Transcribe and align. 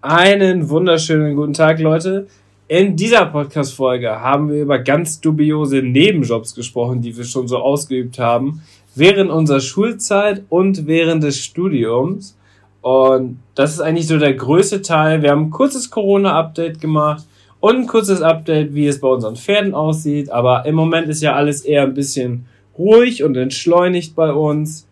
Einen 0.00 0.70
wunderschönen 0.70 1.34
guten 1.34 1.54
Tag, 1.54 1.80
Leute. 1.80 2.28
In 2.68 2.94
dieser 2.94 3.26
Podcast-Folge 3.26 4.20
haben 4.20 4.48
wir 4.48 4.62
über 4.62 4.78
ganz 4.78 5.20
dubiose 5.20 5.82
Nebenjobs 5.82 6.54
gesprochen, 6.54 7.02
die 7.02 7.16
wir 7.16 7.24
schon 7.24 7.48
so 7.48 7.56
ausgeübt 7.56 8.20
haben, 8.20 8.62
während 8.94 9.28
unserer 9.28 9.58
Schulzeit 9.58 10.44
und 10.50 10.86
während 10.86 11.24
des 11.24 11.38
Studiums. 11.42 12.38
Und 12.80 13.40
das 13.56 13.72
ist 13.72 13.80
eigentlich 13.80 14.06
so 14.06 14.20
der 14.20 14.34
größte 14.34 14.82
Teil. 14.82 15.22
Wir 15.22 15.32
haben 15.32 15.46
ein 15.46 15.50
kurzes 15.50 15.90
Corona-Update 15.90 16.80
gemacht 16.80 17.24
und 17.58 17.74
ein 17.74 17.86
kurzes 17.88 18.22
Update, 18.22 18.74
wie 18.74 18.86
es 18.86 19.00
bei 19.00 19.08
unseren 19.08 19.34
Pferden 19.34 19.74
aussieht. 19.74 20.30
Aber 20.30 20.64
im 20.64 20.76
Moment 20.76 21.08
ist 21.08 21.22
ja 21.22 21.34
alles 21.34 21.62
eher 21.62 21.82
ein 21.82 21.94
bisschen 21.94 22.46
ruhig 22.78 23.24
und 23.24 23.36
entschleunigt 23.36 24.14
bei 24.14 24.32
uns. 24.32 24.87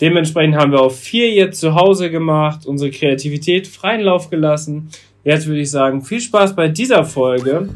Dementsprechend 0.00 0.56
haben 0.56 0.72
wir 0.72 0.80
auch 0.80 0.92
vier 0.92 1.30
jetzt 1.30 1.60
zu 1.60 1.76
Hause 1.76 2.10
gemacht, 2.10 2.66
unsere 2.66 2.90
Kreativität 2.90 3.68
freien 3.68 4.00
Lauf 4.00 4.28
gelassen. 4.28 4.90
Jetzt 5.22 5.46
würde 5.46 5.60
ich 5.60 5.70
sagen, 5.70 6.02
viel 6.02 6.20
Spaß 6.20 6.56
bei 6.56 6.66
dieser 6.66 7.04
Folge. 7.04 7.68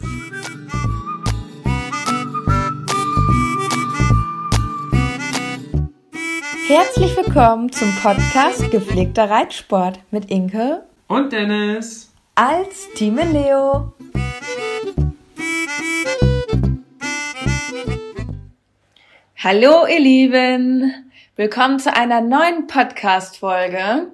Herzlich 6.66 7.16
willkommen 7.16 7.70
zum 7.70 7.88
Podcast 8.02 8.68
Gepflegter 8.70 9.30
Reitsport 9.30 10.00
mit 10.10 10.28
Inke 10.28 10.82
und 11.06 11.32
Dennis 11.32 12.12
als 12.34 12.88
Team 12.96 13.16
Leo. 13.32 13.92
Hallo 19.36 19.86
ihr 19.86 20.00
Lieben, 20.00 20.92
Willkommen 21.38 21.78
zu 21.78 21.94
einer 21.94 22.20
neuen 22.20 22.66
Podcast-Folge. 22.66 24.08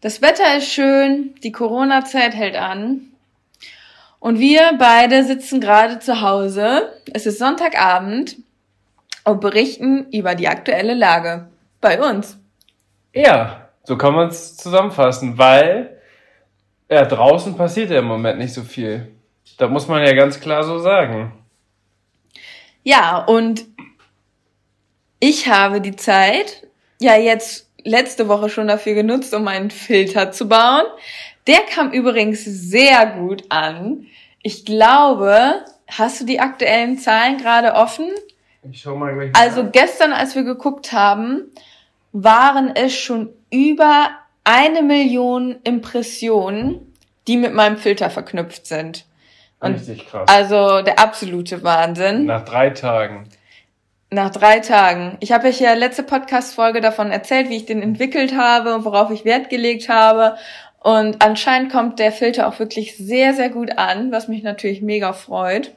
Das 0.00 0.22
Wetter 0.22 0.56
ist 0.56 0.72
schön, 0.72 1.36
die 1.44 1.52
Corona-Zeit 1.52 2.34
hält 2.34 2.56
an. 2.56 3.12
Und 4.18 4.40
wir 4.40 4.72
beide 4.76 5.22
sitzen 5.22 5.60
gerade 5.60 6.00
zu 6.00 6.20
Hause. 6.20 6.92
Es 7.12 7.26
ist 7.26 7.38
Sonntagabend 7.38 8.38
und 9.22 9.40
berichten 9.40 10.08
über 10.10 10.34
die 10.34 10.48
aktuelle 10.48 10.94
Lage 10.94 11.46
bei 11.80 12.02
uns. 12.02 12.40
Ja, 13.12 13.68
so 13.84 13.96
kann 13.96 14.16
man 14.16 14.30
es 14.30 14.56
zusammenfassen, 14.56 15.38
weil 15.38 15.96
ja, 16.90 17.04
draußen 17.04 17.56
passiert 17.56 17.90
ja 17.90 18.00
im 18.00 18.06
Moment 18.06 18.40
nicht 18.40 18.52
so 18.52 18.64
viel. 18.64 19.14
Da 19.58 19.68
muss 19.68 19.86
man 19.86 20.02
ja 20.02 20.12
ganz 20.12 20.40
klar 20.40 20.64
so 20.64 20.80
sagen. 20.80 21.34
Ja, 22.82 23.18
und 23.18 23.64
ich 25.20 25.48
habe 25.48 25.80
die 25.80 25.94
Zeit 25.94 26.63
ja 27.04 27.16
jetzt 27.16 27.70
letzte 27.84 28.28
Woche 28.28 28.48
schon 28.48 28.66
dafür 28.66 28.94
genutzt, 28.94 29.34
um 29.34 29.46
einen 29.46 29.70
Filter 29.70 30.32
zu 30.32 30.48
bauen. 30.48 30.84
Der 31.46 31.60
kam 31.60 31.92
übrigens 31.92 32.44
sehr 32.44 33.06
gut 33.06 33.44
an. 33.50 34.06
Ich 34.42 34.64
glaube, 34.64 35.64
hast 35.86 36.20
du 36.20 36.24
die 36.24 36.40
aktuellen 36.40 36.98
Zahlen 36.98 37.38
gerade 37.38 37.74
offen? 37.74 38.10
Ich 38.70 38.80
schau 38.80 38.96
mal 38.96 39.14
gleich. 39.14 39.32
Mal 39.32 39.40
also 39.40 39.68
gestern, 39.70 40.12
als 40.12 40.34
wir 40.34 40.42
geguckt 40.42 40.92
haben, 40.92 41.52
waren 42.12 42.74
es 42.74 42.94
schon 42.94 43.30
über 43.50 44.10
eine 44.44 44.82
Million 44.82 45.56
Impressionen, 45.64 46.92
die 47.26 47.36
mit 47.36 47.54
meinem 47.54 47.76
Filter 47.76 48.10
verknüpft 48.10 48.66
sind. 48.66 49.04
Und 49.60 49.74
Richtig 49.74 50.06
krass. 50.06 50.28
Also 50.28 50.82
der 50.82 50.98
absolute 50.98 51.62
Wahnsinn. 51.62 52.26
Nach 52.26 52.44
drei 52.44 52.70
Tagen. 52.70 53.28
Nach 54.14 54.30
drei 54.30 54.60
Tagen. 54.60 55.16
Ich 55.18 55.32
habe 55.32 55.48
euch 55.48 55.58
ja 55.58 55.74
letzte 55.74 56.04
Podcast-Folge 56.04 56.80
davon 56.80 57.10
erzählt, 57.10 57.48
wie 57.48 57.56
ich 57.56 57.66
den 57.66 57.82
entwickelt 57.82 58.36
habe 58.36 58.72
und 58.72 58.84
worauf 58.84 59.10
ich 59.10 59.24
Wert 59.24 59.50
gelegt 59.50 59.88
habe. 59.88 60.36
Und 60.78 61.20
anscheinend 61.20 61.72
kommt 61.72 61.98
der 61.98 62.12
Filter 62.12 62.46
auch 62.46 62.60
wirklich 62.60 62.96
sehr, 62.96 63.34
sehr 63.34 63.48
gut 63.48 63.76
an, 63.76 64.12
was 64.12 64.28
mich 64.28 64.44
natürlich 64.44 64.82
mega 64.82 65.14
freut. 65.14 65.72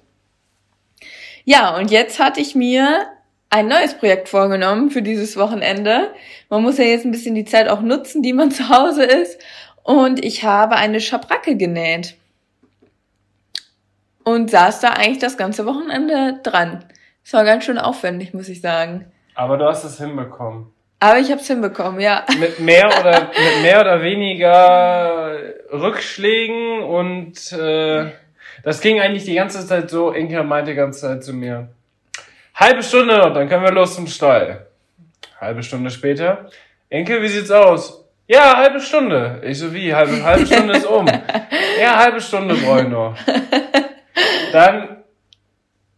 Ja, 1.45 1.75
und 1.77 1.89
jetzt 1.89 2.19
hatte 2.19 2.39
ich 2.39 2.53
mir 2.53 3.07
ein 3.49 3.67
neues 3.67 3.95
Projekt 3.95 4.29
vorgenommen 4.29 4.91
für 4.91 5.01
dieses 5.01 5.35
Wochenende. 5.35 6.13
Man 6.51 6.61
muss 6.61 6.77
ja 6.77 6.83
jetzt 6.83 7.05
ein 7.05 7.11
bisschen 7.11 7.33
die 7.33 7.45
Zeit 7.45 7.67
auch 7.67 7.81
nutzen, 7.81 8.21
die 8.21 8.33
man 8.33 8.51
zu 8.51 8.69
Hause 8.69 9.03
ist. 9.03 9.41
Und 9.81 10.23
ich 10.23 10.43
habe 10.43 10.75
eine 10.75 11.01
Schabracke 11.01 11.55
genäht. 11.55 12.13
Und 14.23 14.51
saß 14.51 14.79
da 14.81 14.89
eigentlich 14.89 15.17
das 15.17 15.37
ganze 15.37 15.65
Wochenende 15.65 16.39
dran. 16.43 16.83
Es 17.27 17.33
war 17.33 17.43
ganz 17.43 17.65
schön 17.65 17.77
aufwendig, 17.77 18.33
muss 18.33 18.47
ich 18.47 18.61
sagen. 18.61 19.11
Aber 19.35 19.57
du 19.57 19.65
hast 19.65 19.83
es 19.83 19.97
hinbekommen. 19.97 20.67
Aber 21.01 21.19
ich 21.19 21.29
habe 21.29 21.41
es 21.41 21.47
hinbekommen, 21.47 21.99
ja. 21.99 22.23
Mit 22.39 22.61
mehr 22.61 22.87
oder 22.87 23.19
mit 23.19 23.63
mehr 23.63 23.81
oder 23.81 24.01
weniger 24.01 25.35
Rückschlägen 25.73 26.83
und 26.83 27.51
äh, 27.51 28.11
das 28.63 28.79
ging 28.79 29.01
eigentlich 29.01 29.25
die 29.25 29.35
ganze 29.35 29.67
Zeit 29.67 29.89
so. 29.89 30.13
Inka 30.13 30.41
meinte 30.43 30.71
die 30.71 30.77
ganze 30.77 31.01
Zeit 31.01 31.21
zu 31.21 31.33
mir: 31.33 31.67
Halbe 32.55 32.81
Stunde 32.81 33.17
noch, 33.17 33.33
dann 33.33 33.49
können 33.49 33.63
wir 33.65 33.73
los 33.73 33.95
zum 33.95 34.07
Stall. 34.07 34.65
Halbe 35.41 35.63
Stunde 35.63 35.89
später: 35.89 36.49
Inke, 36.87 37.21
wie 37.21 37.27
sieht's 37.27 37.51
aus? 37.51 38.05
Ja, 38.27 38.55
halbe 38.55 38.79
Stunde. 38.79 39.41
Ich 39.43 39.59
so 39.59 39.73
wie 39.73 39.93
halbe 39.93 40.23
halbe 40.23 40.45
Stunde 40.45 40.77
ist 40.77 40.85
um. 40.85 41.05
ja, 41.81 41.97
halbe 41.97 42.21
Stunde 42.21 42.55
brauche 42.55 42.83
ich 42.83 42.87
noch. 42.87 43.17
Dann 44.53 44.96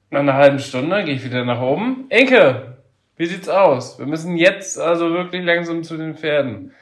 nach 0.09 0.22
einer 0.22 0.36
halben 0.36 0.59
Stunde 0.59 1.03
gehe 1.03 1.16
ich 1.16 1.24
wieder 1.24 1.46
nach 1.46 1.62
oben. 1.62 2.06
Enke, 2.09 2.78
wie 3.18 3.25
sieht's 3.25 3.50
aus? 3.50 4.00
Wir 4.00 4.06
müssen 4.06 4.38
jetzt 4.38 4.80
also 4.80 5.12
wirklich 5.12 5.44
langsam 5.44 5.84
zu 5.84 5.97
den 5.97 6.16
Pferden. 6.16 6.74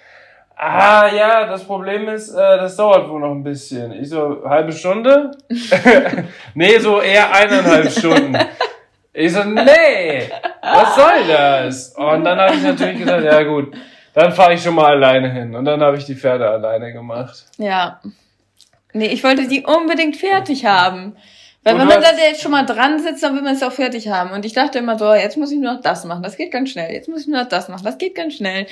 Ah, 0.56 1.08
ja, 1.14 1.46
das 1.46 1.64
Problem 1.66 2.08
ist, 2.08 2.30
äh, 2.30 2.58
das 2.58 2.76
dauert 2.76 3.08
wohl 3.10 3.20
noch 3.20 3.32
ein 3.32 3.44
bisschen. 3.44 3.92
Ich 3.92 4.10
so, 4.10 4.44
halbe 4.44 4.72
Stunde? 4.72 5.32
nee, 6.56 6.80
so 6.80 7.02
eher 7.02 7.32
eineinhalb 7.32 7.92
Stunden. 7.92 8.38
Ich 9.14 9.34
so, 9.34 9.44
nee, 9.44 10.30
was 10.62 10.96
soll 10.96 11.28
das? 11.28 11.96
Und 11.96 12.24
dann 12.24 12.40
habe 12.40 12.56
ich 12.56 12.64
natürlich 12.64 13.00
gesagt, 13.00 13.24
ja 13.24 13.44
gut, 13.44 13.76
dann 14.14 14.32
fahre 14.32 14.54
ich 14.54 14.62
schon 14.62 14.76
mal 14.76 14.94
alleine 14.94 15.32
hin. 15.32 15.56
Und 15.56 15.66
dann 15.66 15.82
habe 15.82 15.98
ich 15.98 16.06
die 16.06 16.16
Pferde 16.16 16.50
alleine 16.50 16.94
gemacht. 16.94 17.46
Ja. 17.58 18.00
Nee, 18.94 19.08
ich 19.08 19.24
wollte 19.24 19.48
die 19.48 19.64
unbedingt 19.64 20.18
fertig 20.18 20.66
haben. 20.66 21.16
Weil 21.64 21.78
wenn 21.80 21.88
man 21.88 22.02
da 22.02 22.12
jetzt 22.12 22.42
schon 22.42 22.52
mal 22.52 22.66
dran 22.66 23.00
sitzt, 23.00 23.24
dann 23.24 23.36
will 23.36 23.42
man 23.42 23.56
es 23.56 23.64
auch 23.64 23.74
fertig 23.74 24.08
haben. 24.08 24.32
Und 24.32 24.46
ich 24.46 24.54
dachte 24.54 24.80
immer 24.80 24.98
so, 24.98 25.14
jetzt 25.14 25.38
muss 25.38 25.52
ich 25.52 25.60
nur 25.60 25.74
noch 25.74 25.82
das 25.82 26.06
machen, 26.06 26.24
das 26.24 26.38
geht 26.38 26.52
ganz 26.52 26.70
schnell. 26.70 26.94
Jetzt 26.94 27.10
muss 27.10 27.22
ich 27.22 27.28
nur 27.28 27.42
noch 27.42 27.50
das 27.50 27.68
machen, 27.68 27.84
das 27.84 27.98
geht 27.98 28.16
ganz 28.16 28.36
schnell. 28.36 28.68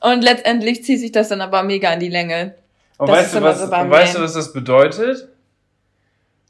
Und 0.00 0.22
letztendlich 0.22 0.84
zieht 0.84 1.00
sich 1.00 1.12
das 1.12 1.28
dann 1.28 1.40
aber 1.40 1.62
mega 1.62 1.90
in 1.92 2.00
die 2.00 2.08
Länge. 2.10 2.54
Und 2.98 3.08
weißt, 3.08 3.34
du, 3.34 3.42
was, 3.42 3.60
so 3.60 3.64
und 3.64 3.90
weißt 3.90 4.16
du, 4.16 4.20
was 4.20 4.34
das 4.34 4.52
bedeutet? 4.52 5.28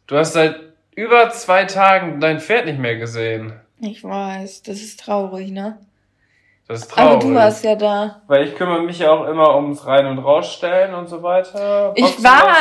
Du 0.06 0.16
hast 0.16 0.32
seit 0.32 0.56
über 0.94 1.30
zwei 1.30 1.64
Tagen 1.64 2.20
dein 2.20 2.40
Pferd 2.40 2.66
nicht 2.66 2.78
mehr 2.78 2.96
gesehen. 2.96 3.52
Ich 3.80 4.02
weiß, 4.04 4.62
das 4.62 4.76
ist 4.76 5.00
traurig, 5.00 5.50
ne? 5.50 5.78
Das 6.68 6.80
ist 6.80 6.90
traurig. 6.90 7.12
Aber 7.12 7.18
du 7.20 7.34
warst 7.34 7.64
ja 7.64 7.74
da. 7.74 8.22
Weil 8.26 8.48
ich 8.48 8.54
kümmere 8.56 8.82
mich 8.82 8.98
ja 8.98 9.10
auch 9.10 9.26
immer 9.26 9.54
ums 9.56 9.86
Rein- 9.86 10.06
und 10.06 10.18
Rausstellen 10.18 10.94
und 10.94 11.08
so 11.08 11.22
weiter. 11.22 11.92
Ich 11.96 12.22
war, 12.22 12.54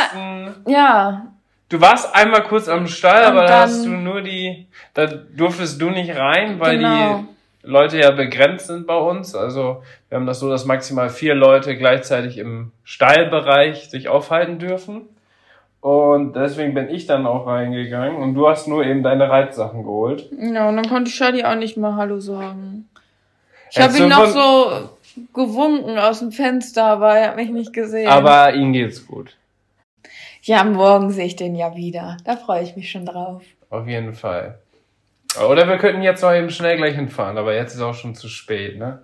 ja, 0.66 1.33
Du 1.74 1.80
warst 1.80 2.14
einmal 2.14 2.44
kurz 2.44 2.68
am 2.68 2.86
Stall, 2.86 3.24
aber 3.24 3.46
da 3.46 3.62
hast 3.62 3.84
du 3.84 3.90
nur 3.90 4.20
die, 4.20 4.68
da 4.94 5.06
durftest 5.06 5.82
du 5.82 5.90
nicht 5.90 6.16
rein, 6.16 6.60
weil 6.60 6.78
genau. 6.78 7.24
die 7.64 7.68
Leute 7.68 7.98
ja 7.98 8.12
begrenzt 8.12 8.68
sind 8.68 8.86
bei 8.86 8.96
uns. 8.96 9.34
Also 9.34 9.82
wir 10.08 10.16
haben 10.16 10.24
das 10.24 10.38
so, 10.38 10.48
dass 10.48 10.66
maximal 10.66 11.10
vier 11.10 11.34
Leute 11.34 11.76
gleichzeitig 11.76 12.38
im 12.38 12.70
Stallbereich 12.84 13.90
sich 13.90 14.08
aufhalten 14.08 14.60
dürfen. 14.60 15.00
Und 15.80 16.36
deswegen 16.36 16.74
bin 16.74 16.90
ich 16.90 17.06
dann 17.06 17.26
auch 17.26 17.48
reingegangen 17.48 18.22
und 18.22 18.34
du 18.34 18.48
hast 18.48 18.68
nur 18.68 18.86
eben 18.86 19.02
deine 19.02 19.28
Reitsachen 19.28 19.82
geholt. 19.82 20.30
Ja, 20.38 20.68
und 20.68 20.76
dann 20.76 20.88
konnte 20.88 21.10
Shadi 21.10 21.42
auch 21.42 21.56
nicht 21.56 21.76
mal 21.76 21.96
Hallo 21.96 22.20
sagen. 22.20 22.88
Ich 23.72 23.80
habe 23.80 23.98
ihn 23.98 24.08
noch 24.10 24.26
so 24.26 24.90
gewunken 25.34 25.98
aus 25.98 26.20
dem 26.20 26.30
Fenster, 26.30 26.84
aber 26.84 27.16
er 27.16 27.30
hat 27.30 27.36
mich 27.36 27.50
nicht 27.50 27.72
gesehen. 27.72 28.08
Aber 28.08 28.54
ihm 28.54 28.72
geht's 28.72 29.04
gut. 29.04 29.34
Ja, 30.46 30.62
morgen 30.62 31.10
sehe 31.10 31.24
ich 31.24 31.36
den 31.36 31.54
ja 31.54 31.74
wieder. 31.74 32.18
Da 32.24 32.36
freue 32.36 32.62
ich 32.62 32.76
mich 32.76 32.90
schon 32.90 33.06
drauf. 33.06 33.42
Auf 33.70 33.88
jeden 33.88 34.12
Fall. 34.12 34.58
Oder 35.48 35.66
wir 35.66 35.78
könnten 35.78 36.02
jetzt 36.02 36.22
noch 36.22 36.34
eben 36.34 36.50
schnell 36.50 36.76
gleich 36.76 36.94
hinfahren, 36.94 37.38
aber 37.38 37.54
jetzt 37.54 37.74
ist 37.74 37.80
auch 37.80 37.94
schon 37.94 38.14
zu 38.14 38.28
spät, 38.28 38.78
ne? 38.78 39.00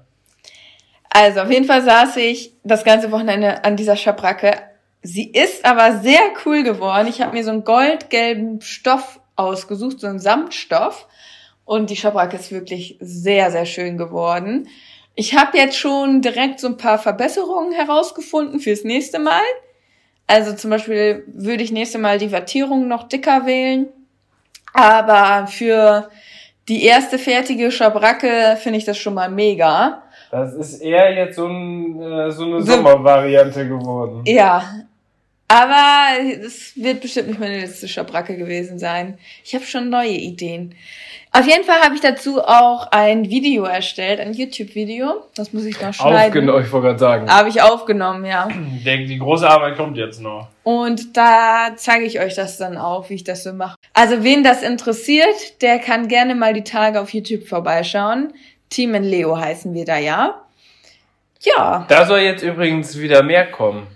Also, 1.08 1.40
auf 1.40 1.50
jeden 1.50 1.64
Fall 1.64 1.80
saß 1.80 2.18
ich 2.18 2.52
das 2.62 2.84
ganze 2.84 3.10
Wochenende 3.10 3.64
an 3.64 3.76
dieser 3.76 3.96
Schabracke. 3.96 4.52
Sie 5.00 5.30
ist 5.30 5.64
aber 5.64 5.96
sehr 6.00 6.20
cool 6.44 6.62
geworden. 6.62 7.08
Ich 7.08 7.22
habe 7.22 7.34
mir 7.34 7.42
so 7.42 7.50
einen 7.50 7.64
goldgelben 7.64 8.60
Stoff 8.60 9.18
ausgesucht, 9.34 9.98
so 9.98 10.08
einen 10.08 10.18
Samtstoff. 10.18 11.08
Und 11.64 11.88
die 11.88 11.96
Schabracke 11.96 12.36
ist 12.36 12.52
wirklich 12.52 12.98
sehr, 13.00 13.50
sehr 13.50 13.64
schön 13.64 13.96
geworden. 13.96 14.68
Ich 15.14 15.34
habe 15.36 15.56
jetzt 15.56 15.78
schon 15.78 16.20
direkt 16.20 16.60
so 16.60 16.66
ein 16.66 16.76
paar 16.76 16.98
Verbesserungen 16.98 17.72
herausgefunden 17.72 18.60
fürs 18.60 18.84
nächste 18.84 19.18
Mal. 19.18 19.42
Also 20.30 20.52
zum 20.52 20.70
Beispiel 20.70 21.24
würde 21.26 21.64
ich 21.64 21.72
nächste 21.72 21.98
Mal 21.98 22.18
die 22.18 22.30
Wattierung 22.30 22.86
noch 22.86 23.08
dicker 23.08 23.46
wählen. 23.46 23.88
Aber 24.72 25.48
für 25.48 26.08
die 26.68 26.84
erste 26.84 27.18
fertige 27.18 27.72
Schabracke 27.72 28.56
finde 28.62 28.78
ich 28.78 28.84
das 28.84 28.96
schon 28.96 29.14
mal 29.14 29.28
mega. 29.28 30.04
Das 30.30 30.54
ist 30.54 30.82
eher 30.82 31.12
jetzt 31.12 31.34
so, 31.34 31.48
ein, 31.48 32.00
äh, 32.00 32.30
so 32.30 32.44
eine 32.44 32.62
Sommervariante 32.62 33.66
geworden. 33.66 34.22
Ja. 34.24 34.62
Aber 35.50 36.10
es 36.44 36.74
wird 36.76 37.00
bestimmt 37.00 37.26
nicht 37.26 37.40
meine 37.40 37.58
letzte 37.58 37.88
Schabracke 37.88 38.36
gewesen 38.36 38.78
sein. 38.78 39.18
Ich 39.44 39.52
habe 39.52 39.64
schon 39.64 39.90
neue 39.90 40.12
Ideen. 40.12 40.76
Auf 41.32 41.44
jeden 41.44 41.64
Fall 41.64 41.80
habe 41.80 41.96
ich 41.96 42.00
dazu 42.00 42.40
auch 42.40 42.86
ein 42.92 43.28
Video 43.30 43.64
erstellt, 43.64 44.20
ein 44.20 44.32
YouTube-Video. 44.32 45.24
Das 45.34 45.52
muss 45.52 45.64
ich 45.64 45.80
noch 45.82 45.92
schneiden. 45.92 46.28
Aufgenommen, 46.28 46.64
ich 46.64 46.70
wollte 46.70 46.86
gerade 46.86 46.98
sagen. 47.00 47.28
Habe 47.28 47.48
ich 47.48 47.62
aufgenommen, 47.62 48.24
ja. 48.26 48.48
Die, 48.48 49.06
die 49.06 49.18
große 49.18 49.48
Arbeit 49.48 49.76
kommt 49.76 49.96
jetzt 49.96 50.20
noch. 50.20 50.46
Und 50.62 51.16
da 51.16 51.72
zeige 51.74 52.04
ich 52.04 52.20
euch 52.20 52.36
das 52.36 52.56
dann 52.56 52.76
auch, 52.76 53.10
wie 53.10 53.14
ich 53.14 53.24
das 53.24 53.42
so 53.42 53.52
mache. 53.52 53.74
Also 53.92 54.22
wen 54.22 54.44
das 54.44 54.62
interessiert, 54.62 55.62
der 55.62 55.80
kann 55.80 56.06
gerne 56.06 56.36
mal 56.36 56.54
die 56.54 56.62
Tage 56.62 57.00
auf 57.00 57.12
YouTube 57.12 57.48
vorbeischauen. 57.48 58.32
Team 58.68 58.94
in 58.94 59.02
Leo 59.02 59.36
heißen 59.36 59.74
wir 59.74 59.84
da 59.84 59.98
ja. 59.98 60.42
Ja. 61.40 61.86
Da 61.88 62.06
soll 62.06 62.20
jetzt 62.20 62.44
übrigens 62.44 62.96
wieder 62.96 63.24
mehr 63.24 63.50
kommen. 63.50 63.88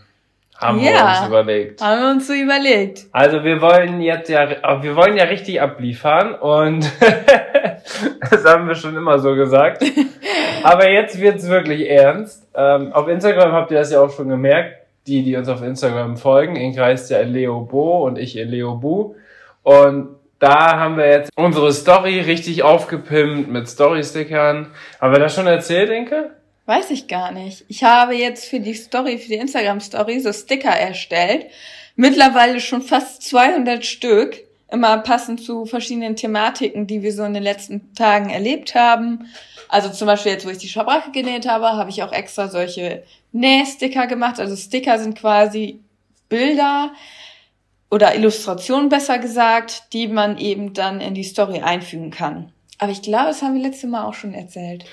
Haben 0.65 0.79
ja, 0.81 0.93
wir 0.93 1.21
uns 1.21 1.29
überlegt. 1.29 1.81
Haben 1.83 2.01
wir 2.01 2.11
uns 2.11 2.27
so 2.27 2.33
überlegt. 2.33 3.07
Also 3.13 3.45
wir 3.45 3.61
wollen 3.61 4.01
jetzt 4.01 4.31
ja, 4.31 4.49
wir 4.83 4.97
wollen 4.97 5.17
ja 5.17 5.25
richtig 5.25 5.61
abliefern 5.61 6.35
und 6.35 6.91
das 8.31 8.45
haben 8.45 8.67
wir 8.67 8.75
schon 8.75 8.97
immer 8.97 9.19
so 9.19 9.35
gesagt. 9.35 9.85
Aber 10.63 10.89
jetzt 10.91 11.21
wird's 11.21 11.49
wirklich 11.49 11.89
ernst. 11.91 12.49
Ähm, 12.55 12.93
auf 12.93 13.09
Instagram 13.09 13.53
habt 13.53 13.71
ihr 13.73 13.79
das 13.79 13.93
ja 13.93 14.01
auch 14.01 14.11
schon 14.11 14.29
gemerkt. 14.29 14.79
Die, 15.07 15.23
die 15.23 15.37
uns 15.37 15.51
auf 15.51 15.63
Instagram 15.63 16.17
folgen. 16.17 16.57
Inke 16.57 16.83
heißt 16.83 17.11
ja 17.11 17.21
Leo 17.21 17.61
Bo 17.61 18.07
und 18.07 18.17
ich 18.17 18.33
Leo 18.33 18.77
Bu. 18.77 19.17
Und 19.63 20.17
da 20.39 20.79
haben 20.79 20.97
wir 20.97 21.07
jetzt 21.07 21.31
unsere 21.37 21.73
Story 21.75 22.21
richtig 22.21 22.63
aufgepimpt 22.63 23.51
mit 23.51 23.69
Story-Stickern. 23.69 24.69
Haben 24.99 25.13
wir 25.13 25.21
das 25.21 25.35
schon 25.35 25.47
erzählt, 25.47 25.91
Inke? 25.91 26.31
Weiß 26.67 26.91
ich 26.91 27.09
gar 27.09 27.31
nicht. 27.31 27.65
Ich 27.69 27.85
habe 27.85 28.15
jetzt 28.15 28.47
für 28.47 28.61
die 28.61 28.75
Story, 28.75 29.19
für 29.19 29.29
die 29.29 29.35
Instagram-Story 29.35 30.21
so 30.21 30.33
Sticker 30.33 30.71
erstellt. 30.71 31.47
Mittlerweile 31.95 32.61
schon 32.61 32.83
fast 32.83 33.23
200 33.23 33.85
Stück. 33.85 34.43
Immer 34.71 34.99
passend 34.99 35.43
zu 35.43 35.67
verschiedenen 35.67 36.17
Thematiken, 36.17 36.87
die 36.87 37.03
wir 37.03 37.13
so 37.13 37.23
in 37.25 37.35
den 37.35 37.43
letzten 37.43 37.95
Tagen 37.95 38.31
erlebt 38.31 38.75
haben. 38.75 39.29
Also 39.69 39.91
zum 39.91 40.07
Beispiel 40.07 40.33
jetzt, 40.33 40.47
wo 40.47 40.51
ich 40.51 40.59
die 40.59 40.69
Schabracke 40.69 41.13
genäht 41.13 41.47
habe, 41.47 41.67
habe 41.67 41.91
ich 41.91 42.03
auch 42.03 42.13
extra 42.13 42.49
solche 42.49 43.05
Nähsticker 43.33 44.07
gemacht. 44.07 44.41
Also 44.41 44.57
Sticker 44.57 44.99
sind 44.99 45.19
quasi 45.19 45.81
Bilder 46.29 46.93
oder 47.91 48.15
Illustrationen 48.15 48.89
besser 48.89 49.19
gesagt, 49.19 49.93
die 49.93 50.09
man 50.09 50.39
eben 50.39 50.73
dann 50.73 51.01
in 51.01 51.15
die 51.15 51.25
Story 51.25 51.61
einfügen 51.61 52.11
kann. 52.11 52.51
Aber 52.79 52.91
ich 52.91 53.03
glaube, 53.03 53.27
das 53.27 53.43
haben 53.43 53.55
wir 53.55 53.63
letztes 53.63 53.89
Mal 53.89 54.05
auch 54.05 54.15
schon 54.15 54.35
erzählt. 54.35 54.85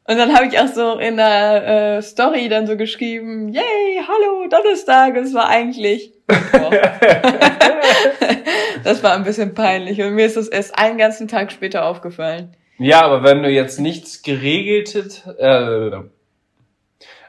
Und 0.07 0.17
dann 0.17 0.35
habe 0.35 0.45
ich 0.47 0.59
auch 0.59 0.67
so 0.67 0.99
in 0.99 1.17
der 1.17 1.97
äh, 1.97 2.03
Story 2.03 2.47
dann 2.47 2.67
so 2.67 2.77
geschrieben, 2.77 3.49
yay, 3.49 4.03
hallo, 4.07 4.47
Donnerstag. 4.49 5.15
Und 5.15 5.23
es 5.23 5.35
war 5.35 5.49
eigentlich 5.49 6.13
Mittwoch. 6.27 6.71
das 8.83 9.03
war 9.03 9.13
ein 9.13 9.23
bisschen 9.23 9.55
peinlich. 9.55 10.01
Und 10.01 10.13
mir 10.13 10.25
ist 10.25 10.37
das 10.37 10.47
erst 10.47 10.77
einen 10.77 10.97
ganzen 10.97 11.27
Tag 11.27 11.51
später 11.51 11.85
aufgefallen. 11.85 12.55
Ja, 12.79 13.01
aber 13.01 13.23
wenn 13.23 13.43
du 13.43 13.49
jetzt 13.49 13.79
nichts 13.79 14.23
geregeltes, 14.23 15.27
äh, 15.37 15.91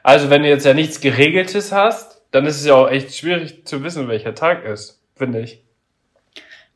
also 0.02 0.30
wenn 0.30 0.42
du 0.42 0.48
jetzt 0.48 0.64
ja 0.64 0.74
nichts 0.74 1.00
geregeltes 1.00 1.72
hast, 1.72 2.22
dann 2.30 2.46
ist 2.46 2.60
es 2.60 2.66
ja 2.66 2.74
auch 2.74 2.88
echt 2.88 3.14
schwierig 3.14 3.66
zu 3.66 3.82
wissen, 3.82 4.08
welcher 4.08 4.34
Tag 4.34 4.64
ist, 4.64 5.02
finde 5.14 5.40
ich. 5.40 5.62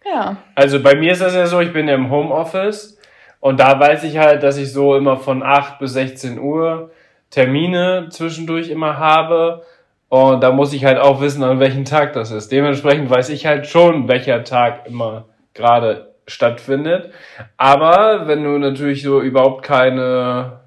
Ja. 0.05 0.38
Also 0.55 0.82
bei 0.82 0.97
mir 0.97 1.12
ist 1.12 1.23
das 1.23 1.35
ja 1.35 1.47
so, 1.47 1.61
ich 1.61 1.73
bin 1.73 1.88
ja 1.88 1.94
im 1.94 2.11
Homeoffice 2.11 2.99
und 3.41 3.61
da 3.61 3.79
weiß 3.79 4.05
ich 4.05 4.19
halt, 4.19 4.43
dass 4.43 4.59
ich 4.59 4.73
so 4.73 4.97
immer 4.97 5.17
von 5.19 5.43
8 5.43 5.79
bis 5.79 5.93
16 5.93 6.38
Uhr 6.38 6.91
Termine 7.31 8.09
zwischendurch 8.11 8.70
immer 8.70 8.99
habe. 8.99 9.65
Und 10.09 10.43
da 10.43 10.53
muss 10.53 10.73
ich 10.73 10.85
halt 10.85 10.99
auch 10.99 11.20
wissen, 11.20 11.43
an 11.43 11.61
welchem 11.61 11.85
Tag 11.85 12.12
das 12.12 12.31
ist. 12.31 12.53
Dementsprechend 12.53 13.11
weiß 13.11 13.31
ich 13.31 13.47
halt 13.47 13.67
schon, 13.67 14.09
welcher 14.09 14.44
Tag 14.44 14.87
immer 14.87 15.25
gerade 15.53 16.13
stattfindet. 16.26 17.12
Aber 17.56 18.26
wenn 18.26 18.44
du 18.44 18.59
natürlich 18.59 19.03
so 19.03 19.21
überhaupt 19.21 19.65
keine 19.65 20.61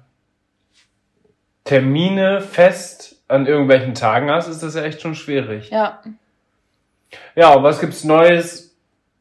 Termine 1.64 2.40
fest 2.40 3.22
an 3.28 3.46
irgendwelchen 3.46 3.94
Tagen 3.94 4.30
hast, 4.30 4.48
ist 4.48 4.62
das 4.62 4.74
ja 4.74 4.82
echt 4.82 5.02
schon 5.02 5.14
schwierig. 5.14 5.70
Ja. 5.70 6.02
Ja, 7.34 7.54
und 7.54 7.62
was 7.62 7.80
gibt's 7.80 8.04
Neues 8.04 8.76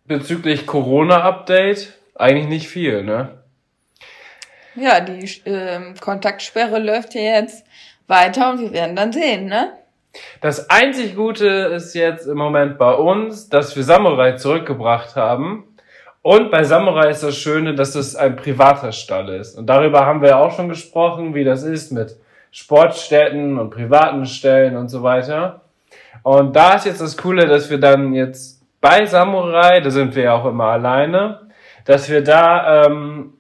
bezüglich 0.05 0.65
Corona-Update? 0.65 1.93
Eigentlich 2.15 2.47
nicht 2.47 2.67
viel, 2.67 3.03
ne? 3.03 3.37
Ja, 4.75 4.99
die 5.01 5.23
äh, 5.45 5.93
Kontaktsperre 5.99 6.79
läuft 6.79 7.15
ja 7.15 7.21
jetzt 7.21 7.65
weiter 8.07 8.51
und 8.51 8.61
wir 8.61 8.71
werden 8.71 8.95
dann 8.95 9.11
sehen, 9.11 9.45
ne? 9.45 9.73
Das 10.41 10.69
einzig 10.69 11.15
Gute 11.15 11.47
ist 11.47 11.93
jetzt 11.93 12.27
im 12.27 12.37
Moment 12.37 12.77
bei 12.77 12.93
uns, 12.93 13.49
dass 13.49 13.75
wir 13.75 13.83
Samurai 13.83 14.33
zurückgebracht 14.33 15.15
haben. 15.15 15.76
Und 16.27 16.51
bei 16.51 16.65
Samurai 16.65 17.09
ist 17.09 17.23
das 17.23 17.37
Schöne, 17.37 17.73
dass 17.73 17.95
es 17.95 18.17
ein 18.17 18.35
privater 18.35 18.91
Stall 18.91 19.29
ist. 19.29 19.57
Und 19.57 19.67
darüber 19.67 20.05
haben 20.05 20.21
wir 20.21 20.27
ja 20.31 20.39
auch 20.39 20.53
schon 20.53 20.67
gesprochen, 20.67 21.33
wie 21.33 21.45
das 21.45 21.63
ist 21.63 21.93
mit 21.93 22.17
Sportstätten 22.51 23.57
und 23.57 23.69
privaten 23.69 24.25
Stellen 24.25 24.75
und 24.75 24.89
so 24.89 25.03
weiter. 25.03 25.61
Und 26.23 26.53
da 26.53 26.73
ist 26.73 26.85
jetzt 26.85 26.99
das 26.99 27.15
Coole, 27.15 27.47
dass 27.47 27.69
wir 27.69 27.79
dann 27.79 28.13
jetzt 28.13 28.61
bei 28.81 29.05
Samurai, 29.05 29.79
da 29.79 29.89
sind 29.89 30.17
wir 30.17 30.23
ja 30.23 30.33
auch 30.33 30.45
immer 30.45 30.65
alleine, 30.65 31.47
dass 31.85 32.09
wir 32.09 32.21
da 32.21 32.87
ähm, 32.87 33.35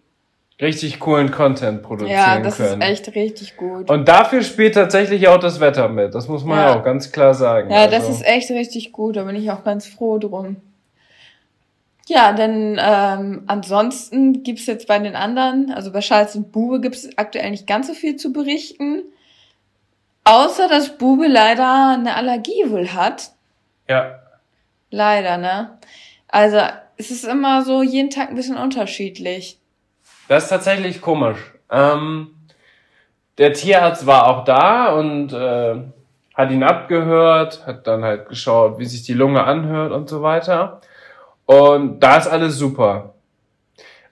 richtig 0.61 1.01
coolen 1.01 1.29
Content 1.29 1.83
produzieren 1.83 2.17
können. 2.17 2.37
Ja, 2.37 2.41
das 2.41 2.55
können. 2.55 2.81
ist 2.81 2.87
echt 2.87 3.15
richtig 3.15 3.57
gut. 3.57 3.89
Und 3.89 4.07
dafür 4.07 4.43
spielt 4.43 4.75
tatsächlich 4.75 5.27
auch 5.27 5.39
das 5.39 5.59
Wetter 5.59 5.89
mit. 5.89 6.15
Das 6.15 6.29
muss 6.29 6.45
man 6.45 6.59
ja, 6.59 6.79
auch 6.79 6.85
ganz 6.85 7.11
klar 7.11 7.33
sagen. 7.33 7.69
Ja, 7.69 7.81
also. 7.81 7.97
das 7.97 8.09
ist 8.09 8.25
echt 8.25 8.49
richtig 8.49 8.93
gut. 8.93 9.17
Da 9.17 9.25
bin 9.25 9.35
ich 9.35 9.51
auch 9.51 9.65
ganz 9.65 9.87
froh 9.87 10.19
drum. 10.19 10.55
Ja, 12.07 12.31
denn 12.31 12.79
ähm, 12.81 13.43
ansonsten 13.47 14.41
gibt's 14.43 14.65
jetzt 14.65 14.87
bei 14.87 14.97
den 14.97 15.15
anderen, 15.15 15.71
also 15.71 15.91
bei 15.91 15.99
Charles 15.99 16.37
und 16.37 16.53
Bube 16.53 16.79
gibt's 16.79 17.09
aktuell 17.17 17.51
nicht 17.51 17.67
ganz 17.67 17.87
so 17.87 17.93
viel 17.93 18.15
zu 18.15 18.31
berichten. 18.31 19.03
Außer, 20.23 20.69
dass 20.69 20.97
Bube 20.97 21.27
leider 21.27 21.89
eine 21.89 22.15
Allergie 22.15 22.69
wohl 22.69 22.93
hat. 22.93 23.31
Ja. 23.89 24.19
Leider, 24.89 25.37
ne? 25.37 25.77
Also, 26.29 26.59
es 26.95 27.11
ist 27.11 27.25
immer 27.25 27.63
so 27.63 27.83
jeden 27.83 28.09
Tag 28.09 28.29
ein 28.29 28.35
bisschen 28.35 28.57
unterschiedlich. 28.57 29.59
Das 30.29 30.43
ist 30.43 30.49
tatsächlich 30.49 31.01
komisch. 31.01 31.37
Ähm, 31.69 32.35
der 33.37 33.51
Tierarzt 33.51 34.05
war 34.05 34.27
auch 34.27 34.45
da 34.45 34.93
und 34.93 35.33
äh, 35.33 35.75
hat 36.33 36.51
ihn 36.51 36.63
abgehört, 36.63 37.65
hat 37.65 37.85
dann 37.85 38.03
halt 38.03 38.29
geschaut, 38.29 38.79
wie 38.79 38.85
sich 38.85 39.03
die 39.03 39.13
Lunge 39.13 39.43
anhört 39.43 39.91
und 39.91 40.07
so 40.07 40.21
weiter. 40.21 40.81
Und 41.47 42.01
da 42.01 42.17
ist 42.17 42.27
alles 42.27 42.57
super. 42.57 43.13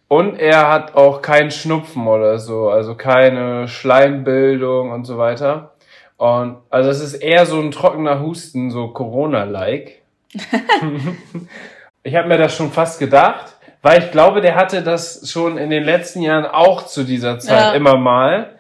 Und 0.08 0.40
er 0.40 0.70
hat 0.72 0.96
auch 0.96 1.22
keinen 1.22 1.52
Schnupfen 1.52 2.08
oder 2.08 2.40
so, 2.40 2.70
also 2.70 2.96
keine 2.96 3.68
Schleimbildung 3.68 4.92
und 4.92 5.06
so 5.06 5.18
weiter. 5.18 5.74
Und 6.18 6.58
also 6.70 6.90
es 6.90 7.02
ist 7.02 7.16
eher 7.16 7.46
so 7.46 7.60
ein 7.60 7.72
trockener 7.72 8.22
Husten, 8.22 8.72
so 8.72 8.88
Corona-like. 8.88 10.02
ich 12.04 12.16
habe 12.16 12.28
mir 12.30 12.38
das 12.38 12.56
schon 12.56 12.72
fast 12.72 13.00
gedacht, 13.00 13.58
weil 13.82 14.02
ich 14.02 14.12
glaube, 14.12 14.40
der 14.40 14.56
hatte 14.56 14.82
das 14.82 15.30
schon 15.30 15.58
in 15.58 15.70
den 15.70 15.84
letzten 15.84 16.22
Jahren 16.22 16.46
auch 16.46 16.86
zu 16.86 17.04
dieser 17.04 17.40
Zeit 17.40 17.60
ja. 17.60 17.74
immer 17.74 17.98
mal, 17.98 18.56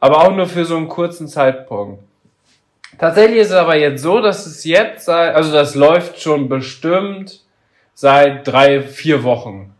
aber 0.00 0.18
auch 0.18 0.34
nur 0.34 0.46
für 0.46 0.64
so 0.64 0.76
einen 0.76 0.88
kurzen 0.88 1.28
Zeitpunkt. 1.28 2.02
Tatsächlich 2.98 3.38
ist 3.42 3.50
es 3.50 3.56
aber 3.56 3.76
jetzt 3.76 4.02
so, 4.02 4.20
dass 4.20 4.46
es 4.46 4.64
jetzt, 4.64 5.08
also 5.08 5.52
das 5.52 5.76
läuft 5.76 6.20
schon 6.20 6.48
bestimmt 6.48 7.42
seit 8.00 8.48
drei, 8.48 8.80
vier 8.80 9.24
Wochen. 9.24 9.74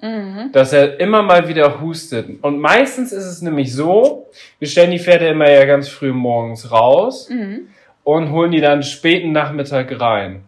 Mhm. 0.00 0.50
Dass 0.52 0.72
er 0.72 0.98
immer 1.00 1.22
mal 1.22 1.48
wieder 1.48 1.82
hustet. 1.82 2.42
Und 2.42 2.58
meistens 2.58 3.12
ist 3.12 3.26
es 3.26 3.42
nämlich 3.42 3.74
so, 3.74 4.26
wir 4.58 4.66
stellen 4.66 4.90
die 4.90 4.98
Pferde 4.98 5.28
immer 5.28 5.50
ja 5.50 5.66
ganz 5.66 5.88
früh 5.88 6.12
morgens 6.12 6.70
raus. 6.70 7.28
Mhm. 7.28 7.68
und 8.04 8.32
holen 8.32 8.50
die 8.50 8.60
dann 8.60 8.82
späten 8.82 9.30
Nachmittag 9.30 10.00
rein. 10.00 10.44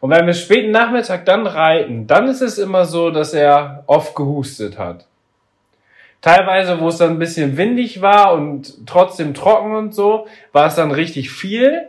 Und 0.00 0.10
wenn 0.10 0.26
wir 0.26 0.34
späten 0.34 0.72
Nachmittag 0.72 1.26
dann 1.26 1.46
reiten, 1.46 2.06
dann 2.08 2.26
ist 2.26 2.40
es 2.40 2.58
immer 2.58 2.86
so, 2.86 3.10
dass 3.10 3.34
er 3.34 3.84
oft 3.86 4.16
gehustet 4.16 4.78
hat. 4.78 5.06
Teilweise, 6.20 6.80
wo 6.80 6.88
es 6.88 6.96
dann 6.96 7.10
ein 7.10 7.18
bisschen 7.20 7.56
windig 7.56 8.00
war 8.02 8.32
und 8.32 8.86
trotzdem 8.86 9.34
trocken 9.34 9.76
und 9.76 9.94
so, 9.94 10.26
war 10.52 10.66
es 10.66 10.74
dann 10.74 10.90
richtig 10.90 11.30
viel. 11.30 11.88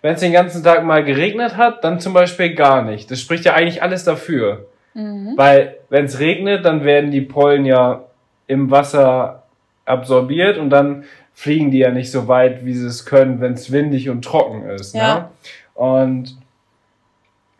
Wenn 0.00 0.14
es 0.14 0.20
den 0.20 0.32
ganzen 0.32 0.62
Tag 0.62 0.84
mal 0.84 1.04
geregnet 1.04 1.56
hat, 1.56 1.84
dann 1.84 2.00
zum 2.00 2.12
Beispiel 2.12 2.54
gar 2.54 2.82
nicht. 2.82 3.10
Das 3.10 3.20
spricht 3.20 3.44
ja 3.44 3.54
eigentlich 3.54 3.82
alles 3.82 4.04
dafür. 4.04 4.66
Mhm. 4.94 5.32
Weil 5.36 5.76
wenn 5.88 6.04
es 6.04 6.18
regnet, 6.18 6.64
dann 6.64 6.84
werden 6.84 7.10
die 7.10 7.20
Pollen 7.20 7.64
ja 7.64 8.04
im 8.46 8.70
Wasser 8.70 9.42
absorbiert 9.84 10.58
und 10.58 10.70
dann 10.70 11.04
fliegen 11.34 11.70
die 11.70 11.78
ja 11.78 11.90
nicht 11.90 12.10
so 12.10 12.28
weit, 12.28 12.64
wie 12.64 12.74
sie 12.74 12.86
es 12.86 13.06
können, 13.06 13.40
wenn 13.40 13.54
es 13.54 13.72
windig 13.72 14.08
und 14.10 14.24
trocken 14.24 14.68
ist. 14.68 14.94
Ja. 14.94 15.14
Ne? 15.14 15.28
Und 15.74 16.36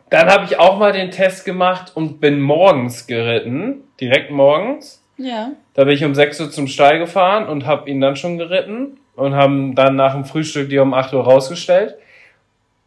dann 0.09 0.27
habe 0.27 0.45
ich 0.45 0.59
auch 0.59 0.77
mal 0.77 0.91
den 0.91 1.09
Test 1.09 1.43
gemacht 1.43 1.91
und 1.95 2.21
bin 2.21 2.39
morgens 2.39 3.07
geritten, 3.07 3.81
direkt 3.99 4.29
morgens. 4.29 5.03
Ja. 5.17 5.51
Da 5.73 5.85
bin 5.85 5.95
ich 5.95 6.05
um 6.05 6.13
6 6.13 6.41
Uhr 6.41 6.51
zum 6.51 6.67
Stall 6.67 6.99
gefahren 6.99 7.47
und 7.47 7.65
habe 7.65 7.89
ihn 7.89 7.99
dann 7.99 8.15
schon 8.15 8.37
geritten 8.37 8.99
und 9.15 9.35
haben 9.35 9.73
dann 9.75 9.95
nach 9.95 10.13
dem 10.13 10.25
Frühstück 10.25 10.69
die 10.69 10.77
um 10.77 10.93
8 10.93 11.13
Uhr 11.13 11.23
rausgestellt. 11.23 11.95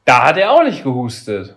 Da 0.07 0.25
hat 0.25 0.39
er 0.39 0.53
auch 0.53 0.63
nicht 0.63 0.85
gehustet. 0.85 1.57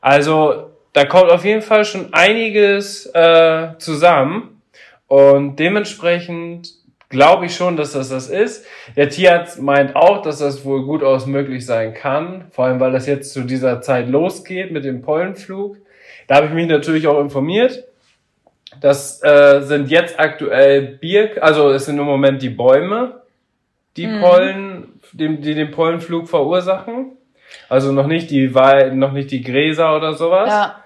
Also 0.00 0.70
da 0.94 1.04
kommt 1.04 1.30
auf 1.30 1.44
jeden 1.44 1.62
Fall 1.62 1.84
schon 1.84 2.12
einiges 2.12 3.06
äh, 3.14 3.78
zusammen 3.78 4.62
und 5.06 5.56
dementsprechend 5.56 6.72
glaube 7.10 7.46
ich 7.46 7.54
schon, 7.54 7.76
dass 7.76 7.92
das 7.92 8.08
das 8.08 8.28
ist. 8.28 8.66
Der 8.96 9.08
Tierarzt 9.08 9.60
meint 9.60 9.94
auch, 9.94 10.22
dass 10.22 10.38
das 10.38 10.64
wohl 10.64 10.84
gut 10.84 11.02
aus 11.02 11.26
möglich 11.26 11.66
sein 11.66 11.94
kann, 11.94 12.46
vor 12.50 12.64
allem 12.64 12.80
weil 12.80 12.92
das 12.92 13.06
jetzt 13.06 13.32
zu 13.32 13.42
dieser 13.42 13.82
Zeit 13.82 14.08
losgeht 14.08 14.72
mit 14.72 14.84
dem 14.84 15.02
Pollenflug. 15.02 15.76
Da 16.26 16.36
habe 16.36 16.46
ich 16.46 16.52
mich 16.52 16.66
natürlich 16.66 17.06
auch 17.06 17.20
informiert. 17.20 17.84
Das 18.80 19.22
äh, 19.22 19.60
sind 19.60 19.90
jetzt 19.90 20.18
aktuell 20.18 20.82
Bier, 20.82 21.42
also 21.42 21.70
es 21.70 21.84
sind 21.84 21.98
im 21.98 22.04
Moment 22.04 22.40
die 22.40 22.50
Bäume, 22.50 23.20
die 23.96 24.06
mhm. 24.06 24.20
Pollen, 24.20 25.00
die, 25.12 25.40
die 25.40 25.54
den 25.54 25.70
Pollenflug 25.70 26.28
verursachen. 26.28 27.12
Also 27.68 27.92
noch 27.92 28.06
nicht 28.06 28.30
die 28.30 28.48
noch 28.48 29.12
nicht 29.12 29.30
die 29.30 29.42
Gräser 29.42 29.96
oder 29.96 30.14
sowas. 30.14 30.48
Ja. 30.48 30.84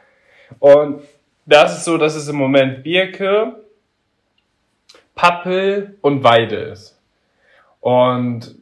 Und 0.58 1.02
das 1.46 1.78
ist 1.78 1.84
so, 1.84 1.96
dass 1.96 2.14
es 2.14 2.28
im 2.28 2.36
Moment 2.36 2.82
Birke, 2.82 3.56
Pappel 5.14 5.96
und 6.02 6.22
Weide 6.22 6.56
ist. 6.56 7.00
Und 7.80 8.56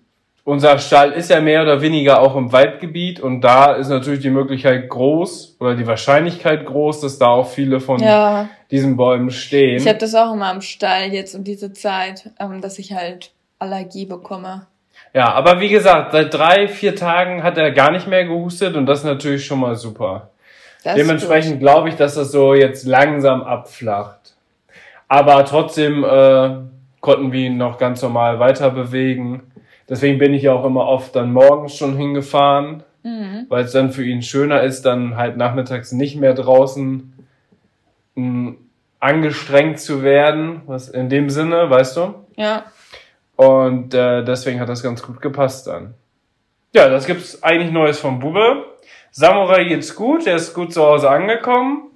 unser 0.46 0.78
Stall 0.78 1.10
ist 1.12 1.28
ja 1.28 1.40
mehr 1.40 1.62
oder 1.62 1.82
weniger 1.82 2.22
auch 2.22 2.36
im 2.36 2.52
Waldgebiet 2.52 3.18
und 3.18 3.40
da 3.40 3.72
ist 3.72 3.88
natürlich 3.88 4.20
die 4.20 4.30
Möglichkeit 4.30 4.88
groß 4.88 5.56
oder 5.58 5.74
die 5.74 5.86
Wahrscheinlichkeit 5.86 6.64
groß, 6.64 7.00
dass 7.00 7.18
da 7.18 7.26
auch 7.26 7.48
viele 7.48 7.80
von 7.80 8.00
ja. 8.00 8.48
diesen 8.70 8.96
Bäumen 8.96 9.30
stehen. 9.30 9.78
Ich 9.78 9.88
habe 9.88 9.98
das 9.98 10.14
auch 10.14 10.32
immer 10.32 10.52
im 10.52 10.60
Stall 10.60 11.12
jetzt 11.12 11.34
um 11.34 11.42
diese 11.42 11.72
Zeit, 11.72 12.30
ähm, 12.38 12.60
dass 12.60 12.78
ich 12.78 12.92
halt 12.92 13.32
Allergie 13.58 14.06
bekomme. 14.06 14.68
Ja, 15.16 15.32
aber 15.32 15.60
wie 15.60 15.70
gesagt, 15.70 16.12
seit 16.12 16.34
drei, 16.34 16.68
vier 16.68 16.94
Tagen 16.94 17.42
hat 17.42 17.56
er 17.56 17.70
gar 17.70 17.90
nicht 17.90 18.06
mehr 18.06 18.26
gehustet 18.26 18.76
und 18.76 18.84
das 18.84 18.98
ist 18.98 19.06
natürlich 19.06 19.46
schon 19.46 19.60
mal 19.60 19.74
super. 19.74 20.28
Das 20.84 20.94
Dementsprechend 20.94 21.58
glaube 21.58 21.88
ich, 21.88 21.96
dass 21.96 22.16
das 22.16 22.30
so 22.30 22.52
jetzt 22.52 22.84
langsam 22.84 23.42
abflacht. 23.42 24.36
Aber 25.08 25.42
trotzdem 25.46 26.04
äh, 26.04 26.56
konnten 27.00 27.32
wir 27.32 27.46
ihn 27.46 27.56
noch 27.56 27.78
ganz 27.78 28.02
normal 28.02 28.40
weiter 28.40 28.68
bewegen. 28.68 29.44
Deswegen 29.88 30.18
bin 30.18 30.34
ich 30.34 30.42
ja 30.42 30.52
auch 30.52 30.66
immer 30.66 30.86
oft 30.86 31.16
dann 31.16 31.32
morgens 31.32 31.74
schon 31.74 31.96
hingefahren, 31.96 32.82
mhm. 33.02 33.46
weil 33.48 33.64
es 33.64 33.72
dann 33.72 33.92
für 33.92 34.04
ihn 34.04 34.20
schöner 34.20 34.64
ist, 34.64 34.82
dann 34.82 35.16
halt 35.16 35.38
nachmittags 35.38 35.92
nicht 35.92 36.16
mehr 36.16 36.34
draußen 36.34 37.26
mh, 38.16 38.22
hm, 38.22 38.58
angestrengt 39.00 39.80
zu 39.80 40.02
werden, 40.02 40.60
was 40.66 40.90
in 40.90 41.08
dem 41.08 41.30
Sinne, 41.30 41.70
weißt 41.70 41.96
du? 41.96 42.14
Ja. 42.36 42.64
Und 43.36 43.94
äh, 43.94 44.24
deswegen 44.24 44.60
hat 44.60 44.68
das 44.68 44.82
ganz 44.82 45.02
gut 45.02 45.20
gepasst 45.20 45.66
dann. 45.66 45.94
Ja, 46.72 46.88
das 46.88 47.06
gibt's 47.06 47.42
eigentlich 47.42 47.70
Neues 47.70 47.98
vom 47.98 48.18
Bube. 48.18 48.64
Samurai 49.10 49.64
geht's 49.64 49.94
gut, 49.94 50.26
er 50.26 50.36
ist 50.36 50.54
gut 50.54 50.72
zu 50.72 50.82
Hause 50.82 51.08
angekommen. 51.08 51.90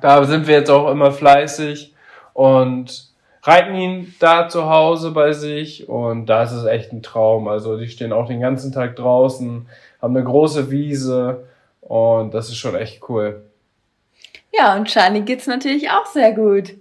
Da 0.00 0.24
sind 0.24 0.46
wir 0.46 0.56
jetzt 0.56 0.70
auch 0.70 0.90
immer 0.90 1.12
fleißig 1.12 1.94
und 2.32 3.08
reiten 3.42 3.74
ihn 3.74 4.14
da 4.20 4.48
zu 4.48 4.68
Hause 4.68 5.10
bei 5.10 5.32
sich 5.32 5.88
und 5.88 6.26
da 6.26 6.44
ist 6.44 6.52
es 6.52 6.64
echt 6.64 6.92
ein 6.92 7.02
Traum. 7.02 7.48
Also 7.48 7.76
die 7.76 7.88
stehen 7.88 8.12
auch 8.12 8.26
den 8.26 8.40
ganzen 8.40 8.72
Tag 8.72 8.96
draußen, 8.96 9.66
haben 10.00 10.16
eine 10.16 10.24
große 10.24 10.70
Wiese 10.70 11.48
und 11.80 12.32
das 12.34 12.48
ist 12.48 12.56
schon 12.56 12.76
echt 12.76 13.08
cool. 13.08 13.42
Ja, 14.52 14.76
und 14.76 14.86
Charlie 14.86 15.22
geht's 15.22 15.46
natürlich 15.46 15.90
auch 15.90 16.06
sehr 16.06 16.32
gut. 16.32 16.74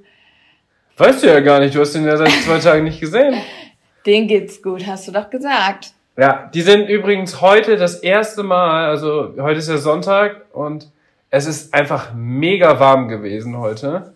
Weißt 1.02 1.24
du 1.24 1.28
ja 1.30 1.40
gar 1.40 1.60
nicht, 1.60 1.74
du 1.74 1.80
hast 1.80 1.96
ihn 1.96 2.06
ja 2.06 2.16
seit 2.16 2.30
zwei 2.30 2.60
Tagen 2.60 2.84
nicht 2.84 3.00
gesehen. 3.00 3.34
Den 4.06 4.28
geht's 4.28 4.62
gut, 4.62 4.86
hast 4.86 5.08
du 5.08 5.12
doch 5.12 5.32
gesagt. 5.32 5.94
Ja, 6.16 6.48
die 6.54 6.62
sind 6.62 6.90
übrigens 6.90 7.42
heute 7.42 7.76
das 7.76 7.96
erste 7.96 8.44
Mal, 8.44 8.86
also 8.86 9.34
heute 9.40 9.58
ist 9.58 9.68
ja 9.68 9.78
Sonntag 9.78 10.46
und 10.54 10.90
es 11.32 11.48
ist 11.48 11.74
einfach 11.74 12.14
mega 12.14 12.80
warm 12.80 13.08
gewesen 13.08 13.58
heute. 13.58 14.14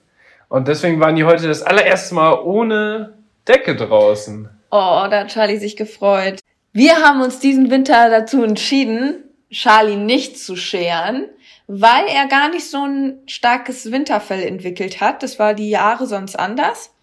Und 0.47 0.67
deswegen 0.67 0.99
waren 0.99 1.15
die 1.15 1.23
heute 1.23 1.47
das 1.47 1.63
allererste 1.63 2.13
Mal 2.13 2.33
ohne 2.43 3.13
Decke 3.47 3.75
draußen. 3.75 4.47
Oh, 4.69 5.07
da 5.09 5.21
hat 5.21 5.29
Charlie 5.29 5.57
sich 5.57 5.75
gefreut. 5.75 6.39
Wir 6.71 6.97
haben 6.97 7.21
uns 7.21 7.39
diesen 7.39 7.71
Winter 7.71 8.11
dazu 8.11 8.43
entschieden, 8.43 9.23
Charlie 9.49 9.95
nicht 9.95 10.37
zu 10.37 10.55
scheren, 10.55 11.29
weil 11.67 12.05
er 12.07 12.27
gar 12.27 12.49
nicht 12.49 12.69
so 12.69 12.85
ein 12.85 13.19
starkes 13.27 13.91
Winterfell 13.91 14.43
entwickelt 14.43 15.01
hat. 15.01 15.23
Das 15.23 15.39
war 15.39 15.53
die 15.53 15.69
Jahre 15.69 16.07
sonst 16.07 16.37
anders. 16.37 16.93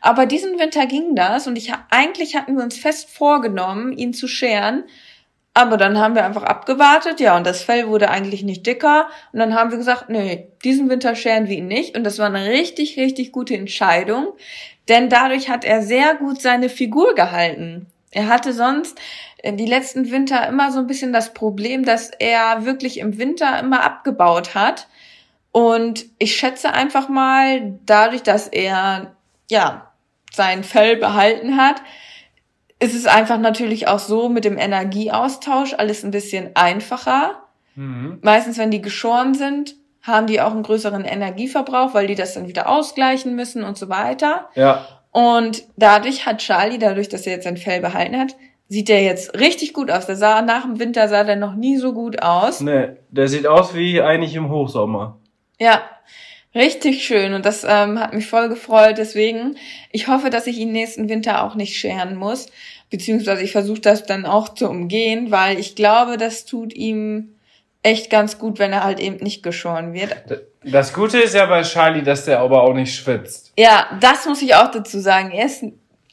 Aber 0.00 0.26
diesen 0.26 0.58
Winter 0.58 0.86
ging 0.86 1.14
das 1.14 1.46
und 1.46 1.56
ich 1.56 1.72
eigentlich 1.90 2.36
hatten 2.36 2.56
wir 2.56 2.64
uns 2.64 2.76
fest 2.76 3.10
vorgenommen, 3.10 3.92
ihn 3.92 4.12
zu 4.12 4.28
scheren, 4.28 4.84
aber 5.54 5.76
dann 5.76 5.98
haben 5.98 6.14
wir 6.14 6.24
einfach 6.24 6.44
abgewartet, 6.44 7.20
ja, 7.20 7.36
und 7.36 7.46
das 7.46 7.62
Fell 7.62 7.86
wurde 7.86 8.08
eigentlich 8.08 8.42
nicht 8.42 8.66
dicker. 8.66 9.08
Und 9.32 9.38
dann 9.38 9.54
haben 9.54 9.70
wir 9.70 9.76
gesagt, 9.76 10.08
nee, 10.08 10.48
diesen 10.64 10.88
Winter 10.88 11.14
scheren 11.14 11.46
wir 11.46 11.58
ihn 11.58 11.66
nicht. 11.66 11.94
Und 11.96 12.04
das 12.04 12.18
war 12.18 12.26
eine 12.26 12.48
richtig, 12.50 12.98
richtig 12.98 13.32
gute 13.32 13.54
Entscheidung. 13.54 14.28
Denn 14.88 15.10
dadurch 15.10 15.50
hat 15.50 15.64
er 15.64 15.82
sehr 15.82 16.14
gut 16.14 16.40
seine 16.40 16.70
Figur 16.70 17.14
gehalten. 17.14 17.86
Er 18.12 18.28
hatte 18.28 18.52
sonst 18.52 19.00
äh, 19.38 19.52
die 19.52 19.66
letzten 19.66 20.10
Winter 20.10 20.46
immer 20.46 20.70
so 20.70 20.78
ein 20.78 20.86
bisschen 20.86 21.12
das 21.12 21.34
Problem, 21.34 21.84
dass 21.84 22.10
er 22.10 22.64
wirklich 22.64 22.98
im 22.98 23.18
Winter 23.18 23.58
immer 23.58 23.82
abgebaut 23.82 24.54
hat. 24.54 24.86
Und 25.50 26.06
ich 26.18 26.36
schätze 26.36 26.72
einfach 26.72 27.08
mal, 27.08 27.78
dadurch, 27.84 28.22
dass 28.22 28.48
er, 28.48 29.14
ja, 29.50 29.92
sein 30.32 30.64
Fell 30.64 30.96
behalten 30.96 31.58
hat, 31.58 31.82
ist 32.78 32.94
es 32.94 33.06
einfach 33.06 33.38
natürlich 33.38 33.86
auch 33.86 33.98
so 33.98 34.28
mit 34.28 34.44
dem 34.44 34.58
Energieaustausch 34.58 35.74
alles 35.74 36.04
ein 36.04 36.10
bisschen 36.10 36.50
einfacher. 36.54 37.42
Mhm. 37.74 38.18
Meistens, 38.22 38.58
wenn 38.58 38.70
die 38.70 38.82
geschoren 38.82 39.34
sind, 39.34 39.76
haben 40.02 40.26
die 40.26 40.40
auch 40.40 40.50
einen 40.50 40.64
größeren 40.64 41.04
Energieverbrauch, 41.04 41.94
weil 41.94 42.08
die 42.08 42.16
das 42.16 42.34
dann 42.34 42.48
wieder 42.48 42.68
ausgleichen 42.68 43.36
müssen 43.36 43.62
und 43.62 43.78
so 43.78 43.88
weiter. 43.88 44.48
Ja. 44.54 44.84
Und 45.12 45.64
dadurch 45.76 46.26
hat 46.26 46.38
Charlie, 46.38 46.78
dadurch, 46.78 47.08
dass 47.08 47.26
er 47.26 47.34
jetzt 47.34 47.44
sein 47.44 47.56
Fell 47.56 47.80
behalten 47.80 48.18
hat, 48.18 48.34
sieht 48.68 48.88
der 48.88 49.02
jetzt 49.02 49.38
richtig 49.38 49.74
gut 49.74 49.90
aus. 49.90 50.06
Der 50.06 50.16
sah 50.16 50.42
nach 50.42 50.62
dem 50.62 50.80
Winter 50.80 51.06
sah 51.08 51.22
der 51.22 51.36
noch 51.36 51.54
nie 51.54 51.76
so 51.76 51.92
gut 51.92 52.22
aus. 52.22 52.60
Nee, 52.60 52.88
der 53.10 53.28
sieht 53.28 53.46
aus 53.46 53.74
wie 53.74 54.00
eigentlich 54.00 54.34
im 54.34 54.50
Hochsommer. 54.50 55.18
Ja. 55.60 55.82
Richtig 56.54 57.02
schön 57.02 57.32
und 57.32 57.46
das 57.46 57.64
ähm, 57.64 57.98
hat 57.98 58.12
mich 58.12 58.26
voll 58.26 58.50
gefreut. 58.50 58.98
Deswegen, 58.98 59.56
ich 59.90 60.08
hoffe, 60.08 60.28
dass 60.28 60.46
ich 60.46 60.58
ihn 60.58 60.70
nächsten 60.70 61.08
Winter 61.08 61.44
auch 61.44 61.54
nicht 61.54 61.78
scheren 61.78 62.14
muss. 62.14 62.48
Beziehungsweise 62.90 63.42
ich 63.42 63.52
versuche 63.52 63.80
das 63.80 64.04
dann 64.04 64.26
auch 64.26 64.50
zu 64.50 64.68
umgehen, 64.68 65.30
weil 65.30 65.58
ich 65.58 65.76
glaube, 65.76 66.18
das 66.18 66.44
tut 66.44 66.74
ihm 66.74 67.36
echt 67.82 68.10
ganz 68.10 68.38
gut, 68.38 68.58
wenn 68.58 68.72
er 68.72 68.84
halt 68.84 69.00
eben 69.00 69.16
nicht 69.16 69.42
geschoren 69.42 69.94
wird. 69.94 70.14
Das 70.64 70.92
Gute 70.92 71.18
ist 71.18 71.34
ja 71.34 71.46
bei 71.46 71.62
Charlie, 71.62 72.02
dass 72.02 72.24
der 72.24 72.40
aber 72.40 72.62
auch 72.62 72.74
nicht 72.74 72.94
schwitzt. 72.94 73.52
Ja, 73.58 73.86
das 74.00 74.26
muss 74.26 74.42
ich 74.42 74.54
auch 74.54 74.70
dazu 74.70 75.00
sagen. 75.00 75.30
Er 75.30 75.46
ist 75.46 75.64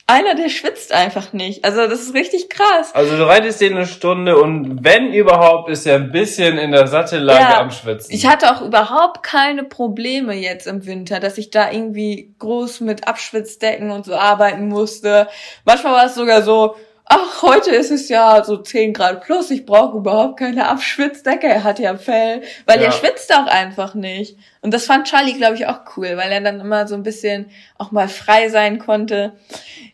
einer, 0.10 0.34
der 0.34 0.50
schwitzt 0.50 0.92
einfach 0.92 1.34
nicht. 1.34 1.64
Also 1.64 1.88
das 1.88 2.02
ist 2.02 2.16
richtig 2.16 2.50
krass. 2.50 2.94
Also 2.96 3.16
du 3.16 3.28
reitest 3.28 3.62
den 3.62 3.76
eine 3.76 3.86
Stunde 3.86 4.38
und 4.38 4.84
wenn 4.84 5.14
überhaupt, 5.14 5.70
ist 5.70 5.86
er 5.86 5.96
ein 5.96 6.12
bisschen 6.12 6.58
in 6.58 6.72
der 6.72 6.88
Sattellage 6.88 7.40
ja, 7.40 7.60
am 7.60 7.70
Schwitzen. 7.70 8.14
Ich 8.14 8.26
hatte 8.26 8.52
auch 8.52 8.62
überhaupt 8.62 9.22
keine 9.22 9.64
Probleme 9.64 10.34
jetzt 10.34 10.66
im 10.66 10.86
Winter, 10.88 11.20
dass 11.20 11.38
ich 11.38 11.52
da 11.52 11.72
irgendwie 11.72 12.34
groß 12.40 12.82
mit 12.82 13.08
Abschwitzdecken 13.08 13.92
und 13.92 14.04
so 14.06 14.16
arbeiten 14.16 14.68
musste. 14.68 15.28
Manchmal 15.64 15.94
war 15.94 16.06
es 16.06 16.16
sogar 16.16 16.42
so, 16.42 16.76
ach, 17.10 17.42
heute 17.42 17.72
ist 17.72 17.92
es 17.92 18.08
ja 18.08 18.44
so 18.44 18.58
10 18.58 18.94
Grad 18.94 19.22
plus, 19.22 19.50
ich 19.52 19.66
brauche 19.66 19.98
überhaupt 19.98 20.40
keine 20.40 20.68
Abschwitzdecke, 20.68 21.48
er 21.48 21.64
hat 21.64 21.80
ja 21.80 21.98
Fell, 21.98 22.44
weil 22.66 22.80
ja. 22.80 22.86
er 22.86 22.92
schwitzt 22.92 23.34
auch 23.34 23.48
einfach 23.48 23.96
nicht. 23.96 24.38
Und 24.62 24.74
das 24.74 24.86
fand 24.86 25.08
Charlie, 25.08 25.34
glaube 25.34 25.56
ich, 25.56 25.68
auch 25.68 25.82
cool, 25.98 26.16
weil 26.16 26.32
er 26.32 26.42
dann 26.42 26.60
immer 26.62 26.88
so 26.88 26.96
ein 26.96 27.04
bisschen 27.04 27.50
auch 27.78 27.92
mal 27.92 28.08
frei 28.08 28.50
sein 28.50 28.80
konnte. 28.80 29.34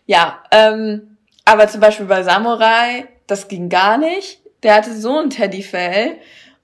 Ja, 0.06 0.44
ähm, 0.52 1.18
aber 1.46 1.68
zum 1.68 1.80
Beispiel 1.80 2.06
bei 2.06 2.22
Samurai, 2.22 3.08
das 3.28 3.48
ging 3.48 3.70
gar 3.70 3.98
nicht. 3.98 4.42
der 4.64 4.76
hatte 4.76 4.94
so 4.94 5.20
ein 5.20 5.30
Teddyfell 5.30 6.18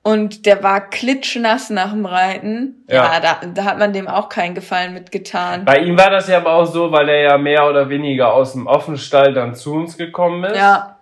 und 0.03 0.47
der 0.47 0.63
war 0.63 0.89
klitschnass 0.89 1.69
nach 1.69 1.91
dem 1.91 2.05
Reiten. 2.05 2.83
Ja, 2.87 3.13
ja 3.13 3.19
da, 3.19 3.47
da 3.53 3.65
hat 3.65 3.77
man 3.77 3.93
dem 3.93 4.07
auch 4.07 4.29
keinen 4.29 4.55
Gefallen 4.55 4.93
mitgetan. 4.93 5.63
Bei 5.65 5.77
ihm 5.77 5.97
war 5.97 6.09
das 6.09 6.27
ja 6.27 6.37
aber 6.37 6.53
auch 6.53 6.65
so, 6.65 6.91
weil 6.91 7.07
er 7.09 7.21
ja 7.21 7.37
mehr 7.37 7.69
oder 7.69 7.87
weniger 7.89 8.33
aus 8.33 8.53
dem 8.53 8.65
Offenstall 8.65 9.33
dann 9.33 9.53
zu 9.53 9.73
uns 9.73 9.97
gekommen 9.97 10.43
ist. 10.45 10.57
Ja. 10.57 10.97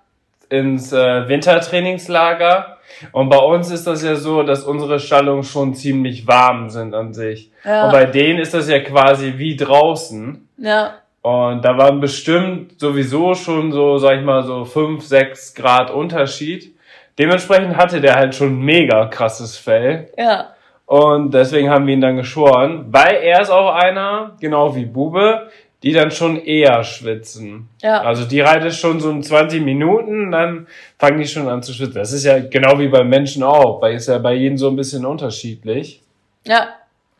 Ins 0.49 0.91
äh, 0.91 1.27
Wintertrainingslager. 1.29 2.77
Und 3.13 3.29
bei 3.29 3.37
uns 3.37 3.71
ist 3.71 3.87
das 3.87 4.03
ja 4.03 4.15
so, 4.15 4.43
dass 4.43 4.63
unsere 4.63 4.99
Stallungen 4.99 5.43
schon 5.43 5.75
ziemlich 5.75 6.27
warm 6.27 6.69
sind 6.69 6.93
an 6.93 7.13
sich. 7.13 7.51
Ja. 7.63 7.85
Und 7.85 7.91
bei 7.91 8.05
denen 8.05 8.39
ist 8.39 8.53
das 8.53 8.67
ja 8.67 8.79
quasi 8.79 9.35
wie 9.37 9.55
draußen. 9.55 10.49
Ja. 10.57 10.95
Und 11.21 11.63
da 11.63 11.77
waren 11.77 12.01
bestimmt 12.01 12.79
sowieso 12.79 13.35
schon 13.35 13.71
so, 13.71 13.97
sag 13.97 14.17
ich 14.17 14.25
mal, 14.25 14.43
so 14.43 14.65
fünf, 14.65 15.03
sechs 15.05 15.53
Grad 15.53 15.91
Unterschied. 15.91 16.73
Dementsprechend 17.19 17.75
hatte 17.75 17.99
der 17.99 18.15
halt 18.15 18.33
schon 18.33 18.59
mega 18.59 19.05
krasses 19.07 19.57
Fell. 19.57 20.09
Ja. 20.17 20.53
Und 20.85 21.33
deswegen 21.33 21.69
haben 21.69 21.85
wir 21.85 21.93
ihn 21.93 22.01
dann 22.01 22.15
geschoren, 22.15 22.85
weil 22.89 23.17
er 23.21 23.41
ist 23.41 23.51
auch 23.51 23.75
einer, 23.75 24.37
genau 24.39 24.75
wie 24.75 24.85
Bube, 24.85 25.49
die 25.83 25.93
dann 25.93 26.11
schon 26.11 26.37
eher 26.37 26.83
schwitzen. 26.83 27.69
Ja. 27.81 28.01
Also 28.01 28.25
die 28.25 28.41
reitet 28.41 28.73
schon 28.73 28.99
so 28.99 29.11
in 29.11 29.21
20 29.21 29.63
Minuten, 29.63 30.31
dann 30.31 30.67
fangen 30.97 31.19
die 31.19 31.27
schon 31.27 31.47
an 31.47 31.61
zu 31.61 31.73
schwitzen. 31.73 31.95
Das 31.95 32.11
ist 32.11 32.25
ja 32.25 32.39
genau 32.39 32.79
wie 32.79 32.87
bei 32.87 33.03
Menschen 33.03 33.43
auch, 33.43 33.81
weil 33.81 33.95
ist 33.95 34.07
ja 34.07 34.17
bei 34.17 34.33
jedem 34.33 34.57
so 34.57 34.69
ein 34.69 34.75
bisschen 34.75 35.05
unterschiedlich. 35.05 36.01
Ja. 36.45 36.69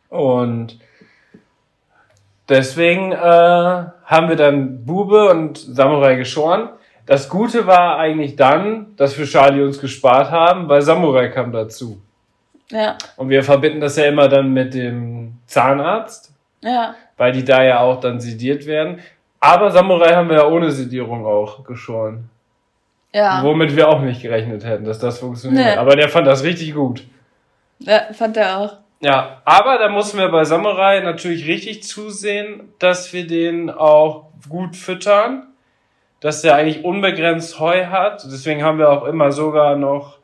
Und 0.09 0.79
deswegen 2.49 3.11
äh, 3.11 3.15
haben 3.15 4.29
wir 4.29 4.35
dann 4.35 4.85
Bube 4.85 5.29
und 5.29 5.57
Samurai 5.57 6.15
geschoren. 6.15 6.69
Das 7.09 7.27
Gute 7.27 7.65
war 7.65 7.97
eigentlich 7.97 8.35
dann, 8.35 8.95
dass 8.95 9.17
wir 9.17 9.25
Charlie 9.25 9.63
uns 9.63 9.81
gespart 9.81 10.29
haben, 10.29 10.69
weil 10.69 10.83
Samurai 10.83 11.29
kam 11.29 11.51
dazu. 11.51 11.99
Ja. 12.69 12.99
Und 13.17 13.29
wir 13.29 13.43
verbinden 13.43 13.81
das 13.81 13.97
ja 13.97 14.05
immer 14.05 14.27
dann 14.27 14.53
mit 14.53 14.75
dem 14.75 15.33
Zahnarzt. 15.47 16.31
Ja. 16.61 16.93
Weil 17.17 17.31
die 17.31 17.43
da 17.43 17.63
ja 17.63 17.79
auch 17.79 17.99
dann 17.99 18.19
sediert 18.19 18.67
werden. 18.67 18.99
Aber 19.39 19.71
Samurai 19.71 20.13
haben 20.13 20.29
wir 20.29 20.35
ja 20.35 20.47
ohne 20.47 20.69
Sedierung 20.69 21.25
auch 21.25 21.63
geschoren. 21.63 22.29
Ja. 23.11 23.41
Womit 23.43 23.75
wir 23.75 23.89
auch 23.89 24.01
nicht 24.01 24.21
gerechnet 24.21 24.63
hätten, 24.63 24.85
dass 24.85 24.99
das 24.99 25.17
funktioniert. 25.17 25.65
Nee. 25.65 25.77
Aber 25.77 25.95
der 25.95 26.09
fand 26.09 26.27
das 26.27 26.43
richtig 26.43 26.75
gut. 26.75 27.07
Ja, 27.79 28.01
fand 28.13 28.37
er 28.37 28.59
auch. 28.59 28.73
Ja, 28.99 29.41
aber 29.45 29.79
da 29.79 29.89
mussten 29.89 30.19
wir 30.19 30.29
bei 30.29 30.43
Samurai 30.43 30.99
natürlich 30.99 31.47
richtig 31.47 31.81
zusehen, 31.81 32.71
dass 32.77 33.13
wir 33.13 33.25
den 33.25 33.71
auch 33.71 34.25
gut 34.47 34.75
füttern 34.75 35.47
dass 36.19 36.41
der 36.41 36.55
eigentlich 36.55 36.83
unbegrenzt 36.83 37.59
Heu 37.59 37.85
hat. 37.85 38.25
Deswegen 38.25 38.63
haben 38.63 38.79
wir 38.79 38.89
auch 38.91 39.05
immer 39.05 39.31
sogar 39.31 39.75
noch 39.75 40.19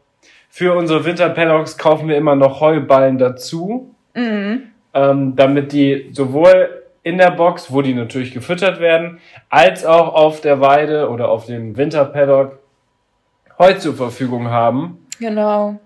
für 0.49 0.73
unsere 0.73 1.03
Winterpaddocks 1.03 1.77
kaufen 1.77 2.07
wir 2.07 2.15
immer 2.15 2.35
noch 2.35 2.61
Heuballen 2.61 3.17
dazu, 3.17 3.93
mhm. 4.13 4.63
ähm, 4.93 5.35
damit 5.35 5.73
die 5.73 6.11
sowohl 6.13 6.83
in 7.03 7.17
der 7.17 7.31
Box, 7.31 7.73
wo 7.73 7.81
die 7.81 7.93
natürlich 7.93 8.33
gefüttert 8.33 8.79
werden, 8.79 9.19
als 9.49 9.85
auch 9.85 10.13
auf 10.13 10.39
der 10.39 10.61
Weide 10.61 11.09
oder 11.09 11.29
auf 11.29 11.45
dem 11.45 11.75
Winterpaddock 11.75 12.59
Heu 13.59 13.73
zur 13.73 13.95
Verfügung 13.95 14.49
haben. 14.49 15.05
Genau. 15.19 15.77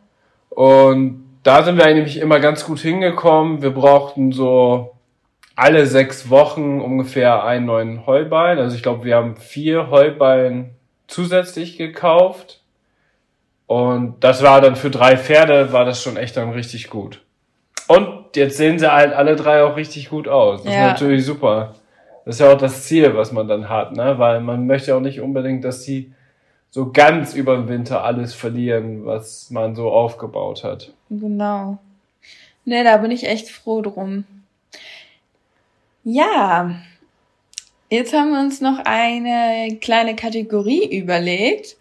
Und 0.50 1.25
da 1.42 1.63
sind 1.63 1.78
wir 1.78 1.86
eigentlich 1.86 2.18
immer 2.18 2.39
ganz 2.39 2.63
gut 2.63 2.80
hingekommen. 2.80 3.63
Wir 3.63 3.72
brauchten 3.72 4.32
so 4.32 4.92
alle 5.60 5.86
sechs 5.86 6.30
Wochen 6.30 6.80
ungefähr 6.80 7.44
einen 7.44 7.66
neuen 7.66 8.06
Heuballen. 8.06 8.60
Also 8.60 8.75
ich 8.75 8.84
glaube, 8.84 9.04
wir 9.04 9.18
haben 9.18 9.36
vier 9.36 9.89
Heuballen 9.89 10.72
zusätzlich 11.08 11.78
gekauft. 11.78 12.62
Und 13.68 14.16
das 14.24 14.42
war 14.42 14.62
dann 14.62 14.75
für 14.75 14.89
drei 14.89 15.18
Pferde, 15.18 15.74
war 15.74 15.86
das 15.86 16.01
schon 16.01 16.18
echt 16.18 16.38
dann 16.38 16.51
richtig 16.51 16.89
gut. 16.89 17.22
Und 17.88 18.36
jetzt 18.36 18.58
sehen 18.58 18.80
sie 18.80 18.91
halt 18.91 19.13
alle 19.13 19.36
drei 19.36 19.63
auch 19.63 19.76
richtig 19.76 20.10
gut 20.10 20.28
aus. 20.28 20.63
Das 20.63 20.74
ja. 20.74 20.86
ist 20.86 20.91
natürlich 20.93 21.26
super. 21.26 21.76
Das 22.26 22.36
ist 22.36 22.41
ja 22.41 22.52
auch 22.52 22.58
das 22.58 22.86
Ziel, 22.86 23.15
was 23.15 23.32
man 23.32 23.48
dann 23.48 23.67
hat, 23.67 23.95
ne? 23.95 24.17
Weil 24.17 24.39
man 24.41 24.65
möchte 24.65 24.95
auch 24.95 25.02
nicht 25.02 25.19
unbedingt, 25.19 25.63
dass 25.65 25.84
sie 25.84 26.13
so 26.69 26.91
ganz 26.91 27.34
über 27.34 27.58
den 27.58 27.67
Winter 27.67 28.04
alles 28.04 28.34
verlieren, 28.34 29.06
was 29.06 29.50
man 29.50 29.76
so 29.76 29.91
aufgebaut 29.91 30.63
hat. 30.63 30.91
Genau. 31.10 31.80
Ne, 32.65 32.84
da 32.84 32.98
bin 32.98 33.12
ich 33.12 33.28
echt 33.28 33.50
froh 33.50 33.82
drum. 33.82 34.24
Ja, 36.03 36.75
jetzt 37.89 38.13
haben 38.13 38.31
wir 38.31 38.39
uns 38.39 38.62
noch 38.62 38.79
eine 38.85 39.77
kleine 39.81 40.15
Kategorie 40.15 40.97
überlegt, 40.97 41.75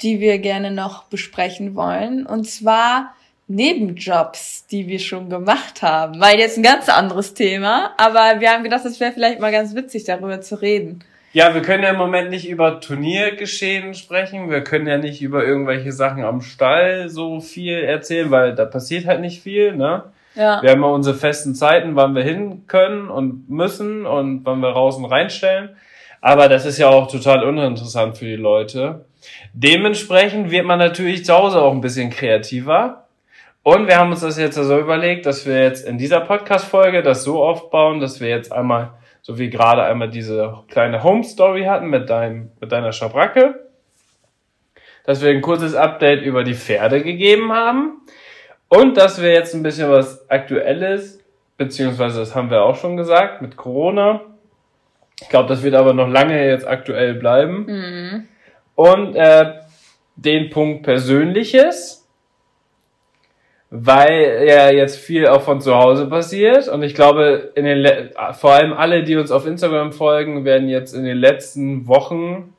die 0.00 0.20
wir 0.20 0.38
gerne 0.38 0.70
noch 0.70 1.04
besprechen 1.04 1.74
wollen. 1.74 2.26
Und 2.26 2.48
zwar 2.48 3.14
Nebenjobs, 3.48 4.66
die 4.66 4.88
wir 4.88 4.98
schon 4.98 5.28
gemacht 5.30 5.82
haben. 5.82 6.20
Weil 6.20 6.38
jetzt 6.38 6.56
ein 6.56 6.62
ganz 6.62 6.88
anderes 6.88 7.34
Thema, 7.34 7.92
aber 7.98 8.40
wir 8.40 8.50
haben 8.50 8.64
gedacht, 8.64 8.84
es 8.84 8.98
wäre 8.98 9.12
vielleicht 9.12 9.40
mal 9.40 9.52
ganz 9.52 9.74
witzig, 9.74 10.04
darüber 10.04 10.40
zu 10.40 10.60
reden. 10.60 11.04
Ja, 11.32 11.54
wir 11.54 11.62
können 11.62 11.82
ja 11.82 11.90
im 11.90 11.96
Moment 11.96 12.30
nicht 12.30 12.48
über 12.48 12.80
Turniergeschehen 12.80 13.94
sprechen. 13.94 14.50
Wir 14.50 14.62
können 14.62 14.86
ja 14.86 14.98
nicht 14.98 15.22
über 15.22 15.44
irgendwelche 15.44 15.92
Sachen 15.92 16.24
am 16.24 16.42
Stall 16.42 17.08
so 17.08 17.40
viel 17.40 17.78
erzählen, 17.78 18.30
weil 18.30 18.54
da 18.54 18.66
passiert 18.66 19.06
halt 19.06 19.20
nicht 19.20 19.42
viel, 19.42 19.74
ne? 19.74 20.04
Ja. 20.34 20.62
Wir 20.62 20.70
haben 20.70 20.82
ja 20.82 20.88
unsere 20.88 21.16
festen 21.16 21.54
Zeiten, 21.54 21.96
wann 21.96 22.14
wir 22.14 22.22
hin 22.22 22.66
können 22.66 23.08
und 23.08 23.50
müssen 23.50 24.06
und 24.06 24.44
wann 24.44 24.60
wir 24.60 24.70
raus 24.70 24.96
und 24.96 25.04
reinstellen. 25.04 25.76
Aber 26.20 26.48
das 26.48 26.64
ist 26.64 26.78
ja 26.78 26.88
auch 26.88 27.10
total 27.10 27.44
uninteressant 27.44 28.16
für 28.16 28.24
die 28.24 28.36
Leute. 28.36 29.04
Dementsprechend 29.52 30.50
wird 30.50 30.66
man 30.66 30.78
natürlich 30.78 31.24
zu 31.24 31.34
Hause 31.34 31.60
auch 31.60 31.72
ein 31.72 31.80
bisschen 31.80 32.10
kreativer. 32.10 33.06
Und 33.62 33.86
wir 33.86 33.96
haben 33.98 34.10
uns 34.10 34.20
das 34.20 34.38
jetzt 34.38 34.54
so 34.54 34.62
also 34.62 34.78
überlegt, 34.78 35.26
dass 35.26 35.46
wir 35.46 35.62
jetzt 35.62 35.86
in 35.86 35.98
dieser 35.98 36.20
Podcast-Folge 36.20 37.02
das 37.02 37.22
so 37.22 37.42
aufbauen, 37.42 38.00
dass 38.00 38.20
wir 38.20 38.28
jetzt 38.28 38.52
einmal, 38.52 38.90
so 39.20 39.38
wie 39.38 39.50
gerade 39.50 39.84
einmal 39.84 40.10
diese 40.10 40.58
kleine 40.68 41.04
Home-Story 41.04 41.64
hatten 41.64 41.88
mit 41.88 42.10
deinem, 42.10 42.50
mit 42.60 42.72
deiner 42.72 42.92
Schabracke, 42.92 43.68
dass 45.04 45.22
wir 45.22 45.30
ein 45.30 45.42
kurzes 45.42 45.74
Update 45.74 46.22
über 46.22 46.42
die 46.42 46.54
Pferde 46.54 47.02
gegeben 47.02 47.52
haben 47.52 48.00
und 48.72 48.96
dass 48.96 49.20
wir 49.20 49.30
jetzt 49.30 49.54
ein 49.54 49.62
bisschen 49.62 49.90
was 49.90 50.30
Aktuelles, 50.30 51.20
beziehungsweise 51.58 52.20
das 52.20 52.34
haben 52.34 52.48
wir 52.48 52.62
auch 52.62 52.76
schon 52.76 52.96
gesagt, 52.96 53.42
mit 53.42 53.54
Corona. 53.54 54.22
Ich 55.20 55.28
glaube, 55.28 55.46
das 55.50 55.62
wird 55.62 55.74
aber 55.74 55.92
noch 55.92 56.08
lange 56.08 56.48
jetzt 56.48 56.66
aktuell 56.66 57.12
bleiben. 57.12 57.66
Mhm. 57.66 58.28
Und 58.74 59.14
äh, 59.14 59.56
den 60.16 60.48
Punkt 60.48 60.84
Persönliches, 60.84 62.08
weil 63.68 64.46
ja 64.48 64.70
jetzt 64.70 64.96
viel 64.96 65.26
auch 65.26 65.42
von 65.42 65.60
zu 65.60 65.74
Hause 65.74 66.06
passiert. 66.06 66.66
Und 66.68 66.82
ich 66.82 66.94
glaube, 66.94 67.52
in 67.54 67.66
den 67.66 67.76
Le 67.76 68.10
vor 68.32 68.52
allem 68.52 68.72
alle, 68.72 69.04
die 69.04 69.16
uns 69.16 69.30
auf 69.30 69.46
Instagram 69.46 69.92
folgen, 69.92 70.46
werden 70.46 70.70
jetzt 70.70 70.94
in 70.94 71.04
den 71.04 71.18
letzten 71.18 71.86
Wochen 71.88 72.54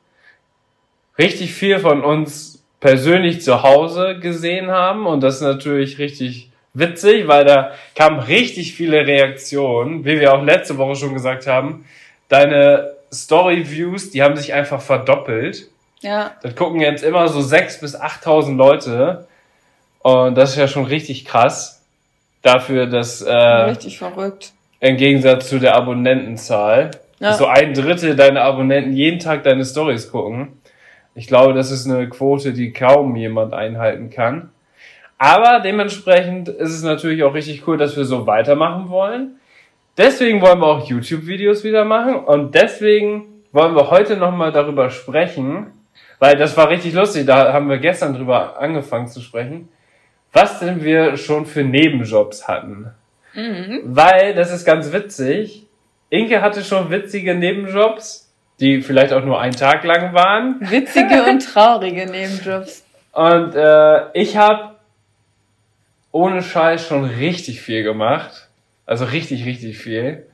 richtig 1.18 1.54
viel 1.54 1.80
von 1.80 2.04
uns 2.04 2.53
persönlich 2.84 3.40
zu 3.40 3.62
Hause 3.62 4.18
gesehen 4.20 4.70
haben 4.70 5.06
und 5.06 5.22
das 5.22 5.36
ist 5.36 5.40
natürlich 5.40 5.96
richtig 5.96 6.50
witzig, 6.74 7.26
weil 7.26 7.46
da 7.46 7.70
kamen 7.94 8.20
richtig 8.20 8.74
viele 8.74 9.06
Reaktionen, 9.06 10.04
wie 10.04 10.20
wir 10.20 10.34
auch 10.34 10.42
letzte 10.42 10.76
Woche 10.76 10.94
schon 10.94 11.14
gesagt 11.14 11.46
haben. 11.46 11.86
Deine 12.28 12.92
Story-Views, 13.10 14.10
die 14.10 14.22
haben 14.22 14.36
sich 14.36 14.52
einfach 14.52 14.82
verdoppelt. 14.82 15.68
Ja. 16.02 16.32
Das 16.42 16.54
gucken 16.56 16.82
jetzt 16.82 17.02
immer 17.02 17.26
so 17.28 17.40
sechs 17.40 17.80
bis 17.80 17.98
achttausend 17.98 18.58
Leute 18.58 19.28
und 20.00 20.34
das 20.34 20.50
ist 20.50 20.58
ja 20.58 20.68
schon 20.68 20.84
richtig 20.84 21.24
krass 21.24 21.82
dafür, 22.42 22.84
dass 22.84 23.22
äh, 23.22 23.32
richtig 23.32 23.96
verrückt. 23.96 24.52
Im 24.80 24.98
Gegensatz 24.98 25.48
zu 25.48 25.58
der 25.58 25.74
Abonnentenzahl, 25.74 26.90
ja. 27.18 27.32
so 27.32 27.46
ein 27.46 27.72
Drittel 27.72 28.14
deiner 28.14 28.42
Abonnenten 28.42 28.92
jeden 28.92 29.20
Tag 29.20 29.42
deine 29.42 29.64
Stories 29.64 30.10
gucken. 30.10 30.60
Ich 31.14 31.26
glaube, 31.26 31.54
das 31.54 31.70
ist 31.70 31.88
eine 31.88 32.08
Quote, 32.08 32.52
die 32.52 32.72
kaum 32.72 33.14
jemand 33.16 33.54
einhalten 33.54 34.10
kann. 34.10 34.50
Aber 35.18 35.60
dementsprechend 35.60 36.48
ist 36.48 36.72
es 36.72 36.82
natürlich 36.82 37.22
auch 37.22 37.34
richtig 37.34 37.66
cool, 37.66 37.76
dass 37.76 37.96
wir 37.96 38.04
so 38.04 38.26
weitermachen 38.26 38.88
wollen. 38.90 39.36
Deswegen 39.96 40.40
wollen 40.40 40.58
wir 40.58 40.66
auch 40.66 40.88
YouTube-Videos 40.88 41.62
wieder 41.62 41.84
machen 41.84 42.16
und 42.16 42.54
deswegen 42.54 43.26
wollen 43.52 43.76
wir 43.76 43.90
heute 43.90 44.16
nochmal 44.16 44.50
darüber 44.50 44.90
sprechen, 44.90 45.68
weil 46.18 46.36
das 46.36 46.56
war 46.56 46.68
richtig 46.68 46.94
lustig, 46.94 47.26
da 47.26 47.52
haben 47.52 47.68
wir 47.68 47.78
gestern 47.78 48.14
drüber 48.14 48.58
angefangen 48.58 49.06
zu 49.06 49.20
sprechen, 49.20 49.68
was 50.32 50.58
denn 50.58 50.82
wir 50.82 51.16
schon 51.16 51.46
für 51.46 51.62
Nebenjobs 51.62 52.48
hatten. 52.48 52.88
Mhm. 53.34 53.82
Weil, 53.84 54.34
das 54.34 54.52
ist 54.52 54.64
ganz 54.64 54.92
witzig, 54.92 55.66
Inke 56.10 56.42
hatte 56.42 56.64
schon 56.64 56.90
witzige 56.90 57.36
Nebenjobs, 57.36 58.23
die 58.64 58.80
vielleicht 58.80 59.12
auch 59.12 59.24
nur 59.24 59.38
einen 59.38 59.54
Tag 59.54 59.84
lang 59.84 60.14
waren. 60.14 60.56
Witzige 60.60 61.24
und 61.24 61.40
traurige 61.40 62.06
Nebenjobs. 62.06 62.82
Und 63.12 63.54
äh, 63.54 64.10
ich 64.14 64.38
habe 64.38 64.76
ohne 66.10 66.42
Scheiß 66.42 66.86
schon 66.86 67.04
richtig 67.04 67.60
viel 67.60 67.82
gemacht. 67.82 68.48
Also 68.86 69.04
richtig, 69.04 69.44
richtig 69.44 69.76
viel. 69.76 70.26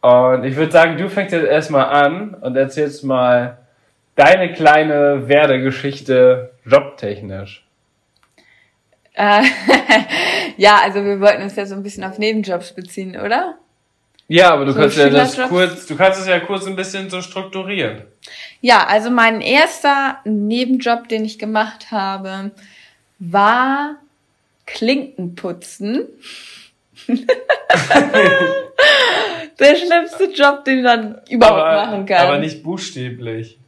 Und 0.00 0.44
ich 0.44 0.56
würde 0.56 0.72
sagen, 0.72 0.98
du 0.98 1.08
fängst 1.08 1.32
jetzt 1.32 1.46
erstmal 1.46 1.86
an 1.86 2.34
und 2.34 2.56
erzählst 2.56 3.04
mal, 3.04 3.58
deine 4.16 4.52
kleine 4.52 5.28
Werdegeschichte 5.28 6.50
jobtechnisch? 6.64 7.66
Äh, 9.14 9.42
ja, 10.56 10.80
also 10.82 11.04
wir 11.04 11.20
wollten 11.20 11.42
uns 11.42 11.54
ja 11.54 11.66
so 11.66 11.76
ein 11.76 11.84
bisschen 11.84 12.02
auf 12.04 12.18
Nebenjobs 12.18 12.74
beziehen, 12.74 13.16
oder? 13.16 13.58
Ja, 14.28 14.52
aber 14.52 14.64
du 14.64 14.72
So 14.72 14.78
kannst 14.78 14.96
ja 14.96 15.10
das 15.10 15.36
kurz, 15.48 15.86
du 15.86 15.96
kannst 15.96 16.20
es 16.20 16.26
ja 16.26 16.40
kurz 16.40 16.66
ein 16.66 16.76
bisschen 16.76 17.10
so 17.10 17.20
strukturieren. 17.20 18.02
Ja, 18.60 18.86
also 18.86 19.10
mein 19.10 19.40
erster 19.40 20.18
Nebenjob, 20.24 21.08
den 21.08 21.24
ich 21.24 21.38
gemacht 21.38 21.90
habe, 21.90 22.50
war 23.18 23.96
Klinkenputzen. 24.66 26.06
Der 29.58 29.76
schlimmste 29.76 30.24
Job, 30.34 30.64
den 30.64 30.82
man 30.82 31.20
überhaupt 31.28 31.60
aber, 31.60 31.86
machen 31.86 32.06
kann. 32.06 32.26
aber 32.26 32.38
nicht 32.38 32.62
buchstäblich. 32.62 33.58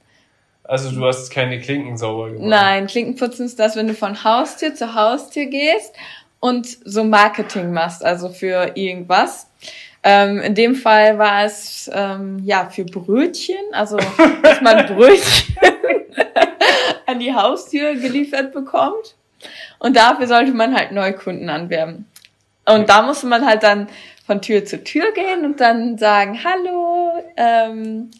Also 0.65 0.91
du 0.91 1.05
hast 1.05 1.31
keine 1.31 1.61
Klinken 1.61 1.97
sauber 1.97 2.31
gemacht. 2.31 2.49
Nein, 2.49 2.87
Klinkenputzen 2.89 3.47
ist 3.47 3.59
das, 3.59 3.77
wenn 3.77 3.87
du 3.87 3.95
von 3.95 4.25
Haustür 4.25 4.75
zu 4.75 4.95
Haustür 4.95 5.47
gehst 5.47 5.95
und 6.41 6.67
so 6.85 7.05
Marketing 7.05 7.73
machst, 7.73 8.05
also 8.05 8.31
für 8.31 8.73
irgendwas. 8.75 9.49
Ähm, 10.09 10.39
in 10.39 10.55
dem 10.55 10.77
Fall 10.77 11.19
war 11.19 11.45
es 11.45 11.91
ähm, 11.93 12.39
ja 12.45 12.69
für 12.71 12.85
Brötchen, 12.85 13.57
also 13.73 13.97
dass 14.41 14.61
man 14.61 14.87
Brötchen 14.95 15.57
an 17.07 17.19
die 17.19 17.35
Haustür 17.35 17.97
geliefert 17.97 18.53
bekommt. 18.53 19.17
Und 19.81 19.97
dafür 19.97 20.29
sollte 20.29 20.53
man 20.53 20.77
halt 20.77 20.93
Neukunden 20.93 21.51
anwerben. 21.51 22.07
Und 22.67 22.89
da 22.89 23.03
musste 23.03 23.27
man 23.27 23.45
halt 23.45 23.65
dann 23.65 23.89
von 24.25 24.41
Tür 24.41 24.65
zu 24.65 24.85
Tür 24.85 25.13
gehen 25.13 25.45
und 25.45 25.61
dann 25.61 25.99
sagen, 25.99 26.39
hallo, 26.45 27.11
ähm, 27.37 28.13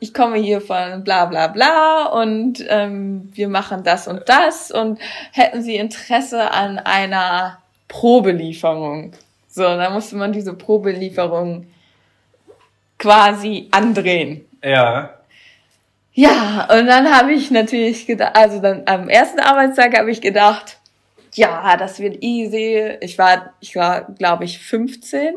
ich 0.00 0.14
komme 0.14 0.38
hier 0.38 0.62
von 0.62 1.04
bla 1.04 1.26
bla 1.26 1.48
bla 1.48 2.06
und 2.06 2.64
ähm, 2.70 3.30
wir 3.34 3.48
machen 3.48 3.84
das 3.84 4.08
und 4.08 4.30
das 4.30 4.70
und 4.70 4.98
hätten 5.32 5.60
Sie 5.60 5.76
Interesse 5.76 6.52
an 6.52 6.78
einer 6.78 7.58
Probelieferung? 7.88 9.12
So, 9.54 9.62
dann 9.62 9.92
musste 9.92 10.16
man 10.16 10.32
diese 10.32 10.52
Probelieferung 10.52 11.68
quasi 12.98 13.68
andrehen. 13.70 14.44
Ja. 14.64 15.20
Ja, 16.12 16.66
und 16.76 16.88
dann 16.88 17.12
habe 17.12 17.34
ich 17.34 17.52
natürlich 17.52 18.04
gedacht, 18.04 18.34
also 18.34 18.60
dann 18.60 18.82
am 18.86 19.08
ersten 19.08 19.38
Arbeitstag 19.38 19.96
habe 19.96 20.10
ich 20.10 20.20
gedacht, 20.20 20.78
ja, 21.34 21.76
das 21.76 22.00
wird 22.00 22.20
easy. 22.20 22.96
Ich 23.00 23.16
war, 23.16 23.52
ich 23.60 23.76
war, 23.76 24.12
glaube 24.18 24.44
ich, 24.44 24.58
15, 24.58 25.34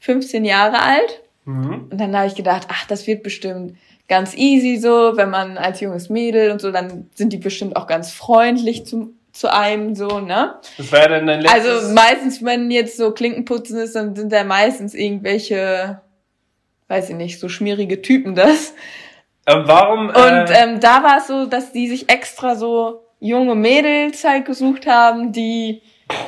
15 0.00 0.44
Jahre 0.44 0.82
alt. 0.82 1.22
Mhm. 1.46 1.88
Und 1.90 1.98
dann 1.98 2.14
habe 2.14 2.26
ich 2.26 2.34
gedacht, 2.34 2.66
ach, 2.70 2.86
das 2.86 3.06
wird 3.06 3.22
bestimmt 3.22 3.78
ganz 4.08 4.34
easy 4.36 4.76
so, 4.76 5.16
wenn 5.16 5.30
man 5.30 5.56
als 5.56 5.80
junges 5.80 6.10
Mädel 6.10 6.50
und 6.50 6.60
so, 6.60 6.70
dann 6.70 7.08
sind 7.14 7.32
die 7.32 7.38
bestimmt 7.38 7.76
auch 7.76 7.86
ganz 7.86 8.12
freundlich 8.12 8.84
zu, 8.84 9.14
zu 9.32 9.52
einem 9.52 9.94
so, 9.94 10.20
ne? 10.20 10.56
Das 10.76 10.92
war 10.92 11.00
ja 11.00 11.08
dann 11.08 11.26
dein 11.26 11.40
letztes... 11.40 11.66
Also 11.66 11.94
meistens, 11.94 12.44
wenn 12.44 12.70
jetzt 12.70 12.96
so 12.96 13.12
Klinkenputzen 13.12 13.78
ist, 13.78 13.96
dann 13.96 14.14
sind 14.14 14.32
da 14.32 14.44
meistens 14.44 14.94
irgendwelche, 14.94 16.00
weiß 16.88 17.10
ich 17.10 17.16
nicht, 17.16 17.40
so 17.40 17.48
schmierige 17.48 18.02
Typen 18.02 18.34
das. 18.34 18.74
ähm, 19.46 19.62
warum... 19.64 20.08
Und 20.08 20.14
äh, 20.14 20.62
ähm, 20.62 20.80
da 20.80 21.02
war 21.02 21.18
es 21.18 21.26
so, 21.26 21.46
dass 21.46 21.72
die 21.72 21.88
sich 21.88 22.08
extra 22.08 22.54
so 22.54 23.06
junge 23.20 23.54
Mädels 23.54 24.24
halt 24.24 24.44
gesucht 24.44 24.86
haben, 24.86 25.32
die 25.32 25.80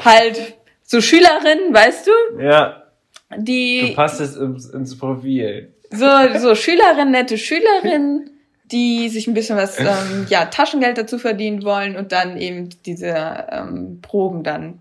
halt 0.04 0.56
so 0.82 1.00
Schülerinnen, 1.00 1.74
weißt 1.74 2.06
du, 2.06 2.40
ja, 2.40 2.84
du 3.30 3.42
die 3.42 3.92
passt 3.96 4.20
jetzt 4.20 4.36
ins, 4.36 4.70
ins 4.70 4.96
Profil. 4.96 5.74
so 5.90 6.06
so 6.38 6.54
Schülerinnen, 6.54 7.10
nette 7.10 7.36
Schülerinnen, 7.36 8.30
die 8.74 9.08
sich 9.08 9.28
ein 9.28 9.34
bisschen 9.34 9.56
was 9.56 9.78
ähm, 9.78 10.26
ja 10.28 10.46
Taschengeld 10.46 10.98
dazu 10.98 11.16
verdienen 11.18 11.62
wollen 11.62 11.96
und 11.96 12.10
dann 12.10 12.36
eben 12.36 12.70
diese 12.84 13.46
ähm, 13.50 14.00
Proben 14.02 14.42
dann 14.42 14.80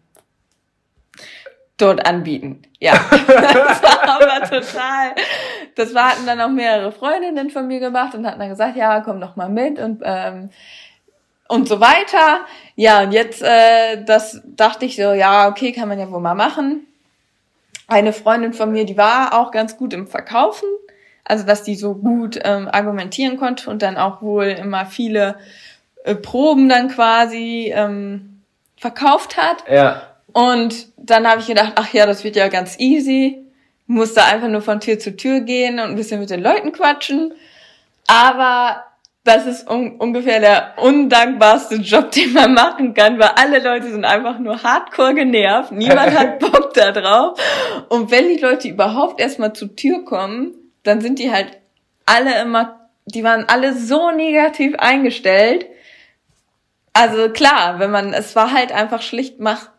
dort 1.78 2.06
anbieten. 2.08 2.64
Ja, 2.80 2.94
das 3.28 3.84
war 3.84 4.10
aber 4.10 4.50
total. 4.50 5.14
Das 5.76 5.94
war, 5.94 6.10
hatten 6.10 6.26
dann 6.26 6.42
auch 6.42 6.50
mehrere 6.50 6.92
Freundinnen 6.92 7.52
von 7.52 7.68
mir 7.68 7.80
gemacht 7.80 8.16
und 8.16 8.26
hatten 8.26 8.40
dann 8.40 8.50
gesagt, 8.50 8.76
ja, 8.76 9.02
komm 9.02 9.22
doch 9.22 9.36
mal 9.36 9.50
mit 9.50 9.78
und 9.78 10.02
ähm, 10.04 10.50
und 11.48 11.68
so 11.68 11.80
weiter. 11.80 12.42
Ja, 12.76 13.04
und 13.04 13.12
jetzt, 13.12 13.44
äh, 13.44 14.04
das 14.04 14.42
dachte 14.44 14.86
ich 14.86 14.96
so, 14.96 15.14
ja, 15.14 15.48
okay, 15.48 15.72
kann 15.72 15.88
man 15.88 16.00
ja 16.00 16.10
wohl 16.10 16.20
mal 16.20 16.34
machen. 16.34 16.88
Eine 17.88 18.12
Freundin 18.12 18.54
von 18.54 18.72
mir, 18.72 18.86
die 18.86 18.98
war 18.98 19.40
auch 19.40 19.52
ganz 19.52 19.78
gut 19.78 19.94
im 19.94 20.08
Verkaufen, 20.08 20.68
also 21.24 21.46
dass 21.46 21.64
die 21.64 21.76
so 21.76 21.96
gut 21.96 22.40
ähm, 22.44 22.68
argumentieren 22.72 23.38
konnte 23.38 23.70
und 23.70 23.82
dann 23.82 23.98
auch 23.98 24.22
wohl 24.22 24.46
immer 24.46 24.86
viele 24.86 25.36
äh, 26.04 26.16
Proben 26.16 26.68
dann 26.70 26.90
quasi 26.90 27.72
ähm, 27.74 28.42
verkauft 28.78 29.38
hat. 29.38 29.64
Ja. 29.70 30.04
Und 30.34 30.88
dann 30.98 31.28
habe 31.28 31.40
ich 31.40 31.48
gedacht, 31.48 31.74
ach 31.76 31.94
ja, 31.94 32.06
das 32.06 32.24
wird 32.24 32.36
ja 32.36 32.48
ganz 32.50 32.80
easy. 32.80 33.46
Musste 33.88 34.24
einfach 34.24 34.48
nur 34.48 34.62
von 34.62 34.80
Tür 34.80 35.00
zu 35.00 35.16
Tür 35.16 35.42
gehen 35.42 35.80
und 35.80 35.92
ein 35.92 35.96
bisschen 35.96 36.20
mit 36.20 36.30
den 36.30 36.42
Leuten 36.42 36.72
quatschen. 36.72 37.34
Aber 38.08 38.84
das 39.24 39.46
ist 39.46 39.70
un 39.70 39.96
ungefähr 39.98 40.42
der 40.42 40.74
undankbarste 40.78 41.76
Job, 41.76 42.12
den 42.16 42.34
man 42.34 42.54
machen 42.54 42.94
kann, 42.94 43.20
weil 43.20 43.32
alle 43.36 43.60
Leute 43.60 43.90
sind 43.90 44.04
einfach 44.04 44.40
nur 44.40 44.62
hardcore 44.62 45.14
genervt. 45.14 45.72
Niemand 45.72 46.12
hat 46.20 46.40
Bock 46.40 46.74
da 46.74 46.92
drauf. 46.92 47.40
Und 47.90 48.12
wenn 48.12 48.28
die 48.28 48.42
Leute 48.42 48.68
überhaupt 48.68 49.22
erstmal 49.22 49.54
zur 49.54 49.76
Tür 49.76 50.04
kommen, 50.04 50.56
dann 50.84 51.02
sind 51.02 51.20
die 51.20 51.32
halt 51.32 51.58
alle 52.06 52.40
immer, 52.42 52.90
die 53.06 53.24
waren 53.24 53.48
alle 53.48 53.74
so 53.76 54.12
negativ 54.12 54.76
eingestellt. 54.78 55.66
Also 56.94 57.30
klar, 57.30 57.80
wenn 57.80 57.92
man, 57.92 58.14
es 58.14 58.36
war 58.36 58.52
halt 58.52 58.72
einfach 58.72 59.02
schlicht 59.02 59.40
mach 59.40 59.70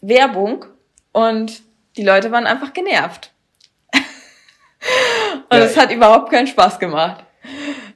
Werbung 0.00 0.64
und 1.12 1.62
die 1.96 2.04
Leute 2.04 2.30
waren 2.30 2.46
einfach 2.46 2.72
genervt. 2.72 3.32
und 3.92 5.58
Ja. 5.58 5.64
es 5.64 5.76
hat 5.76 5.92
überhaupt 5.92 6.30
keinen 6.30 6.46
Spaß 6.46 6.78
gemacht. 6.78 7.24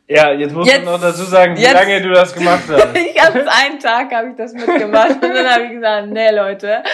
Ja, 0.09 0.31
jetzt 0.33 0.55
musst 0.55 0.71
Jetzt- 0.71 0.83
du 0.83 0.91
noch 0.91 1.01
dazu 1.01 1.25
sagen, 1.25 1.57
wie 1.57 1.63
jetzt- 1.63 1.75
lange 1.75 2.01
du 2.01 2.11
das 2.11 2.33
gemacht 2.33 2.63
hast. 2.69 2.89
ich 2.97 3.21
habe 3.21 3.41
einen 3.51 3.81
Tag 3.81 4.15
habe 4.15 4.29
ich 4.31 4.37
das 4.37 4.53
mitgemacht. 4.53 5.15
Und 5.15 5.23
dann 5.35 5.51
habe 5.53 5.65
ich 5.65 5.71
gesagt, 5.73 6.09
nee 6.11 6.31
Leute, 6.31 6.85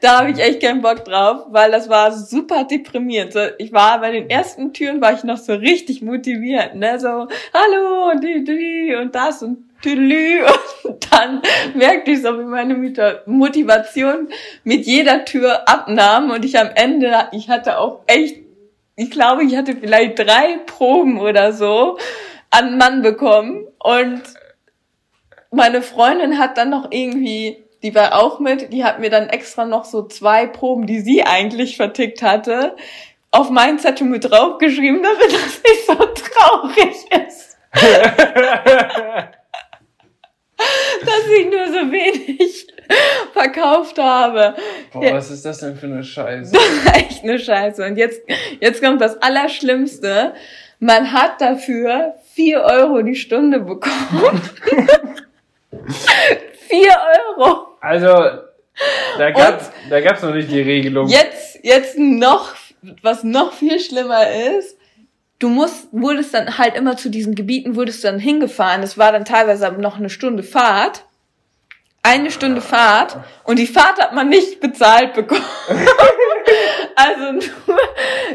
da 0.00 0.20
habe 0.20 0.30
ich 0.30 0.38
echt 0.38 0.62
keinen 0.62 0.80
Bock 0.80 1.04
drauf, 1.04 1.46
weil 1.48 1.72
das 1.72 1.88
war 1.88 2.12
super 2.12 2.62
deprimierend. 2.62 3.32
So, 3.32 3.40
Ich 3.58 3.72
war 3.72 4.00
bei 4.00 4.12
den 4.12 4.30
ersten 4.30 4.72
Türen 4.72 5.00
war 5.00 5.12
ich 5.12 5.24
noch 5.24 5.38
so 5.38 5.54
richtig 5.54 6.02
motiviert, 6.02 6.76
ne, 6.76 7.00
so 7.00 7.26
hallo 7.52 8.10
und 8.12 8.22
die, 8.22 8.44
die 8.44 8.94
und 8.94 9.12
das 9.12 9.42
und 9.42 9.58
tüdelü. 9.82 10.44
Und 10.84 11.12
dann 11.12 11.42
merkte 11.74 12.10
ich 12.12 12.22
so, 12.22 12.38
wie 12.38 12.44
meine 12.44 12.74
Motivation 13.26 14.28
mit 14.64 14.84
jeder 14.86 15.24
Tür 15.24 15.68
abnahm. 15.68 16.30
Und 16.30 16.44
ich 16.44 16.58
am 16.58 16.70
Ende, 16.74 17.12
ich 17.32 17.48
hatte 17.48 17.78
auch 17.78 18.00
echt, 18.06 18.36
ich 18.96 19.10
glaube, 19.10 19.44
ich 19.44 19.56
hatte 19.56 19.74
vielleicht 19.76 20.18
drei 20.18 20.58
Proben 20.66 21.20
oder 21.20 21.52
so 21.52 21.98
an 22.52 22.76
Mann 22.78 23.02
bekommen 23.02 23.66
und 23.82 24.22
meine 25.50 25.82
Freundin 25.82 26.38
hat 26.38 26.56
dann 26.56 26.70
noch 26.70 26.86
irgendwie, 26.90 27.64
die 27.82 27.94
war 27.94 28.22
auch 28.22 28.38
mit, 28.40 28.72
die 28.72 28.84
hat 28.84 29.00
mir 29.00 29.10
dann 29.10 29.28
extra 29.28 29.64
noch 29.64 29.84
so 29.84 30.06
zwei 30.06 30.46
Proben, 30.46 30.86
die 30.86 31.00
sie 31.00 31.24
eigentlich 31.24 31.76
vertickt 31.76 32.22
hatte, 32.22 32.76
auf 33.30 33.50
meinen 33.50 33.78
Zettel 33.78 34.06
mit 34.06 34.30
draufgeschrieben, 34.30 35.02
damit 35.02 35.32
das 35.32 35.62
nicht 35.62 35.86
so 35.86 35.94
traurig 35.94 36.94
ist, 37.26 37.58
dass 41.04 41.26
ich 41.38 41.46
nur 41.50 41.66
so 41.68 41.90
wenig 41.90 42.66
verkauft 43.32 43.98
habe. 43.98 44.54
Boah, 44.92 45.04
Ja. 45.04 45.14
was 45.14 45.30
ist 45.30 45.44
das 45.44 45.58
denn 45.58 45.76
für 45.76 45.86
eine 45.86 46.04
Scheiße? 46.04 46.54
Echt 46.94 47.22
eine 47.24 47.38
Scheiße. 47.38 47.84
Und 47.84 47.96
jetzt, 47.96 48.20
jetzt 48.60 48.82
kommt 48.82 49.00
das 49.00 49.20
Allerschlimmste. 49.22 50.34
Man 50.78 51.12
hat 51.12 51.40
dafür 51.40 52.16
vier 52.34 52.60
Euro 52.62 53.02
die 53.02 53.14
Stunde 53.14 53.60
bekommen. 53.60 54.42
Vier 56.68 56.96
Euro. 57.38 57.66
Also, 57.80 58.06
da 59.18 59.30
gab's, 59.30 59.70
da 59.90 60.00
gab's 60.00 60.22
noch 60.22 60.34
nicht 60.34 60.50
die 60.50 60.60
Regelung. 60.60 61.08
Jetzt, 61.08 61.58
jetzt 61.62 61.98
noch, 61.98 62.54
was 63.02 63.24
noch 63.24 63.52
viel 63.52 63.78
schlimmer 63.78 64.30
ist, 64.30 64.78
du 65.38 65.48
musst, 65.48 65.88
wurdest 65.92 66.34
dann 66.34 66.58
halt 66.58 66.76
immer 66.76 66.96
zu 66.96 67.10
diesen 67.10 67.34
Gebieten, 67.34 67.76
wurdest 67.76 68.04
dann 68.04 68.18
hingefahren. 68.18 68.82
Es 68.82 68.96
war 68.96 69.12
dann 69.12 69.24
teilweise 69.24 69.70
noch 69.72 69.98
eine 69.98 70.10
Stunde 70.10 70.42
Fahrt. 70.42 71.04
Eine 72.04 72.32
Stunde 72.32 72.60
Fahrt 72.60 73.16
und 73.44 73.58
die 73.60 73.66
Fahrt 73.66 74.00
hat 74.00 74.12
man 74.12 74.28
nicht 74.28 74.60
bezahlt 74.60 75.14
bekommen. 75.14 75.40
also 76.96 77.32
nur 77.32 77.78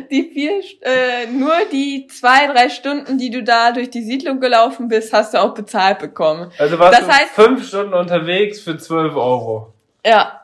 die 0.09 0.23
vier, 0.33 0.61
äh, 0.81 1.27
nur 1.27 1.53
die 1.71 2.07
zwei, 2.07 2.47
drei 2.47 2.69
Stunden, 2.69 3.17
die 3.17 3.29
du 3.29 3.43
da 3.43 3.73
durch 3.73 3.89
die 3.89 4.03
Siedlung 4.03 4.39
gelaufen 4.39 4.87
bist, 4.87 5.11
hast 5.11 5.33
du 5.33 5.41
auch 5.41 5.53
bezahlt 5.53 5.99
bekommen. 5.99 6.49
Also 6.57 6.79
warst 6.79 6.97
Das 6.97 7.07
du 7.07 7.13
heißt- 7.13 7.33
fünf 7.35 7.67
Stunden 7.67 7.93
unterwegs 7.93 8.61
für 8.61 8.77
12 8.77 9.15
Euro. 9.15 9.73
Ja. 10.05 10.39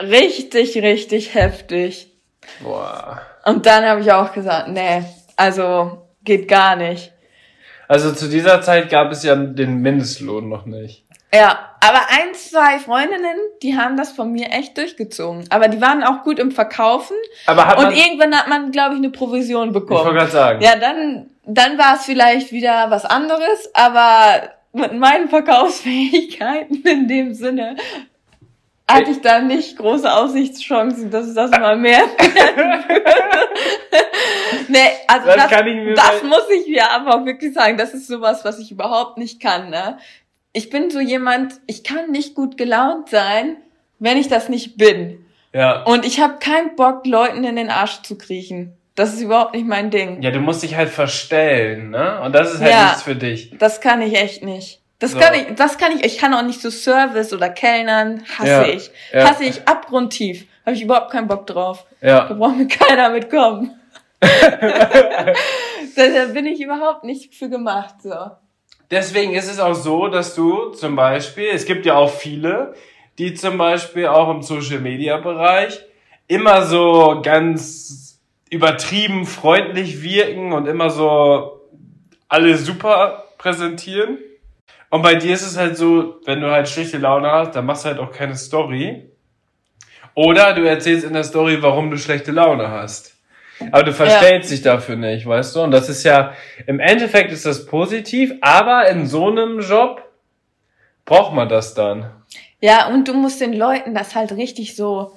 Richtig, 0.00 0.76
richtig 0.78 1.34
heftig. 1.34 2.10
Boah. 2.62 3.20
Und 3.44 3.66
dann 3.66 3.84
habe 3.84 4.00
ich 4.00 4.12
auch 4.12 4.32
gesagt, 4.32 4.68
nee, 4.68 5.04
also 5.36 6.06
geht 6.22 6.48
gar 6.48 6.76
nicht. 6.76 7.12
Also 7.88 8.12
zu 8.12 8.28
dieser 8.28 8.62
Zeit 8.62 8.88
gab 8.90 9.12
es 9.12 9.22
ja 9.22 9.36
den 9.36 9.76
Mindestlohn 9.80 10.48
noch 10.48 10.66
nicht. 10.66 11.04
Ja, 11.36 11.58
aber 11.80 12.00
ein, 12.08 12.34
zwei 12.34 12.78
Freundinnen, 12.78 13.36
die 13.62 13.76
haben 13.76 13.96
das 13.96 14.12
von 14.12 14.32
mir 14.32 14.50
echt 14.50 14.76
durchgezogen. 14.76 15.44
Aber 15.50 15.68
die 15.68 15.80
waren 15.80 16.02
auch 16.02 16.22
gut 16.22 16.38
im 16.38 16.50
Verkaufen. 16.50 17.16
Aber 17.46 17.66
hat 17.66 17.78
und 17.78 17.84
man, 17.84 17.94
irgendwann 17.94 18.34
hat 18.36 18.48
man, 18.48 18.72
glaube 18.72 18.94
ich, 18.94 18.98
eine 18.98 19.10
Provision 19.10 19.68
ich 19.68 19.74
wollte 19.74 19.86
bekommen. 19.86 20.14
gerade 20.14 20.30
sagen. 20.30 20.60
Ja, 20.62 20.76
dann, 20.76 21.30
dann 21.44 21.78
war 21.78 21.96
es 21.96 22.04
vielleicht 22.04 22.52
wieder 22.52 22.90
was 22.90 23.04
anderes, 23.04 23.70
aber 23.74 24.50
mit 24.72 24.94
meinen 24.94 25.28
Verkaufsfähigkeiten 25.28 26.82
in 26.84 27.08
dem 27.08 27.34
Sinne 27.34 27.76
hatte 28.88 29.10
ich 29.10 29.20
da 29.20 29.40
nicht 29.40 29.76
große 29.76 30.12
Aussichtschancen, 30.12 31.10
dass 31.10 31.34
das 31.34 31.50
mal 31.58 31.76
mehr 31.76 32.02
nee, 34.68 34.78
also 35.08 35.26
Das 35.26 35.50
das, 35.50 35.60
das 35.94 36.22
muss 36.22 36.48
ich 36.50 36.68
mir 36.68 36.90
aber 36.90 37.24
wirklich 37.26 37.52
sagen, 37.52 37.76
das 37.76 37.94
ist 37.94 38.06
sowas, 38.06 38.44
was 38.44 38.58
ich 38.58 38.70
überhaupt 38.70 39.18
nicht 39.18 39.40
kann, 39.40 39.70
ne? 39.70 39.98
Ich 40.56 40.70
bin 40.70 40.90
so 40.90 41.00
jemand, 41.00 41.60
ich 41.66 41.84
kann 41.84 42.10
nicht 42.12 42.34
gut 42.34 42.56
gelaunt 42.56 43.10
sein, 43.10 43.58
wenn 43.98 44.16
ich 44.16 44.28
das 44.28 44.48
nicht 44.48 44.78
bin. 44.78 45.22
Ja. 45.52 45.82
Und 45.82 46.06
ich 46.06 46.18
habe 46.18 46.38
keinen 46.38 46.76
Bock, 46.76 47.06
Leuten 47.06 47.44
in 47.44 47.56
den 47.56 47.68
Arsch 47.68 48.00
zu 48.04 48.16
kriechen. 48.16 48.72
Das 48.94 49.12
ist 49.12 49.20
überhaupt 49.20 49.54
nicht 49.54 49.66
mein 49.66 49.90
Ding. 49.90 50.22
Ja, 50.22 50.30
du 50.30 50.40
musst 50.40 50.62
dich 50.62 50.74
halt 50.74 50.88
verstellen, 50.88 51.90
ne? 51.90 52.22
Und 52.22 52.34
das 52.34 52.54
ist 52.54 52.62
halt 52.62 52.70
Ja. 52.72 52.84
nichts 52.86 53.02
für 53.02 53.16
dich. 53.16 53.52
Das 53.58 53.82
kann 53.82 54.00
ich 54.00 54.14
echt 54.16 54.42
nicht. 54.42 54.80
Das 54.98 55.12
So. 55.12 55.18
kann 55.18 55.34
ich, 55.34 55.54
das 55.56 55.76
kann 55.76 55.92
ich, 55.92 56.02
ich 56.06 56.16
kann 56.16 56.32
auch 56.32 56.40
nicht 56.40 56.62
so 56.62 56.70
Service 56.70 57.34
oder 57.34 57.50
Kellnern, 57.50 58.22
hasse 58.38 58.48
Ja, 58.48 58.62
ich. 58.66 58.90
ja. 59.12 59.28
Hasse 59.28 59.44
ich 59.44 59.68
abgrundtief. 59.68 60.46
Habe 60.64 60.74
ich 60.74 60.80
überhaupt 60.82 61.10
keinen 61.12 61.28
Bock 61.28 61.46
drauf. 61.46 61.84
Da 62.00 62.08
Ja. 62.08 62.32
braucht 62.32 62.56
mir 62.56 62.66
keiner 62.68 63.10
mitkommen. 63.10 63.78
da, 64.20 65.28
da 65.96 66.24
bin 66.32 66.46
ich 66.46 66.62
überhaupt 66.62 67.04
nicht 67.04 67.34
für 67.34 67.50
gemacht, 67.50 67.96
so. 68.02 68.14
Deswegen 68.90 69.34
ist 69.34 69.50
es 69.50 69.58
auch 69.58 69.74
so, 69.74 70.08
dass 70.08 70.34
du 70.34 70.70
zum 70.70 70.94
Beispiel, 70.94 71.48
es 71.52 71.64
gibt 71.64 71.86
ja 71.86 71.96
auch 71.96 72.10
viele, 72.10 72.74
die 73.18 73.34
zum 73.34 73.58
Beispiel 73.58 74.06
auch 74.06 74.30
im 74.30 74.42
Social 74.42 74.78
Media 74.78 75.16
Bereich 75.16 75.80
immer 76.28 76.62
so 76.62 77.20
ganz 77.22 78.20
übertrieben 78.50 79.26
freundlich 79.26 80.02
wirken 80.02 80.52
und 80.52 80.66
immer 80.66 80.90
so 80.90 81.60
alle 82.28 82.56
super 82.56 83.24
präsentieren. 83.38 84.18
Und 84.90 85.02
bei 85.02 85.16
dir 85.16 85.34
ist 85.34 85.46
es 85.46 85.56
halt 85.56 85.76
so, 85.76 86.20
wenn 86.24 86.40
du 86.40 86.50
halt 86.50 86.68
schlechte 86.68 86.98
Laune 86.98 87.30
hast, 87.30 87.56
dann 87.56 87.66
machst 87.66 87.84
du 87.84 87.88
halt 87.88 87.98
auch 87.98 88.12
keine 88.12 88.36
Story. 88.36 89.10
Oder 90.14 90.54
du 90.54 90.62
erzählst 90.66 91.04
in 91.04 91.12
der 91.12 91.24
Story, 91.24 91.58
warum 91.60 91.90
du 91.90 91.98
schlechte 91.98 92.32
Laune 92.32 92.70
hast. 92.70 93.15
Aber 93.72 93.82
du 93.84 93.92
verstellst 93.92 94.50
dich 94.50 94.62
dafür 94.62 94.96
nicht, 94.96 95.26
weißt 95.26 95.56
du? 95.56 95.62
Und 95.62 95.70
das 95.70 95.88
ist 95.88 96.04
ja, 96.04 96.32
im 96.66 96.78
Endeffekt 96.80 97.32
ist 97.32 97.46
das 97.46 97.66
positiv, 97.66 98.32
aber 98.40 98.88
in 98.88 99.06
so 99.06 99.28
einem 99.28 99.60
Job 99.60 100.02
braucht 101.04 101.34
man 101.34 101.48
das 101.48 101.74
dann. 101.74 102.10
Ja, 102.60 102.88
und 102.88 103.08
du 103.08 103.14
musst 103.14 103.40
den 103.40 103.52
Leuten 103.52 103.94
das 103.94 104.14
halt 104.14 104.32
richtig 104.32 104.76
so 104.76 105.12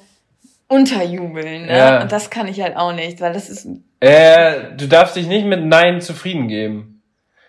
unterjubeln, 0.67 1.65
ne? 1.65 1.78
Ja. 1.78 2.02
Und 2.02 2.12
das 2.12 2.30
kann 2.30 2.47
ich 2.47 2.62
halt 2.62 2.78
auch 2.78 2.93
nicht, 2.93 3.19
weil 3.21 3.34
das 3.34 3.49
ist, 3.49 3.67
Äh, 3.99 4.75
du 4.78 4.88
darfst 4.88 5.15
dich 5.15 5.28
nicht 5.28 5.45
mit 5.45 5.65
Nein 5.65 5.99
zufrieden 5.99 6.47
geben. 6.47 7.02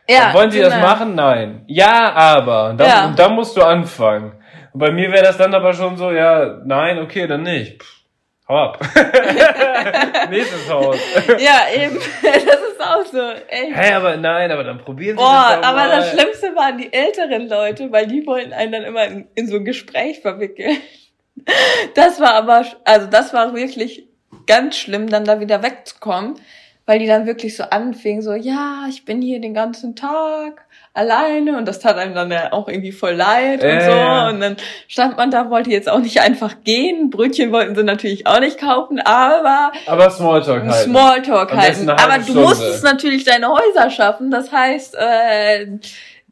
ja. 0.09 0.33
Wollen 0.35 0.51
sie 0.51 0.61
das 0.61 0.75
genau. 0.75 0.87
machen? 0.87 1.15
Nein. 1.15 1.63
Ja, 1.67 2.13
aber. 2.15 2.75
Dann, 2.77 2.89
Ja. 2.89 3.07
Und 3.07 3.19
dann 3.19 3.35
musst 3.35 3.57
du 3.57 3.63
anfangen. 3.63 4.33
Und 4.73 4.81
bei 4.81 4.91
mir 4.91 5.11
wäre 5.13 5.25
das 5.25 5.37
dann 5.37 5.55
aber 5.55 5.73
schon 5.75 5.97
so, 5.97 6.11
ja, 6.11 6.61
nein, 6.65 6.99
okay, 6.99 7.27
dann 7.27 7.43
nicht. 7.43 7.83
Pff, 7.83 8.00
hau 8.51 8.57
ab. 8.57 8.81
Nächstes 10.31 10.69
Haus. 10.69 10.97
Ja, 11.39 11.67
eben. 11.75 11.99
Das 12.23 12.45
ist 12.45 12.81
auch 12.81 13.07
so, 13.07 13.31
echt. 13.49 13.75
Hey, 13.75 13.93
aber 13.93 14.17
nein, 14.17 14.51
aber 14.51 14.65
dann 14.65 14.79
probieren 14.79 15.17
sie 15.17 15.23
Boah, 15.23 15.51
das 15.53 15.61
doch 15.61 15.69
aber 15.69 15.79
mal. 15.79 15.89
das 15.91 16.11
Schlimmste 16.11 16.57
waren 16.57 16.79
die 16.79 16.93
älteren 16.93 17.49
Leute, 17.49 17.93
weil 17.93 18.07
die 18.07 18.27
wollten 18.27 18.53
einen 18.53 18.73
dann 18.73 18.85
immer 18.85 19.05
in, 19.05 19.29
in 19.35 19.47
so 19.47 19.57
ein 19.57 19.65
Gespräch 19.65 20.21
verwickeln. 20.21 20.79
Das 21.95 22.21
war 22.21 22.35
aber, 22.35 22.65
also 22.85 23.07
das 23.07 23.33
war 23.33 23.55
wirklich 23.55 24.09
ganz 24.47 24.77
schlimm, 24.77 25.09
dann 25.09 25.25
da 25.25 25.41
wieder 25.41 25.63
wegzukommen, 25.63 26.35
weil 26.87 26.99
die 26.99 27.07
dann 27.07 27.27
wirklich 27.27 27.57
so 27.57 27.65
anfingen, 27.65 28.23
so, 28.23 28.35
ja, 28.35 28.87
ich 28.89 29.05
bin 29.05 29.23
hier 29.23 29.41
den 29.41 29.55
ganzen 29.55 29.97
Tag 29.97 30.67
alleine 30.93 31.57
und 31.57 31.67
das 31.67 31.79
tat 31.79 31.97
einem 31.97 32.15
dann 32.15 32.31
ja 32.33 32.53
auch 32.53 32.67
irgendwie 32.69 32.91
voll 32.93 33.13
leid 33.13 33.63
und 33.63 33.69
Äh. 33.69 33.85
so 33.85 34.29
und 34.31 34.41
dann 34.41 34.57
stand 34.89 35.17
man 35.17 35.31
da, 35.31 35.49
wollte 35.51 35.71
jetzt 35.71 35.89
auch 35.89 36.01
nicht 36.01 36.21
einfach 36.21 36.57
gehen, 36.65 37.11
Brötchen 37.11 37.53
wollten 37.53 37.75
sie 37.77 37.85
natürlich 37.85 38.27
auch 38.27 38.41
nicht 38.41 38.59
kaufen, 38.59 38.99
aber 39.01 39.73
Aber 39.87 40.11
Smalltalk 40.11 40.65
halt. 40.65 40.85
Smalltalk 40.85 41.57
halten. 41.57 41.89
Aber 41.91 42.17
du 42.19 42.23
Stunde. 42.25 42.41
musstest 42.43 42.83
natürlich 42.85 43.25
deine 43.25 43.49
Häuser 43.49 43.89
schaffen. 43.91 44.31
Das 44.31 44.51
heißt, 44.51 44.97
äh, 44.99 45.67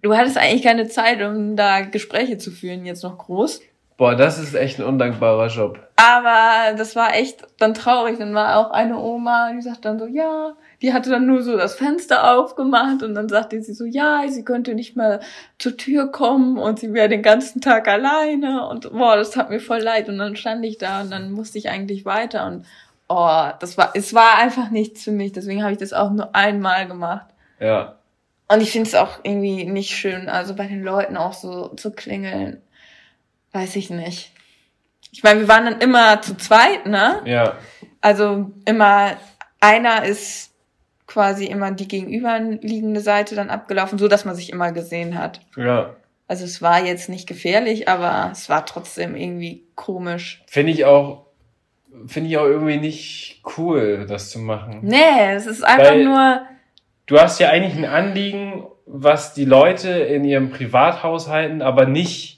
du 0.02 0.16
hattest 0.16 0.36
eigentlich 0.38 0.62
keine 0.64 0.88
Zeit, 0.88 1.22
um 1.22 1.54
da 1.56 1.80
Gespräche 1.82 2.38
zu 2.38 2.50
führen, 2.50 2.84
jetzt 2.84 3.04
noch 3.04 3.16
groß. 3.16 3.60
Boah, 3.96 4.14
das 4.14 4.38
ist 4.38 4.54
echt 4.54 4.78
ein 4.78 4.84
undankbarer 4.84 5.48
Job. 5.48 5.78
Aber 5.96 6.76
das 6.76 6.94
war 6.94 7.14
echt 7.16 7.44
dann 7.58 7.74
traurig. 7.74 8.16
Dann 8.18 8.32
war 8.34 8.56
auch 8.58 8.70
eine 8.70 8.96
Oma, 8.98 9.50
die 9.52 9.60
sagt 9.62 9.84
dann 9.84 9.98
so, 9.98 10.06
ja, 10.06 10.52
die 10.80 10.92
hatte 10.92 11.10
dann 11.10 11.26
nur 11.26 11.42
so 11.42 11.56
das 11.56 11.74
Fenster 11.74 12.36
aufgemacht 12.36 13.02
und 13.02 13.14
dann 13.14 13.28
sagte 13.28 13.60
sie 13.62 13.74
so, 13.74 13.84
ja, 13.84 14.22
sie 14.28 14.44
könnte 14.44 14.74
nicht 14.74 14.96
mehr 14.96 15.20
zur 15.58 15.76
Tür 15.76 16.12
kommen 16.12 16.56
und 16.56 16.78
sie 16.78 16.92
wäre 16.92 17.08
den 17.08 17.22
ganzen 17.22 17.60
Tag 17.60 17.88
alleine 17.88 18.68
und 18.68 18.92
boah, 18.92 19.16
das 19.16 19.32
tat 19.32 19.50
mir 19.50 19.60
voll 19.60 19.80
leid. 19.80 20.08
Und 20.08 20.18
dann 20.18 20.36
stand 20.36 20.64
ich 20.64 20.78
da 20.78 21.00
und 21.00 21.10
dann 21.10 21.32
musste 21.32 21.58
ich 21.58 21.68
eigentlich 21.68 22.04
weiter 22.04 22.46
und 22.46 22.64
oh, 23.08 23.48
das 23.58 23.76
war, 23.76 23.92
es 23.94 24.14
war 24.14 24.38
einfach 24.38 24.70
nichts 24.70 25.02
für 25.02 25.10
mich. 25.10 25.32
Deswegen 25.32 25.62
habe 25.62 25.72
ich 25.72 25.78
das 25.78 25.92
auch 25.92 26.10
nur 26.10 26.34
einmal 26.34 26.86
gemacht. 26.86 27.26
Ja. 27.58 27.96
Und 28.46 28.60
ich 28.60 28.70
finde 28.70 28.88
es 28.88 28.94
auch 28.94 29.18
irgendwie 29.24 29.64
nicht 29.64 29.90
schön, 29.90 30.28
also 30.28 30.54
bei 30.54 30.66
den 30.66 30.82
Leuten 30.82 31.16
auch 31.16 31.32
so 31.32 31.68
zu 31.68 31.90
klingeln. 31.90 32.62
Weiß 33.52 33.76
ich 33.76 33.90
nicht. 33.90 34.32
Ich 35.10 35.22
meine, 35.22 35.40
wir 35.40 35.48
waren 35.48 35.64
dann 35.64 35.80
immer 35.80 36.22
zu 36.22 36.36
zweit, 36.36 36.86
ne? 36.86 37.20
Ja. 37.24 37.56
Also 38.00 38.52
immer 38.64 39.16
einer 39.60 40.04
ist 40.04 40.47
quasi 41.18 41.46
immer 41.46 41.72
die 41.72 41.88
gegenüberliegende 41.88 43.00
Seite 43.00 43.34
dann 43.34 43.50
abgelaufen, 43.50 43.98
so 43.98 44.06
dass 44.06 44.24
man 44.24 44.36
sich 44.36 44.50
immer 44.52 44.70
gesehen 44.70 45.18
hat. 45.18 45.40
Ja. 45.56 45.96
Also 46.28 46.44
es 46.44 46.62
war 46.62 46.84
jetzt 46.84 47.08
nicht 47.08 47.26
gefährlich, 47.26 47.88
aber 47.88 48.28
es 48.30 48.48
war 48.48 48.64
trotzdem 48.64 49.16
irgendwie 49.16 49.64
komisch. 49.74 50.44
Finde 50.46 50.70
ich 50.70 50.84
auch, 50.84 51.24
finde 52.06 52.30
ich 52.30 52.38
auch 52.38 52.44
irgendwie 52.44 52.76
nicht 52.76 53.42
cool, 53.56 54.06
das 54.08 54.30
zu 54.30 54.38
machen. 54.38 54.78
Nee, 54.82 55.32
es 55.34 55.46
ist 55.46 55.64
einfach 55.64 55.90
Weil- 55.90 56.04
nur, 56.04 56.42
Du 57.06 57.18
hast 57.18 57.40
ja 57.40 57.48
eigentlich 57.48 57.74
ein 57.74 57.86
Anliegen, 57.90 58.64
was 58.86 59.34
die 59.34 59.46
Leute 59.46 59.88
in 59.90 60.24
ihrem 60.24 60.50
Privathaushalten 60.50 61.62
aber 61.62 61.86
nicht 61.86 62.37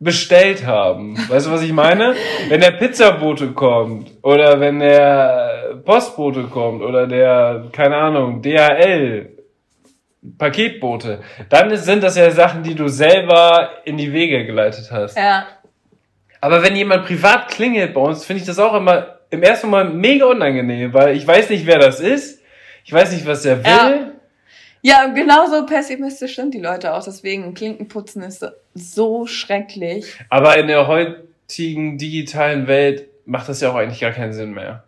bestellt 0.00 0.66
haben. 0.66 1.16
Weißt 1.28 1.46
du, 1.46 1.52
was 1.52 1.62
ich 1.62 1.72
meine? 1.72 2.14
Wenn 2.48 2.60
der 2.60 2.72
Pizzabote 2.72 3.48
kommt 3.48 4.10
oder 4.22 4.58
wenn 4.58 4.80
der 4.80 5.80
Postbote 5.84 6.44
kommt 6.44 6.82
oder 6.82 7.06
der, 7.06 7.66
keine 7.70 7.96
Ahnung, 7.96 8.42
DHL 8.42 9.36
Paketbote, 10.38 11.20
dann 11.48 11.74
sind 11.76 12.02
das 12.02 12.16
ja 12.16 12.30
Sachen, 12.30 12.62
die 12.62 12.74
du 12.74 12.88
selber 12.88 13.70
in 13.84 13.96
die 13.96 14.12
Wege 14.12 14.44
geleitet 14.44 14.90
hast. 14.90 15.16
ja, 15.16 15.46
Aber 16.40 16.62
wenn 16.62 16.76
jemand 16.76 17.06
privat 17.06 17.48
klingelt 17.48 17.94
bei 17.94 18.00
uns, 18.00 18.24
finde 18.24 18.40
ich 18.40 18.46
das 18.46 18.58
auch 18.58 18.74
immer 18.74 19.18
im 19.30 19.42
ersten 19.42 19.68
Moment 19.68 19.94
mega 19.94 20.26
unangenehm, 20.26 20.92
weil 20.92 21.16
ich 21.16 21.26
weiß 21.26 21.50
nicht, 21.50 21.66
wer 21.66 21.78
das 21.78 22.00
ist. 22.00 22.42
Ich 22.84 22.92
weiß 22.92 23.12
nicht, 23.12 23.26
was 23.26 23.44
er 23.44 23.58
will. 23.58 23.70
Ja. 23.70 24.10
Ja, 24.82 25.06
genauso 25.06 25.66
pessimistisch 25.66 26.36
sind 26.36 26.54
die 26.54 26.60
Leute 26.60 26.94
auch. 26.94 27.04
Deswegen, 27.04 27.54
Klinkenputzen 27.54 28.22
ist 28.22 28.44
so 28.74 29.26
schrecklich. 29.26 30.16
Aber 30.28 30.56
in 30.56 30.68
der 30.68 30.86
heutigen 30.86 31.98
digitalen 31.98 32.66
Welt 32.66 33.08
macht 33.26 33.48
das 33.48 33.60
ja 33.60 33.70
auch 33.70 33.76
eigentlich 33.76 34.00
gar 34.00 34.12
keinen 34.12 34.32
Sinn 34.32 34.52
mehr, 34.52 34.84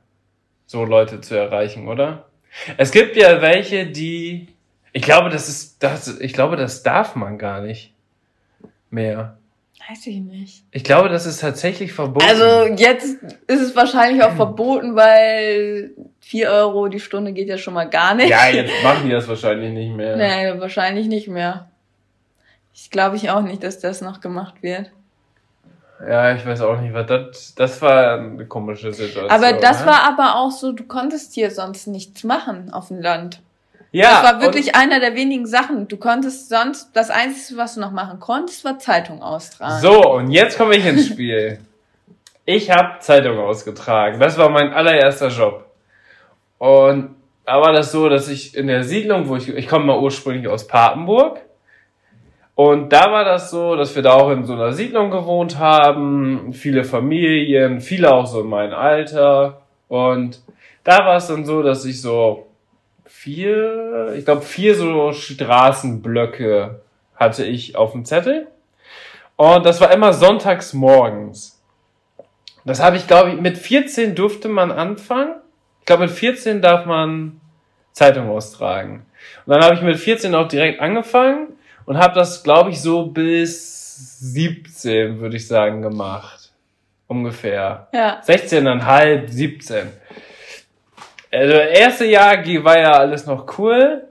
so 0.66 0.85
Leute 0.85 1.20
zu 1.20 1.37
erreichen, 1.37 1.88
oder? 1.88 2.26
Es 2.76 2.90
gibt 2.90 3.16
ja 3.16 3.40
welche, 3.42 3.87
die, 3.87 4.48
ich 4.92 5.02
glaube, 5.02 5.31
das 5.31 5.48
ist, 5.48 5.83
das, 5.83 6.20
ich 6.20 6.33
glaube, 6.33 6.57
das 6.57 6.83
darf 6.83 7.14
man 7.14 7.38
gar 7.38 7.61
nicht 7.61 7.94
mehr. 8.90 9.38
Weiß 9.88 10.07
ich 10.07 10.21
nicht. 10.21 10.64
Ich 10.71 10.85
glaube, 10.85 11.09
das 11.09 11.27
ist 11.27 11.40
tatsächlich 11.40 11.92
verboten. 11.92 12.27
Also 12.27 12.73
jetzt 12.75 13.16
ist 13.47 13.61
es 13.61 13.75
wahrscheinlich 13.75 14.23
auch 14.23 14.33
verboten, 14.33 14.95
weil 14.95 15.90
vier 16.21 16.51
Euro 16.51 16.88
die 16.88 17.01
Stunde 17.01 17.33
geht 17.33 17.49
ja 17.49 17.59
schon 17.59 17.75
mal 17.75 17.88
gar 17.88 18.14
nicht. 18.14 18.31
ja, 18.31 18.49
jetzt 18.49 18.73
machen 18.85 19.07
die 19.07 19.11
das 19.11 19.27
wahrscheinlich 19.27 19.73
nicht 19.73 19.95
mehr. 19.95 20.16
Nee, 20.16 20.61
wahrscheinlich 20.61 21.09
nicht 21.09 21.29
mehr. 21.29 21.68
Ich 22.73 22.90
glaube 22.90 23.16
ich 23.16 23.31
auch 23.31 23.42
nicht, 23.42 23.64
dass 23.64 23.81
das 23.81 24.01
noch 24.01 24.21
gemacht 24.21 24.62
wird. 24.62 24.90
Ja, 26.09 26.35
ich 26.35 26.45
weiß 26.45 26.62
auch 26.62 26.81
nicht, 26.81 26.95
was 26.95 27.07
das, 27.07 27.55
das 27.55 27.83
war 27.83 28.18
eine 28.18 28.47
komische 28.47 28.92
Situation. 28.92 29.31
Aber 29.31 29.53
das 29.53 29.81
ne? 29.81 29.87
war 29.87 30.03
aber 30.05 30.37
auch 30.37 30.51
so, 30.51 30.73
du 30.73 30.85
konntest 30.85 31.35
hier 31.35 31.51
sonst 31.51 31.87
nichts 31.87 32.25
machen 32.25 32.73
auf 32.73 32.88
dem 32.88 33.01
Land. 33.01 33.40
Ja, 33.92 34.22
das 34.22 34.33
war 34.33 34.40
wirklich 34.40 34.74
einer 34.74 35.00
der 35.00 35.14
wenigen 35.14 35.46
Sachen. 35.46 35.87
Du 35.87 35.98
konntest 35.98 36.48
sonst, 36.48 36.90
das 36.94 37.11
Einzige, 37.11 37.59
was 37.59 37.74
du 37.74 37.81
noch 37.81 37.92
machen 37.92 38.20
konntest, 38.20 38.64
war 38.64 38.78
Zeitung 38.78 39.22
austragen. 39.22 39.81
So, 39.83 40.14
und 40.14 40.31
jetzt 40.31 40.57
komme 40.57 40.76
ich 40.76 40.87
ins 40.87 41.07
Spiel. 41.07 41.61
ich 42.46 42.70
habe 42.70 42.98
Zeitung 43.00 43.38
ausgetragen. 43.38 44.18
Das 44.18 44.38
war 44.38 44.48
mein 44.48 44.72
allererster 44.72 45.28
Job. 45.28 45.66
Und 46.59 47.14
da 47.44 47.61
war 47.61 47.72
das 47.72 47.92
so, 47.92 48.09
dass 48.09 48.28
ich 48.28 48.57
in 48.57 48.66
der 48.66 48.83
Siedlung, 48.83 49.28
wo 49.28 49.37
ich, 49.37 49.48
ich 49.48 49.68
komme 49.68 49.87
mal 49.87 49.98
ursprünglich 49.98 50.48
aus 50.48 50.66
Papenburg. 50.66 51.40
Und 52.55 52.92
da 52.92 53.11
war 53.11 53.24
das 53.24 53.50
so, 53.50 53.76
dass 53.76 53.94
wir 53.94 54.02
da 54.02 54.14
auch 54.14 54.31
in 54.31 54.44
so 54.44 54.55
einer 54.55 54.72
Siedlung 54.72 55.11
gewohnt 55.11 55.59
haben, 55.59 56.52
viele 56.52 56.85
Familien, 56.85 57.81
viele 57.81 58.12
auch 58.12 58.26
so 58.26 58.40
in 58.40 58.48
meinem 58.48 58.74
Alter. 58.74 59.62
Und 59.88 60.40
da 60.85 60.98
war 60.98 61.16
es 61.16 61.26
dann 61.26 61.44
so, 61.44 61.62
dass 61.62 61.85
ich 61.85 62.00
so 62.00 62.46
vier, 63.12 64.14
ich 64.16 64.25
glaube 64.25 64.42
vier 64.42 64.75
so 64.75 65.12
Straßenblöcke 65.12 66.81
hatte 67.14 67.44
ich 67.44 67.77
auf 67.77 67.92
dem 67.92 68.05
Zettel. 68.05 68.48
Und 69.37 69.64
das 69.64 69.81
war 69.81 69.92
immer 69.92 70.12
sonntags 70.12 70.72
morgens. 70.72 71.62
Das 72.64 72.81
habe 72.81 72.96
ich, 72.96 73.07
glaube 73.07 73.31
ich, 73.31 73.40
mit 73.40 73.59
14 73.59 74.14
durfte 74.14 74.48
man 74.48 74.70
anfangen. 74.70 75.35
Ich 75.81 75.87
glaube, 75.87 76.05
mit 76.05 76.12
14 76.12 76.62
darf 76.62 76.87
man 76.87 77.40
Zeitung 77.92 78.29
austragen. 78.29 79.07
Und 79.46 79.55
dann 79.55 79.62
habe 79.62 79.75
ich 79.75 79.83
mit 79.83 79.98
14 79.98 80.35
auch 80.35 80.48
direkt 80.48 80.81
angefangen 80.81 81.48
und 81.85 81.98
habe 81.98 82.14
das, 82.14 82.42
glaube 82.42 82.70
ich, 82.70 82.81
so 82.81 83.07
bis 83.07 84.18
17, 84.20 85.20
würde 85.20 85.37
ich 85.37 85.46
sagen, 85.46 85.83
gemacht. 85.83 86.53
Ungefähr. 87.09 87.88
Ja. 87.92 88.20
16,5, 88.22 89.29
17. 89.29 89.88
Also, 91.33 91.55
erste 91.55 92.05
Jahr 92.05 92.37
war 92.64 92.79
ja 92.79 92.92
alles 92.92 93.27
noch 93.27 93.59
cool. 93.59 94.09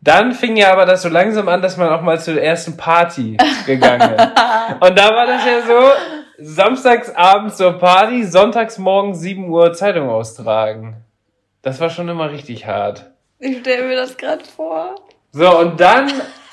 Dann 0.00 0.32
fing 0.32 0.56
ja 0.56 0.72
aber 0.72 0.84
das 0.84 1.02
so 1.02 1.08
langsam 1.08 1.48
an, 1.48 1.62
dass 1.62 1.76
man 1.76 1.88
auch 1.88 2.02
mal 2.02 2.20
zur 2.20 2.40
ersten 2.40 2.76
Party 2.76 3.36
gegangen 3.66 4.14
ist. 4.14 4.28
Und 4.80 4.98
da 4.98 5.10
war 5.14 5.26
das 5.26 5.46
ja 5.46 5.60
so, 5.64 5.92
samstags 6.38 7.14
abends 7.14 7.56
zur 7.56 7.78
Party, 7.78 8.24
sonntags 8.24 8.78
morgens 8.78 9.20
7 9.20 9.48
Uhr 9.48 9.72
Zeitung 9.72 10.10
austragen. 10.10 10.96
Das 11.62 11.80
war 11.80 11.88
schon 11.88 12.08
immer 12.08 12.30
richtig 12.32 12.66
hart. 12.66 13.12
Ich 13.38 13.58
stelle 13.60 13.86
mir 13.86 13.96
das 13.96 14.16
gerade 14.16 14.44
vor. 14.44 14.96
So, 15.30 15.58
und 15.58 15.80
dann, 15.80 16.10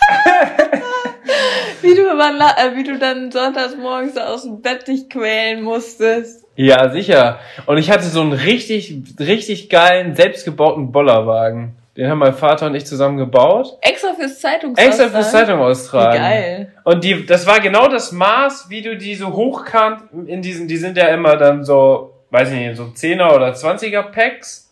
Wie 1.81 1.95
du, 1.95 2.09
immer, 2.09 2.57
äh, 2.57 2.75
wie 2.75 2.83
du 2.83 2.97
dann 2.97 3.31
sonntags 3.31 3.75
morgens 3.75 4.17
aus 4.17 4.43
dem 4.43 4.61
Bett 4.61 4.87
dich 4.87 5.09
quälen 5.09 5.63
musstest. 5.63 6.45
Ja, 6.61 6.89
sicher. 6.89 7.39
Und 7.67 7.77
ich 7.77 7.89
hatte 7.89 8.03
so 8.03 8.19
einen 8.19 8.33
richtig, 8.33 8.93
richtig 9.17 9.69
geilen, 9.69 10.13
selbstgebauten 10.13 10.91
Bollerwagen. 10.91 11.77
Den 11.95 12.09
haben 12.09 12.19
mein 12.19 12.33
Vater 12.33 12.65
und 12.65 12.75
ich 12.75 12.85
zusammen 12.85 13.17
gebaut. 13.17 13.77
Extra 13.79 14.13
fürs 14.13 14.41
Zeitungs 14.41 14.77
Extra 14.77 15.07
fürs 15.07 15.31
Zeitung 15.31 15.61
austragen. 15.61 16.17
Geil. 16.17 16.73
Und 16.83 17.05
die, 17.05 17.25
das 17.25 17.47
war 17.47 17.61
genau 17.61 17.87
das 17.87 18.11
Maß, 18.11 18.69
wie 18.69 18.81
du 18.81 18.97
die 18.97 19.15
so 19.15 19.27
hochkant 19.31 20.03
in 20.27 20.41
diesen, 20.41 20.67
die 20.67 20.75
sind 20.75 20.97
ja 20.97 21.07
immer 21.07 21.37
dann 21.37 21.63
so, 21.63 22.13
weiß 22.29 22.51
ich 22.51 22.59
nicht, 22.59 22.75
so 22.75 22.83
10er 22.83 23.33
oder 23.33 23.53
20er 23.53 24.11
Packs. 24.11 24.69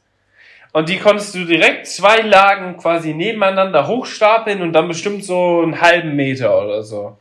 Und 0.73 0.89
die 0.89 0.97
konntest 0.97 1.35
du 1.35 1.45
direkt 1.45 1.87
zwei 1.87 2.19
Lagen 2.19 2.75
quasi 2.75 3.13
nebeneinander 3.13 3.87
hochstapeln 3.87 4.61
und 4.61 4.73
dann 4.73 4.89
bestimmt 4.89 5.23
so 5.23 5.61
einen 5.61 5.79
halben 5.79 6.17
Meter 6.17 6.61
oder 6.61 6.83
so. 6.83 7.15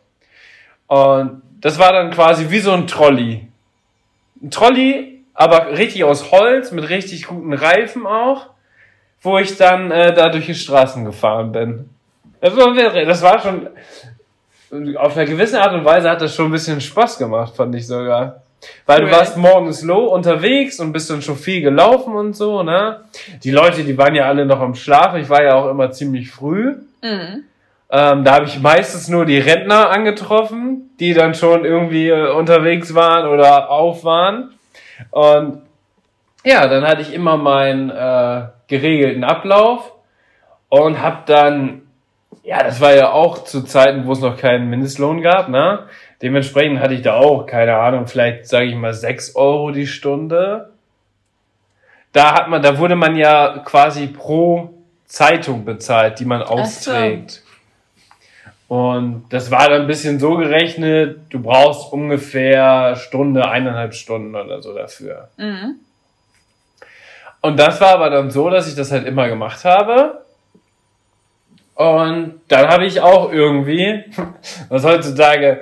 Und 0.88 1.42
das 1.60 1.78
war 1.78 1.92
dann 1.92 2.10
quasi 2.10 2.50
wie 2.50 2.58
so 2.58 2.72
ein 2.72 2.88
Trolley. 2.88 3.46
Ein 4.42 4.50
Trolley, 4.50 5.24
aber 5.34 5.76
richtig 5.76 6.04
aus 6.04 6.30
Holz, 6.30 6.72
mit 6.72 6.88
richtig 6.88 7.26
guten 7.26 7.52
Reifen 7.52 8.06
auch, 8.06 8.48
wo 9.22 9.38
ich 9.38 9.56
dann 9.56 9.90
äh, 9.90 10.14
da 10.14 10.28
durch 10.28 10.46
die 10.46 10.54
Straßen 10.54 11.04
gefahren 11.04 11.52
bin. 11.52 11.90
Das 12.40 12.56
war, 12.56 12.74
das 12.74 13.22
war 13.22 13.40
schon, 13.40 13.68
auf 14.96 15.16
eine 15.16 15.26
gewisse 15.26 15.60
Art 15.60 15.72
und 15.72 15.84
Weise 15.84 16.10
hat 16.10 16.20
das 16.20 16.34
schon 16.34 16.46
ein 16.46 16.52
bisschen 16.52 16.80
Spaß 16.80 17.18
gemacht, 17.18 17.54
fand 17.56 17.74
ich 17.74 17.86
sogar. 17.86 18.42
Weil 18.86 19.02
du 19.02 19.10
warst 19.10 19.36
morgens 19.36 19.82
low 19.82 20.06
unterwegs 20.06 20.80
und 20.80 20.92
bist 20.92 21.10
dann 21.10 21.22
schon 21.22 21.36
viel 21.36 21.60
gelaufen 21.60 22.14
und 22.14 22.34
so, 22.34 22.62
ne? 22.62 23.00
Die 23.44 23.50
Leute, 23.50 23.84
die 23.84 23.96
waren 23.96 24.14
ja 24.14 24.24
alle 24.24 24.46
noch 24.46 24.60
am 24.60 24.74
Schlafen. 24.74 25.20
Ich 25.20 25.28
war 25.28 25.42
ja 25.42 25.54
auch 25.54 25.70
immer 25.70 25.90
ziemlich 25.92 26.30
früh. 26.30 26.76
Mhm. 27.02 27.44
Ähm, 27.96 28.24
da 28.24 28.34
habe 28.34 28.44
ich 28.44 28.60
meistens 28.60 29.08
nur 29.08 29.24
die 29.24 29.38
Rentner 29.38 29.88
angetroffen, 29.88 30.90
die 31.00 31.14
dann 31.14 31.34
schon 31.34 31.64
irgendwie 31.64 32.10
äh, 32.10 32.30
unterwegs 32.30 32.94
waren 32.94 33.26
oder 33.26 33.70
auf 33.70 34.04
waren. 34.04 34.52
Und 35.10 35.62
ja, 36.44 36.66
dann 36.68 36.86
hatte 36.86 37.00
ich 37.00 37.14
immer 37.14 37.38
meinen 37.38 37.88
äh, 37.88 38.48
geregelten 38.68 39.24
Ablauf 39.24 39.94
und 40.68 41.00
hab 41.00 41.24
dann, 41.24 41.82
ja, 42.42 42.62
das 42.62 42.82
war 42.82 42.94
ja 42.94 43.12
auch 43.12 43.44
zu 43.44 43.62
Zeiten, 43.62 44.04
wo 44.04 44.12
es 44.12 44.20
noch 44.20 44.36
keinen 44.36 44.68
Mindestlohn 44.68 45.22
gab, 45.22 45.48
ne? 45.48 45.84
Dementsprechend 46.20 46.80
hatte 46.80 46.92
ich 46.92 47.00
da 47.00 47.14
auch, 47.14 47.46
keine 47.46 47.76
Ahnung, 47.76 48.06
vielleicht 48.06 48.46
sage 48.46 48.66
ich 48.66 48.74
mal 48.74 48.92
sechs 48.92 49.34
Euro 49.36 49.70
die 49.70 49.86
Stunde. 49.86 50.68
Da 52.12 52.34
hat 52.34 52.48
man, 52.48 52.60
da 52.60 52.76
wurde 52.76 52.94
man 52.94 53.16
ja 53.16 53.62
quasi 53.64 54.06
pro 54.08 54.74
Zeitung 55.06 55.64
bezahlt, 55.64 56.20
die 56.20 56.26
man 56.26 56.42
austrägt. 56.42 57.42
Und 58.68 59.26
das 59.30 59.50
war 59.50 59.68
dann 59.68 59.82
ein 59.82 59.86
bisschen 59.86 60.18
so 60.18 60.36
gerechnet, 60.36 61.20
du 61.30 61.40
brauchst 61.40 61.92
ungefähr 61.92 62.96
Stunde, 62.96 63.48
eineinhalb 63.48 63.94
Stunden 63.94 64.34
oder 64.34 64.60
so 64.60 64.74
dafür. 64.74 65.28
Mhm. 65.36 65.76
Und 67.40 67.60
das 67.60 67.80
war 67.80 67.94
aber 67.94 68.10
dann 68.10 68.30
so, 68.30 68.50
dass 68.50 68.68
ich 68.68 68.74
das 68.74 68.90
halt 68.90 69.06
immer 69.06 69.28
gemacht 69.28 69.64
habe. 69.64 70.24
Und 71.76 72.40
dann 72.48 72.68
habe 72.68 72.86
ich 72.86 73.00
auch 73.00 73.30
irgendwie, 73.30 74.04
was 74.68 74.84
heutzutage 74.84 75.60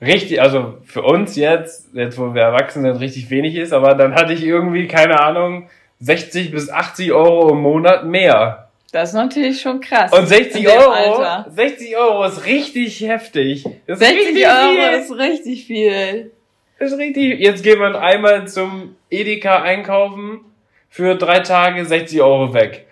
richtig, 0.00 0.40
also 0.40 0.78
für 0.84 1.02
uns 1.02 1.34
jetzt, 1.34 1.94
jetzt 1.94 2.18
wo 2.18 2.34
wir 2.34 2.42
erwachsen 2.42 2.82
sind, 2.82 3.00
richtig 3.00 3.30
wenig 3.30 3.56
ist, 3.56 3.72
aber 3.72 3.94
dann 3.94 4.14
hatte 4.14 4.32
ich 4.32 4.44
irgendwie, 4.44 4.86
keine 4.86 5.18
Ahnung, 5.20 5.68
60 6.00 6.52
bis 6.52 6.70
80 6.70 7.12
Euro 7.12 7.50
im 7.50 7.60
Monat 7.60 8.04
mehr. 8.04 8.63
Das 8.94 9.08
ist 9.08 9.14
natürlich 9.16 9.60
schon 9.60 9.80
krass. 9.80 10.12
Und 10.12 10.28
60 10.28 10.54
In 10.54 10.70
dem 10.70 10.78
Euro, 10.78 10.90
Alter. 10.92 11.46
60 11.50 11.96
Euro 11.96 12.24
ist 12.26 12.46
richtig 12.46 13.00
heftig. 13.00 13.66
Ist 13.88 13.98
60 13.98 14.18
richtig 14.28 14.46
Euro 14.46 14.68
viel. 14.70 15.00
ist 15.00 15.10
richtig 15.18 15.66
viel. 15.66 16.32
Ist 16.78 16.96
richtig. 16.96 17.40
Jetzt 17.40 17.64
geht 17.64 17.80
man 17.80 17.96
einmal 17.96 18.46
zum 18.46 18.94
Edeka 19.10 19.62
einkaufen 19.62 20.44
für 20.90 21.16
drei 21.16 21.40
Tage 21.40 21.84
60 21.84 22.22
Euro 22.22 22.54
weg. 22.54 22.86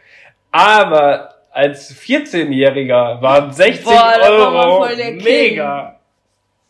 Aber 0.51 1.37
als 1.53 1.95
14-Jähriger 1.95 3.23
waren 3.23 3.53
60 3.53 3.85
Boah, 3.85 4.15
Euro 4.29 4.79
voll 4.85 4.97
der 4.97 5.13
King. 5.19 5.23
mega. 5.23 6.01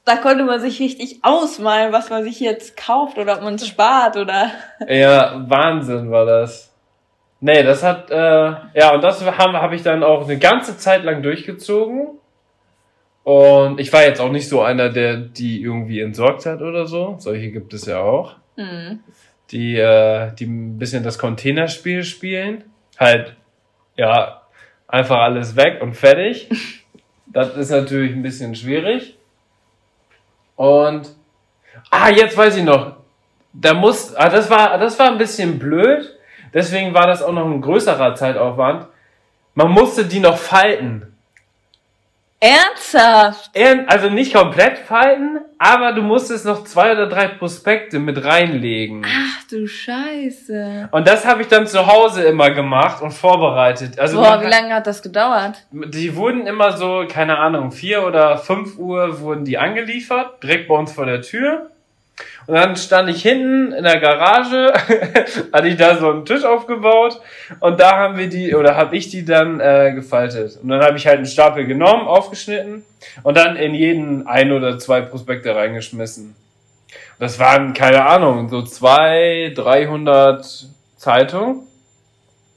Da 0.04 0.16
konnte 0.16 0.44
man 0.44 0.60
sich 0.60 0.78
richtig 0.78 1.20
ausmalen, 1.22 1.90
was 1.90 2.10
man 2.10 2.22
sich 2.22 2.38
jetzt 2.38 2.76
kauft 2.76 3.16
oder 3.16 3.36
ob 3.36 3.42
man 3.44 3.54
es 3.54 3.66
spart 3.66 4.18
oder. 4.18 4.50
Ja, 4.86 5.42
Wahnsinn 5.48 6.10
war 6.10 6.26
das. 6.26 6.71
Nee, 7.44 7.64
das 7.64 7.83
hat, 7.83 8.09
äh, 8.12 8.14
ja, 8.14 8.94
und 8.94 9.02
das 9.02 9.20
habe 9.26 9.61
hab 9.61 9.72
ich 9.72 9.83
dann 9.83 10.05
auch 10.05 10.28
eine 10.28 10.38
ganze 10.38 10.78
Zeit 10.78 11.02
lang 11.02 11.24
durchgezogen. 11.24 12.07
Und 13.24 13.81
ich 13.81 13.92
war 13.92 14.05
jetzt 14.05 14.20
auch 14.20 14.31
nicht 14.31 14.48
so 14.48 14.62
einer, 14.62 14.90
der 14.90 15.16
die 15.16 15.61
irgendwie 15.61 16.00
entsorgt 16.00 16.46
hat 16.46 16.62
oder 16.62 16.87
so. 16.87 17.16
Solche 17.18 17.50
gibt 17.50 17.74
es 17.74 17.87
ja 17.87 18.00
auch. 18.00 18.37
Mhm. 18.57 19.00
die, 19.50 19.76
äh, 19.76 20.33
die 20.35 20.44
ein 20.46 20.78
bisschen 20.78 21.02
das 21.02 21.18
Containerspiel 21.18 22.05
spielen. 22.05 22.64
Halt, 22.98 23.35
ja, 23.96 24.42
einfach 24.87 25.18
alles 25.18 25.57
weg 25.57 25.83
und 25.83 25.94
fertig. 25.94 26.48
Das 27.26 27.57
ist 27.57 27.70
natürlich 27.70 28.12
ein 28.12 28.20
bisschen 28.20 28.55
schwierig. 28.55 29.16
Und, 30.55 31.09
ah, 31.90 32.11
jetzt 32.11 32.37
weiß 32.37 32.59
ich 32.59 32.62
noch. 32.62 32.96
Da 33.55 33.72
muss, 33.72 34.14
ah, 34.14 34.28
das 34.28 34.50
war, 34.50 34.76
das 34.76 34.98
war 34.98 35.11
ein 35.11 35.16
bisschen 35.16 35.59
blöd. 35.59 36.14
Deswegen 36.54 36.94
war 36.94 37.06
das 37.06 37.22
auch 37.22 37.32
noch 37.32 37.46
ein 37.46 37.60
größerer 37.60 38.14
Zeitaufwand. 38.14 38.86
Man 39.54 39.70
musste 39.70 40.04
die 40.04 40.20
noch 40.20 40.36
falten. 40.38 41.12
Ernsthaft? 42.42 43.52
Also 43.86 44.10
nicht 44.10 44.34
komplett 44.34 44.76
falten, 44.78 45.38
aber 45.58 45.92
du 45.92 46.02
musstest 46.02 46.44
noch 46.44 46.64
zwei 46.64 46.90
oder 46.90 47.06
drei 47.06 47.28
Prospekte 47.28 48.00
mit 48.00 48.24
reinlegen. 48.24 49.06
Ach 49.06 49.46
du 49.48 49.68
Scheiße. 49.68 50.88
Und 50.90 51.06
das 51.06 51.24
habe 51.24 51.42
ich 51.42 51.48
dann 51.48 51.68
zu 51.68 51.86
Hause 51.86 52.24
immer 52.24 52.50
gemacht 52.50 53.00
und 53.00 53.12
vorbereitet. 53.12 53.96
Also 53.96 54.18
Boah, 54.18 54.40
wie 54.42 54.50
lange 54.50 54.74
hat 54.74 54.88
das 54.88 55.02
gedauert? 55.02 55.64
die 55.70 56.16
wurden 56.16 56.48
immer 56.48 56.77
so, 56.77 57.04
keine 57.08 57.38
Ahnung, 57.38 57.70
vier 57.70 58.04
oder 58.04 58.37
fünf 58.38 58.77
Uhr 58.77 59.20
wurden 59.20 59.44
die 59.44 59.58
angeliefert, 59.58 60.42
direkt 60.42 60.66
bei 60.66 60.74
uns 60.74 60.92
vor 60.92 61.06
der 61.06 61.22
Tür. 61.22 61.70
Und 62.46 62.54
dann 62.54 62.77
stand 62.77 63.08
ich 63.08 63.23
hinten 63.23 63.73
in 63.73 63.85
der 63.85 64.00
Garage, 64.00 64.73
hatte 65.52 65.69
ich 65.69 65.77
da 65.77 65.96
so 65.96 66.10
einen 66.10 66.25
Tisch 66.25 66.44
aufgebaut 66.44 67.21
und 67.60 67.81
da 67.81 67.96
haben 67.96 68.19
wir 68.19 68.29
die, 68.29 68.54
oder 68.54 68.77
habe 68.77 68.96
ich 68.96 69.08
die 69.08 69.25
dann 69.25 69.60
äh, 69.60 69.92
gefaltet. 69.94 70.58
Und 70.63 70.69
dann 70.69 70.83
habe 70.83 70.96
ich 70.96 71.06
halt 71.06 71.19
einen 71.19 71.27
Stapel 71.27 71.67
genommen, 71.67 72.06
aufgeschnitten 72.06 72.85
und 73.23 73.37
dann 73.37 73.56
in 73.56 73.75
jeden 73.75 74.27
ein 74.27 74.52
oder 74.52 74.79
zwei 74.79 75.00
Prospekte 75.00 75.54
reingeschmissen. 75.54 76.35
Das 77.19 77.38
waren, 77.38 77.73
keine 77.73 78.04
Ahnung, 78.04 78.48
so 78.48 78.63
zwei, 78.63 79.52
300 79.54 80.67
Zeitungen. 80.96 81.60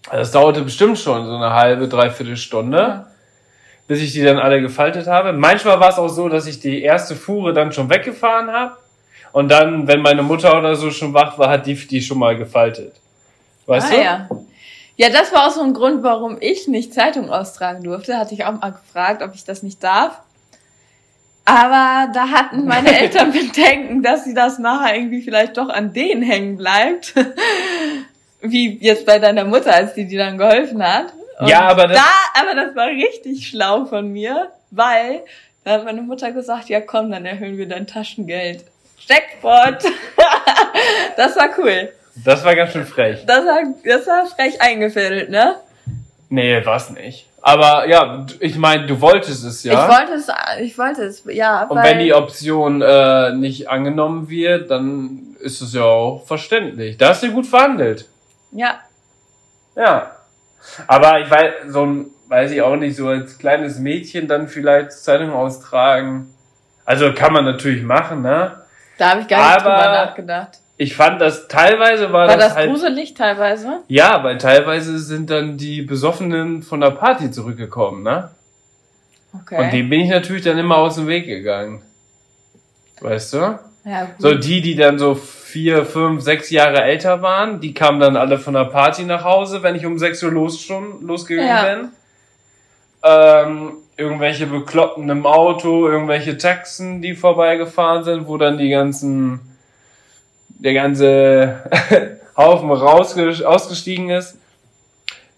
Also 0.07 0.17
Das 0.17 0.31
dauerte 0.31 0.61
bestimmt 0.61 0.97
schon 0.97 1.25
so 1.25 1.35
eine 1.35 1.53
halbe, 1.53 1.87
dreiviertel 1.87 2.37
Stunde, 2.37 3.05
bis 3.87 4.01
ich 4.01 4.13
die 4.13 4.23
dann 4.23 4.37
alle 4.39 4.61
gefaltet 4.61 5.07
habe. 5.07 5.33
Manchmal 5.33 5.79
war 5.79 5.89
es 5.89 5.97
auch 5.97 6.09
so, 6.09 6.29
dass 6.29 6.47
ich 6.47 6.59
die 6.59 6.81
erste 6.81 7.15
Fuhre 7.15 7.53
dann 7.53 7.71
schon 7.71 7.89
weggefahren 7.89 8.51
habe. 8.51 8.77
Und 9.35 9.49
dann, 9.49 9.85
wenn 9.85 9.99
meine 9.99 10.23
Mutter 10.23 10.57
oder 10.57 10.77
so 10.77 10.91
schon 10.91 11.13
wach 11.13 11.37
war, 11.37 11.49
hat 11.49 11.65
die 11.65 11.75
die 11.75 12.01
schon 12.01 12.19
mal 12.19 12.37
gefaltet. 12.37 12.95
Weißt 13.65 13.91
ah 13.91 13.93
du? 13.93 14.01
ja. 14.01 14.29
Ja, 14.95 15.09
das 15.09 15.33
war 15.33 15.45
auch 15.45 15.51
so 15.51 15.59
ein 15.61 15.73
Grund, 15.73 16.03
warum 16.03 16.37
ich 16.39 16.69
nicht 16.69 16.93
Zeitung 16.93 17.29
austragen 17.29 17.83
durfte. 17.83 18.17
Hatte 18.17 18.33
ich 18.33 18.45
auch 18.45 18.53
mal 18.53 18.71
gefragt, 18.71 19.21
ob 19.21 19.35
ich 19.35 19.43
das 19.43 19.61
nicht 19.61 19.83
darf. 19.83 20.21
Aber 21.43 22.09
da 22.13 22.29
hatten 22.29 22.63
meine 22.63 22.97
Eltern 22.97 23.33
Bedenken, 23.33 24.01
dass 24.01 24.23
sie 24.23 24.33
das 24.33 24.57
nachher 24.57 24.95
irgendwie 24.95 25.21
vielleicht 25.21 25.57
doch 25.57 25.67
an 25.67 25.91
denen 25.91 26.21
hängen 26.21 26.55
bleibt. 26.55 27.13
Wie 28.39 28.77
jetzt 28.77 29.05
bei 29.05 29.19
deiner 29.19 29.43
Mutter, 29.43 29.73
als 29.73 29.95
die 29.95 30.07
dir 30.07 30.19
dann 30.19 30.37
geholfen 30.37 30.81
hat. 30.81 31.11
Und 31.41 31.49
ja, 31.49 31.67
aber 31.67 31.87
das, 31.87 31.97
da, 31.97 32.41
aber 32.41 32.55
das 32.55 32.73
war 32.73 32.87
richtig 32.87 33.49
schlau 33.49 33.83
von 33.83 34.13
mir, 34.13 34.51
weil 34.71 35.25
da 35.65 35.71
hat 35.71 35.83
meine 35.83 36.03
Mutter 36.03 36.31
gesagt, 36.31 36.69
ja 36.69 36.79
komm, 36.79 37.11
dann 37.11 37.25
erhöhen 37.25 37.57
wir 37.57 37.67
dein 37.67 37.85
Taschengeld. 37.85 38.63
Jackpot! 39.07 39.83
das 41.17 41.35
war 41.35 41.49
cool. 41.57 41.91
Das 42.23 42.43
war 42.43 42.55
ganz 42.55 42.71
schön 42.71 42.85
frech. 42.85 43.25
Das 43.25 43.45
war, 43.45 43.59
das 43.83 44.07
war 44.07 44.25
frech 44.25 44.61
eingefädelt, 44.61 45.29
ne? 45.29 45.57
Nee, 46.29 46.65
war's 46.65 46.89
nicht. 46.89 47.29
Aber 47.41 47.87
ja, 47.87 48.25
ich 48.39 48.57
meine, 48.57 48.87
du 48.87 48.99
wolltest 48.99 49.43
es 49.43 49.63
ja. 49.63 49.73
Ich 49.83 49.95
wollte 49.95 50.13
es, 50.13 50.27
ich 50.61 50.77
wollte 50.77 51.03
es, 51.03 51.23
ja. 51.31 51.63
Und 51.65 51.83
wenn 51.83 51.99
die 51.99 52.13
Option 52.13 52.81
äh, 52.81 53.33
nicht 53.33 53.69
angenommen 53.69 54.29
wird, 54.29 54.71
dann 54.71 55.35
ist 55.39 55.61
es 55.61 55.73
ja 55.73 55.83
auch 55.83 56.25
verständlich. 56.25 56.97
Da 56.97 57.09
hast 57.09 57.21
du 57.21 57.31
gut 57.31 57.45
verhandelt. 57.45 58.07
Ja. 58.51 58.79
Ja. 59.75 60.15
Aber 60.87 61.19
ich 61.19 61.29
weiß, 61.29 61.53
so 61.67 61.85
ein, 61.85 62.07
weiß 62.29 62.49
ich 62.51 62.63
auch 62.63 62.77
nicht, 62.77 62.95
so 62.95 63.09
als 63.09 63.37
kleines 63.37 63.77
Mädchen 63.77 64.27
dann 64.27 64.47
vielleicht 64.47 64.93
Zeitung 64.93 65.31
austragen. 65.31 66.33
Also 66.83 67.13
kann 67.13 67.31
man 67.31 67.45
natürlich 67.45 67.83
machen, 67.83 68.23
ne? 68.23 68.64
Da 68.97 69.11
habe 69.11 69.21
ich 69.21 69.27
gar 69.27 69.37
nicht 69.37 69.65
Aber 69.65 69.75
drüber 69.75 70.05
nachgedacht. 70.05 70.59
Ich 70.77 70.95
fand 70.95 71.21
das 71.21 71.47
teilweise 71.47 72.11
war, 72.11 72.27
war 72.27 72.37
das, 72.37 72.49
das 72.49 72.55
halt, 72.55 72.69
gruselig 72.69 73.13
teilweise. 73.13 73.79
Ja, 73.87 74.23
weil 74.23 74.37
teilweise 74.37 74.99
sind 74.99 75.29
dann 75.29 75.57
die 75.57 75.81
Besoffenen 75.81 76.63
von 76.63 76.81
der 76.81 76.91
Party 76.91 77.31
zurückgekommen, 77.31 78.03
ne? 78.03 78.31
Okay. 79.33 79.57
Und 79.57 79.73
dem 79.73 79.89
bin 79.89 80.01
ich 80.01 80.09
natürlich 80.09 80.43
dann 80.43 80.57
immer 80.57 80.77
aus 80.77 80.95
dem 80.95 81.07
Weg 81.07 81.25
gegangen. 81.25 81.81
Weißt 83.01 83.33
du? 83.33 83.59
Ja, 83.85 84.05
gut. 84.05 84.15
So 84.17 84.33
die, 84.33 84.61
die 84.61 84.75
dann 84.75 84.97
so 84.97 85.15
vier, 85.15 85.85
fünf, 85.85 86.21
sechs 86.21 86.49
Jahre 86.49 86.81
älter 86.81 87.21
waren, 87.21 87.61
die 87.61 87.73
kamen 87.73 87.99
dann 87.99 88.17
alle 88.17 88.39
von 88.39 88.53
der 88.53 88.65
Party 88.65 89.03
nach 89.03 89.23
Hause, 89.23 89.63
wenn 89.63 89.75
ich 89.75 89.85
um 89.85 89.97
sechs 89.99 90.23
Uhr 90.23 90.31
los 90.31 90.61
schon 90.61 91.05
losgegangen 91.05 91.49
ja. 91.49 91.75
bin. 91.75 91.91
Ähm, 93.03 93.73
irgendwelche 93.97 94.47
Bekloppten 94.47 95.09
im 95.09 95.25
Auto, 95.25 95.87
irgendwelche 95.87 96.37
Taxen, 96.37 97.01
die 97.01 97.15
vorbeigefahren 97.15 98.03
sind, 98.03 98.27
wo 98.27 98.37
dann 98.37 98.57
die 98.57 98.69
ganzen 98.69 99.39
der 100.59 100.73
ganze 100.73 102.19
Haufen 102.37 102.69
ausgestiegen 102.69 104.09
ist. 104.09 104.37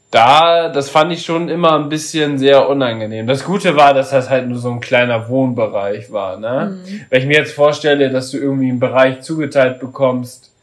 Da, 0.10 0.70
das 0.70 0.89
fand 0.89 1.12
ich 1.12 1.26
schon 1.26 1.49
immer 1.49 1.78
ein 1.78 1.89
bisschen 1.89 2.38
sehr 2.38 2.70
unangenehm. 2.70 3.28
Das 3.28 3.43
Gute 3.43 3.76
war, 3.76 3.93
dass 3.93 4.12
das 4.12 4.30
halt 4.30 4.47
nur 4.47 4.58
so 4.58 4.72
ein 4.72 4.80
kleiner 4.80 5.28
Wohnbereich 5.28 6.12
war, 6.14 6.38
ne? 6.38 6.82
Mhm. 6.82 7.01
Wenn 7.10 7.22
ich 7.22 7.28
mir 7.28 7.38
jetzt 7.38 7.53
vorstelle, 7.53 8.10
dass 8.10 8.32
du 8.32 8.38
irgendwie 8.38 8.70
einen 8.70 8.80
Bereich 8.80 9.20
zugeteilt 9.20 9.82
bekommst, 9.82 10.53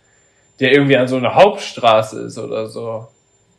der 0.61 0.73
irgendwie 0.73 0.97
an 0.97 1.09
so 1.09 1.17
einer 1.17 1.35
Hauptstraße 1.35 2.23
ist 2.23 2.39
oder 2.39 2.69
so, 2.69 3.09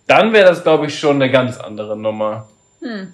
dann 0.08 0.34
wäre 0.34 0.48
das, 0.48 0.64
glaube 0.64 0.88
ich, 0.88 0.98
schon 0.98 1.22
eine 1.22 1.32
ganz 1.32 1.60
andere 1.60 1.96
Nummer. 1.96 2.48
Hm. 2.82 3.14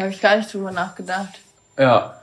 Da 0.00 0.04
habe 0.04 0.14
ich 0.14 0.22
gar 0.22 0.38
nicht 0.38 0.50
drüber 0.50 0.70
nachgedacht. 0.70 1.40
Ja 1.78 2.20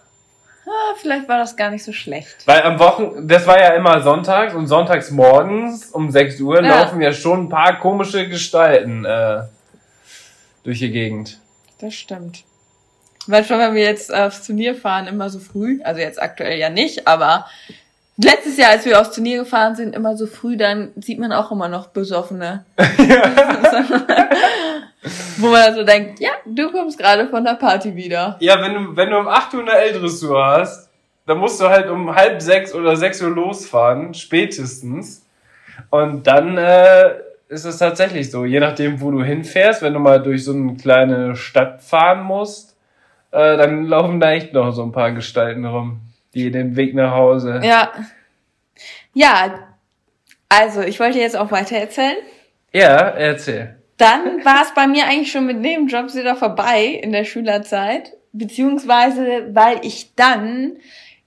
ah, 0.68 0.96
vielleicht 0.98 1.28
war 1.28 1.38
das 1.38 1.56
gar 1.56 1.72
nicht 1.72 1.84
so 1.84 1.94
schlecht. 1.94 2.36
Weil 2.46 2.62
am 2.64 2.80
Wochen, 2.80 3.28
das 3.28 3.46
war 3.48 3.60
ja 3.60 3.74
immer 3.74 4.02
sonntags 4.02 4.54
und 4.54 4.68
sonntags 4.68 5.12
morgens 5.12 5.88
um 5.88 6.12
6 6.12 6.40
Uhr 6.42 6.64
ja. 6.64 6.82
laufen 6.82 7.02
ja 7.02 7.12
schon 7.12 7.46
ein 7.46 7.50
paar 7.50 7.80
komische 7.80 8.28
Gestalten 8.28 9.06
äh, 9.06 9.44
durch 10.64 10.80
die 10.80 10.92
Gegend. 10.92 11.40
Das 11.80 11.94
stimmt. 11.94 12.44
Manchmal, 13.28 13.60
wenn 13.60 13.76
wir 13.76 13.84
jetzt 13.84 14.14
aufs 14.14 14.46
Turnier 14.46 14.76
fahren, 14.76 15.08
immer 15.08 15.30
so 15.30 15.40
früh, 15.40 15.82
also 15.84 16.00
jetzt 16.00 16.22
aktuell 16.22 16.58
ja 16.58 16.70
nicht, 16.70 17.08
aber 17.08 17.46
letztes 18.16 18.58
Jahr, 18.58 18.72
als 18.72 18.86
wir 18.86 19.00
aufs 19.00 19.14
Turnier 19.14 19.40
gefahren 19.40 19.76
sind, 19.76 19.96
immer 19.96 20.16
so 20.16 20.28
früh, 20.28 20.56
dann 20.56 20.92
sieht 20.96 21.20
man 21.20 21.34
auch 21.34 21.52
immer 21.52 21.68
noch 21.68 21.88
Besoffene. 21.88 22.66
Wo 25.38 25.48
man 25.48 25.62
also 25.62 25.84
denkt, 25.84 26.20
ja, 26.20 26.32
du 26.46 26.72
kommst 26.72 26.98
gerade 26.98 27.28
von 27.28 27.44
der 27.44 27.56
Party 27.56 27.96
wieder. 27.96 28.38
Ja, 28.40 28.62
wenn 28.62 28.74
du, 28.74 28.96
wenn 28.96 29.10
du 29.10 29.18
um 29.18 29.28
8 29.28 29.54
Uhr 29.54 29.62
eine 29.62 29.72
L-Dressur 29.72 30.46
hast, 30.46 30.90
dann 31.26 31.38
musst 31.38 31.60
du 31.60 31.68
halt 31.68 31.90
um 31.90 32.16
halb 32.16 32.42
sechs 32.42 32.74
oder 32.74 32.96
sechs 32.96 33.22
Uhr 33.22 33.30
losfahren, 33.30 34.14
spätestens. 34.14 35.26
Und 35.90 36.26
dann 36.26 36.58
äh, 36.58 37.16
ist 37.50 37.66
es 37.66 37.78
tatsächlich 37.78 38.32
so, 38.32 38.46
je 38.46 38.60
nachdem, 38.60 39.02
wo 39.02 39.12
du 39.12 39.24
hinfährst, 39.24 39.82
wenn 39.82 39.94
du 39.94 40.00
mal 40.00 40.22
durch 40.22 40.44
so 40.44 40.54
eine 40.54 40.76
kleine 40.76 41.36
Stadt 41.36 41.82
fahren 41.82 42.24
musst, 42.24 42.76
äh, 43.32 43.58
dann 43.58 43.86
laufen 43.86 44.20
da 44.20 44.32
echt 44.32 44.54
noch 44.54 44.72
so 44.72 44.84
ein 44.84 44.92
paar 44.92 45.12
Gestalten 45.12 45.66
rum, 45.66 46.02
die 46.34 46.52
den 46.52 46.76
Weg 46.76 46.96
nach 46.96 47.12
Hause. 47.12 47.62
Ja. 47.64 47.92
Ja, 49.14 49.68
also 50.50 50.82
ich 50.82 51.00
wollte 51.00 51.20
jetzt 51.20 51.36
auch 51.36 51.52
weiter 51.52 51.78
erzählen. 51.78 52.18
Ja, 52.72 52.98
erzähl. 52.98 53.77
Dann 53.98 54.46
war 54.46 54.62
es 54.62 54.74
bei 54.74 54.88
mir 54.88 55.06
eigentlich 55.06 55.32
schon 55.32 55.48
mit 55.48 55.60
Nebenjobs 55.60 56.16
wieder 56.16 56.36
vorbei 56.36 56.86
in 56.86 57.12
der 57.12 57.26
Schülerzeit, 57.26 58.14
beziehungsweise 58.32 59.50
weil 59.54 59.84
ich 59.84 60.14
dann 60.16 60.78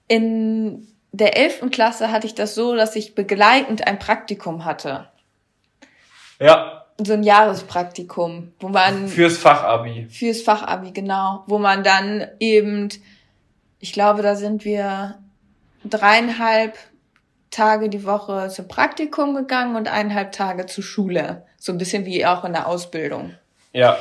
in 0.07 0.87
der 1.11 1.37
elften 1.37 1.69
Klasse 1.69 2.11
hatte 2.11 2.27
ich 2.27 2.35
das 2.35 2.55
so, 2.55 2.75
dass 2.75 2.95
ich 2.95 3.15
begleitend 3.15 3.87
ein 3.87 3.99
Praktikum 3.99 4.63
hatte. 4.63 5.09
Ja. 6.39 6.85
So 6.97 7.13
ein 7.13 7.23
Jahrespraktikum, 7.23 8.53
wo 8.59 8.69
man. 8.69 9.07
Fürs 9.07 9.37
Fachabi. 9.37 10.07
Fürs 10.09 10.41
Fachabi, 10.41 10.91
genau. 10.91 11.43
Wo 11.47 11.57
man 11.57 11.83
dann 11.83 12.27
eben, 12.39 12.89
ich 13.79 13.91
glaube, 13.91 14.21
da 14.21 14.35
sind 14.35 14.63
wir 14.63 15.17
dreieinhalb 15.83 16.77
Tage 17.51 17.89
die 17.89 18.05
Woche 18.05 18.49
zum 18.49 18.67
Praktikum 18.67 19.35
gegangen 19.35 19.75
und 19.75 19.91
eineinhalb 19.91 20.31
Tage 20.31 20.65
zur 20.65 20.83
Schule. 20.83 21.45
So 21.57 21.71
ein 21.71 21.77
bisschen 21.77 22.05
wie 22.05 22.25
auch 22.25 22.43
in 22.43 22.53
der 22.53 22.67
Ausbildung. 22.67 23.35
Ja. 23.73 23.97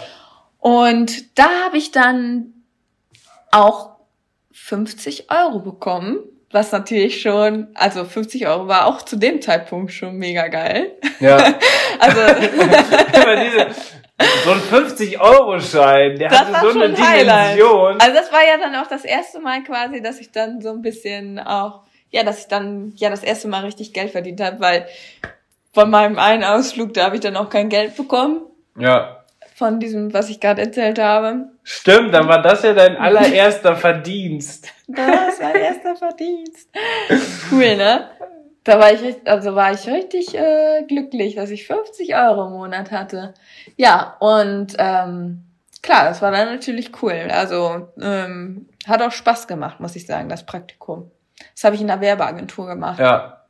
Und 0.58 1.38
da 1.38 1.48
habe 1.64 1.76
ich 1.76 1.90
dann 1.90 2.54
auch 3.50 3.90
50 4.52 5.30
Euro 5.30 5.58
bekommen, 5.58 6.18
was 6.52 6.72
natürlich 6.72 7.20
schon, 7.20 7.68
also 7.74 8.04
50 8.04 8.46
Euro 8.46 8.68
war 8.68 8.86
auch 8.86 9.02
zu 9.02 9.16
dem 9.16 9.40
Zeitpunkt 9.40 9.92
schon 9.92 10.16
mega 10.16 10.48
geil. 10.48 10.92
Ja. 11.20 11.36
also 11.98 12.20
diese, 12.40 13.66
so 14.44 14.50
ein 14.50 14.60
50-Euro-Schein, 14.60 16.18
der 16.18 16.28
das 16.28 16.40
hatte 16.40 16.72
so 16.72 16.80
eine 16.80 16.92
Dimension. 16.92 18.00
Also 18.00 18.14
das 18.14 18.32
war 18.32 18.40
ja 18.46 18.58
dann 18.58 18.74
auch 18.76 18.86
das 18.86 19.04
erste 19.04 19.40
Mal 19.40 19.62
quasi, 19.62 20.02
dass 20.02 20.20
ich 20.20 20.30
dann 20.30 20.60
so 20.60 20.70
ein 20.70 20.82
bisschen 20.82 21.38
auch, 21.38 21.84
ja, 22.10 22.24
dass 22.24 22.40
ich 22.40 22.48
dann 22.48 22.92
ja 22.96 23.10
das 23.10 23.22
erste 23.22 23.48
Mal 23.48 23.64
richtig 23.64 23.92
Geld 23.92 24.10
verdient 24.10 24.40
habe, 24.40 24.60
weil 24.60 24.86
von 25.72 25.90
meinem 25.90 26.18
einen 26.18 26.44
Ausflug, 26.44 26.94
da 26.94 27.04
habe 27.04 27.16
ich 27.16 27.20
dann 27.20 27.36
auch 27.36 27.48
kein 27.48 27.68
Geld 27.68 27.96
bekommen. 27.96 28.42
Ja. 28.76 29.24
Von 29.54 29.78
diesem, 29.78 30.12
was 30.12 30.30
ich 30.30 30.40
gerade 30.40 30.62
erzählt 30.62 30.98
habe. 30.98 31.50
Stimmt, 31.62 32.14
dann 32.14 32.26
war 32.28 32.42
das 32.42 32.62
ja 32.62 32.72
dein 32.72 32.96
allererster 32.96 33.76
Verdienst. 33.76 34.68
Das 34.88 35.40
war 35.40 35.52
mein 35.52 35.62
erster 35.62 35.96
Verdienst. 35.96 36.68
Cool, 37.50 37.76
ne? 37.76 38.10
Da 38.64 38.78
war 38.78 38.92
ich, 38.92 39.16
also 39.24 39.54
war 39.54 39.72
ich 39.72 39.86
richtig 39.86 40.34
äh, 40.34 40.82
glücklich, 40.86 41.36
dass 41.36 41.50
ich 41.50 41.66
50 41.66 42.14
Euro 42.14 42.46
im 42.46 42.52
Monat 42.52 42.90
hatte. 42.90 43.34
Ja, 43.76 44.16
und 44.18 44.74
ähm, 44.78 45.44
klar, 45.82 46.04
das 46.04 46.20
war 46.20 46.30
dann 46.30 46.52
natürlich 46.52 46.90
cool. 47.02 47.28
Also 47.30 47.88
ähm, 48.00 48.68
hat 48.86 49.02
auch 49.02 49.12
Spaß 49.12 49.46
gemacht, 49.46 49.80
muss 49.80 49.96
ich 49.96 50.06
sagen, 50.06 50.28
das 50.28 50.44
Praktikum. 50.44 51.10
Das 51.54 51.64
habe 51.64 51.74
ich 51.74 51.80
in 51.80 51.88
der 51.88 52.00
Werbeagentur 52.00 52.66
gemacht. 52.66 52.98
Ja, 52.98 53.40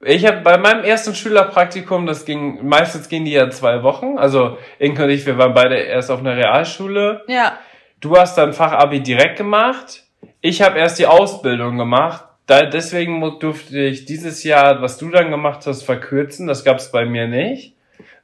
ich 0.00 0.26
habe 0.26 0.40
bei 0.42 0.58
meinem 0.58 0.84
ersten 0.84 1.14
Schülerpraktikum, 1.14 2.06
das 2.06 2.24
ging, 2.24 2.66
meistens 2.66 3.08
gehen 3.08 3.24
die 3.24 3.32
ja 3.32 3.50
zwei 3.50 3.82
Wochen. 3.82 4.18
Also 4.18 4.58
Inke 4.78 5.04
und 5.04 5.10
ich, 5.10 5.24
wir 5.24 5.38
waren 5.38 5.54
beide 5.54 5.76
erst 5.76 6.10
auf 6.10 6.20
einer 6.20 6.36
Realschule. 6.36 7.24
Ja. 7.28 7.58
Du 8.00 8.16
hast 8.16 8.36
dann 8.36 8.52
Fachabi 8.52 9.00
direkt 9.00 9.38
gemacht. 9.38 10.04
Ich 10.40 10.60
habe 10.60 10.78
erst 10.78 10.98
die 10.98 11.06
Ausbildung 11.06 11.78
gemacht. 11.78 12.24
Da, 12.46 12.66
deswegen 12.66 13.20
durfte 13.40 13.78
ich 13.78 14.04
dieses 14.04 14.44
Jahr, 14.44 14.82
was 14.82 14.98
du 14.98 15.10
dann 15.10 15.30
gemacht 15.30 15.66
hast, 15.66 15.82
verkürzen. 15.82 16.46
Das 16.46 16.62
gab 16.62 16.76
es 16.76 16.92
bei 16.92 17.06
mir 17.06 17.26
nicht. 17.26 17.74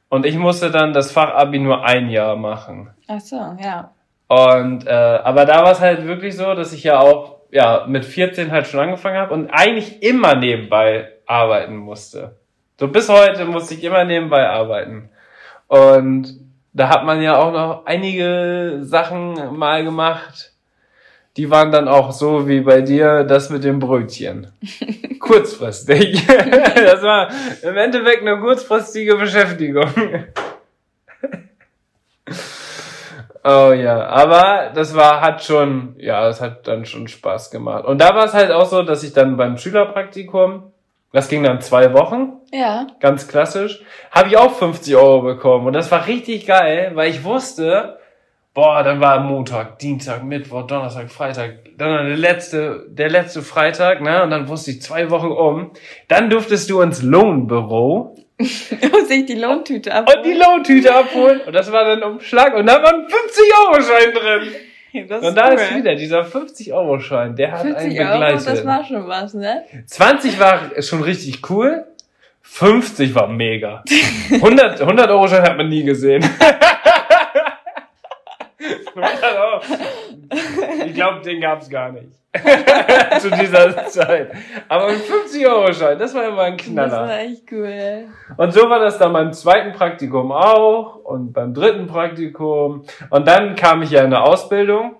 Und 0.09 0.27
ich 0.27 0.37
musste 0.37 0.69
dann 0.69 0.93
das 0.93 1.11
Fachabi 1.11 1.57
nur 1.57 1.83
ein 1.83 2.09
Jahr 2.09 2.35
machen. 2.35 2.91
Ach 3.07 3.19
so, 3.19 3.57
ja. 3.59 3.91
Und 4.27 4.85
äh, 4.85 4.91
aber 4.91 5.45
da 5.45 5.63
war 5.63 5.71
es 5.71 5.79
halt 5.79 6.05
wirklich 6.05 6.37
so, 6.37 6.53
dass 6.53 6.71
ich 6.71 6.83
ja 6.83 6.99
auch 6.99 7.32
ja 7.53 7.85
mit 7.87 8.03
14 8.03 8.51
halt 8.51 8.67
schon 8.67 8.79
angefangen 8.79 9.17
habe 9.17 9.33
und 9.33 9.49
eigentlich 9.49 10.01
immer 10.03 10.35
nebenbei 10.35 11.09
arbeiten 11.25 11.77
musste. 11.77 12.35
So 12.79 12.87
bis 12.87 13.07
heute 13.07 13.45
musste 13.45 13.75
ich 13.75 13.83
immer 13.83 14.03
nebenbei 14.03 14.49
arbeiten. 14.49 15.09
Und 15.67 16.39
da 16.73 16.89
hat 16.89 17.05
man 17.05 17.21
ja 17.21 17.37
auch 17.37 17.53
noch 17.53 17.85
einige 17.85 18.79
Sachen 18.81 19.55
mal 19.55 19.83
gemacht. 19.83 20.51
Die 21.37 21.49
waren 21.49 21.71
dann 21.71 21.87
auch 21.87 22.11
so 22.11 22.47
wie 22.47 22.61
bei 22.61 22.81
dir 22.81 23.23
das 23.23 23.49
mit 23.49 23.63
dem 23.63 23.79
Brötchen. 23.79 24.51
Kurzfristig. 25.19 26.25
das 26.27 27.01
war 27.01 27.29
im 27.61 27.77
Endeffekt 27.77 28.21
eine 28.21 28.39
kurzfristige 28.39 29.15
Beschäftigung. 29.15 29.89
Oh 33.43 33.73
ja, 33.73 34.07
aber 34.07 34.71
das 34.73 34.95
war, 34.95 35.19
hat 35.19 35.43
schon, 35.43 35.95
ja, 35.97 36.25
das 36.25 36.39
hat 36.39 36.65
dann 36.67 36.85
schon 36.85 37.07
Spaß 37.09 37.51
gemacht. 37.51 37.83
Und 37.85 37.99
da 37.99 38.15
war 38.15 38.23
es 38.25 38.33
halt 38.33 38.51
auch 38.51 38.65
so, 38.65 38.83
dass 38.83 39.03
ich 39.03 39.11
dann 39.13 39.35
beim 39.35 39.57
Schülerpraktikum, 39.57 40.71
das 41.11 41.27
ging 41.27 41.43
dann 41.43 41.59
zwei 41.59 41.93
Wochen, 41.93 42.33
Ja. 42.53 42.87
ganz 43.01 43.27
klassisch, 43.27 43.81
habe 44.11 44.29
ich 44.29 44.37
auch 44.37 44.51
50 44.53 44.95
Euro 44.95 45.21
bekommen. 45.21 45.67
Und 45.67 45.73
das 45.73 45.91
war 45.91 46.07
richtig 46.07 46.47
geil, 46.47 46.91
weil 46.95 47.09
ich 47.09 47.23
wusste, 47.25 47.99
boah, 48.53 48.81
dann 48.81 49.01
war 49.01 49.19
Montag, 49.19 49.77
Dienstag, 49.79 50.23
Mittwoch, 50.23 50.65
Donnerstag, 50.65 51.11
Freitag, 51.11 51.55
dann 51.77 52.07
der 52.07 52.15
letzte, 52.17 52.85
der 52.87 53.09
letzte 53.09 53.41
Freitag, 53.41 54.01
ne, 54.01 54.23
und 54.23 54.29
dann 54.29 54.47
wusste 54.47 54.71
ich 54.71 54.81
zwei 54.81 55.09
Wochen 55.09 55.31
um. 55.31 55.71
Dann 56.07 56.29
durftest 56.29 56.69
du 56.69 56.79
ins 56.81 57.01
Lohnbüro 57.03 58.15
Muss 58.91 59.09
ich 59.09 59.25
die 59.25 59.35
Lohntüte 59.35 59.93
ab. 59.93 60.09
und 60.15 60.25
die 60.25 60.33
Lohntüte 60.33 60.93
abholen. 60.93 61.41
Und 61.41 61.53
das 61.53 61.71
war 61.71 61.85
dann 61.85 62.03
Umschlag 62.03 62.55
und 62.55 62.65
da 62.65 62.81
war 62.81 62.93
ein 62.93 63.05
50-Euro-Schein 63.05 64.13
drin. 64.13 65.07
Das 65.07 65.23
Und 65.23 65.35
da 65.35 65.47
cool. 65.49 65.55
ist 65.55 65.75
wieder 65.75 65.95
dieser 65.95 66.21
50-Euro-Schein, 66.21 67.35
der 67.35 67.51
hat 67.51 67.61
einen 67.61 67.73
50 67.75 67.99
Euro, 67.99 68.11
begleitet. 68.11 68.47
das 68.47 68.65
war 68.65 68.83
schon 68.85 69.07
was, 69.07 69.33
ne? 69.33 69.63
20 69.87 70.39
war 70.39 70.59
schon 70.81 71.01
richtig 71.01 71.49
cool, 71.49 71.85
50 72.41 73.15
war 73.15 73.27
mega. 73.27 73.83
100, 74.31 74.81
100 74.81 75.09
Euro 75.09 75.27
Schein 75.27 75.41
hat 75.41 75.57
man 75.57 75.69
nie 75.69 75.83
gesehen. 75.83 76.23
100 78.95 79.23
Euro. 79.37 79.61
Ich 80.85 80.93
glaube, 80.93 81.21
den 81.21 81.41
gab's 81.41 81.69
gar 81.69 81.91
nicht. 81.91 82.09
Zu 83.19 83.29
dieser 83.29 83.85
Zeit. 83.87 84.31
Aber 84.67 84.87
ein 84.87 84.95
50 84.97 85.45
Euro 85.47 85.71
Schein, 85.71 85.99
das 85.99 86.15
war 86.15 86.27
immer 86.27 86.41
ein 86.41 86.57
Das 86.57 86.65
Knaller. 86.65 87.01
war 87.07 87.19
echt 87.19 87.43
cool. 87.51 88.05
Und 88.37 88.53
so 88.53 88.67
war 88.69 88.79
das 88.79 88.97
dann 88.97 89.13
beim 89.13 89.31
zweiten 89.33 89.71
Praktikum 89.71 90.31
auch 90.31 90.95
und 90.95 91.31
beim 91.31 91.53
dritten 91.53 91.85
Praktikum. 91.85 92.85
Und 93.11 93.27
dann 93.27 93.55
kam 93.55 93.83
ich 93.83 93.91
ja 93.91 93.99
in 93.99 94.07
eine 94.07 94.21
Ausbildung. 94.23 94.95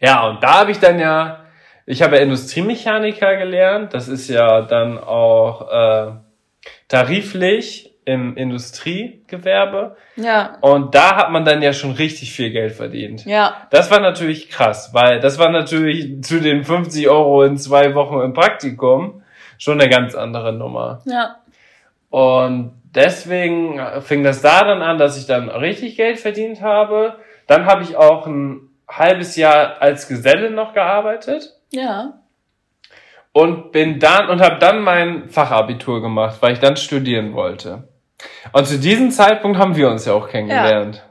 Ja, 0.00 0.26
und 0.28 0.42
da 0.42 0.60
habe 0.60 0.72
ich 0.72 0.80
dann 0.80 0.98
ja, 0.98 1.44
ich 1.86 2.02
habe 2.02 2.16
ja 2.16 2.22
Industriemechaniker 2.22 3.36
gelernt. 3.36 3.94
Das 3.94 4.08
ist 4.08 4.28
ja 4.28 4.62
dann 4.62 4.98
auch 4.98 5.70
äh, 5.70 6.10
tariflich 6.88 7.94
im 8.06 8.36
Industriegewerbe. 8.36 9.96
Ja, 10.16 10.56
Und 10.60 10.94
da 10.94 11.16
hat 11.16 11.30
man 11.30 11.44
dann 11.44 11.60
ja 11.60 11.72
schon 11.72 11.90
richtig 11.92 12.32
viel 12.32 12.50
Geld 12.50 12.72
verdient. 12.72 13.26
ja, 13.26 13.54
Das 13.70 13.90
war 13.90 14.00
natürlich 14.00 14.48
krass, 14.48 14.94
weil 14.94 15.20
das 15.20 15.38
war 15.38 15.50
natürlich 15.50 16.22
zu 16.22 16.40
den 16.40 16.64
50 16.64 17.08
Euro 17.08 17.42
in 17.42 17.58
zwei 17.58 17.94
Wochen 17.94 18.20
im 18.20 18.32
Praktikum 18.32 19.22
schon 19.58 19.80
eine 19.80 19.90
ganz 19.90 20.14
andere 20.14 20.52
Nummer. 20.52 21.02
ja. 21.04 21.36
Und 22.08 22.72
deswegen 22.94 23.80
fing 24.00 24.22
das 24.22 24.40
da 24.40 24.60
dann 24.62 24.80
an, 24.80 24.96
dass 24.96 25.18
ich 25.18 25.26
dann 25.26 25.50
richtig 25.50 25.96
Geld 25.96 26.18
verdient 26.20 26.62
habe. 26.62 27.16
Dann 27.48 27.66
habe 27.66 27.82
ich 27.82 27.96
auch 27.96 28.26
ein 28.26 28.70
halbes 28.88 29.36
Jahr 29.36 29.82
als 29.82 30.06
Geselle 30.08 30.50
noch 30.52 30.72
gearbeitet 30.72 31.50
Ja. 31.72 32.14
und 33.32 33.72
bin 33.72 33.98
dann 33.98 34.30
und 34.30 34.40
habe 34.40 34.58
dann 34.60 34.80
mein 34.80 35.28
Fachabitur 35.28 36.00
gemacht, 36.00 36.38
weil 36.40 36.52
ich 36.52 36.60
dann 36.60 36.76
studieren 36.76 37.34
wollte. 37.34 37.88
Und 38.52 38.66
zu 38.66 38.78
diesem 38.78 39.10
Zeitpunkt 39.10 39.58
haben 39.58 39.76
wir 39.76 39.90
uns 39.90 40.04
ja 40.04 40.14
auch 40.14 40.28
kennengelernt. 40.28 41.02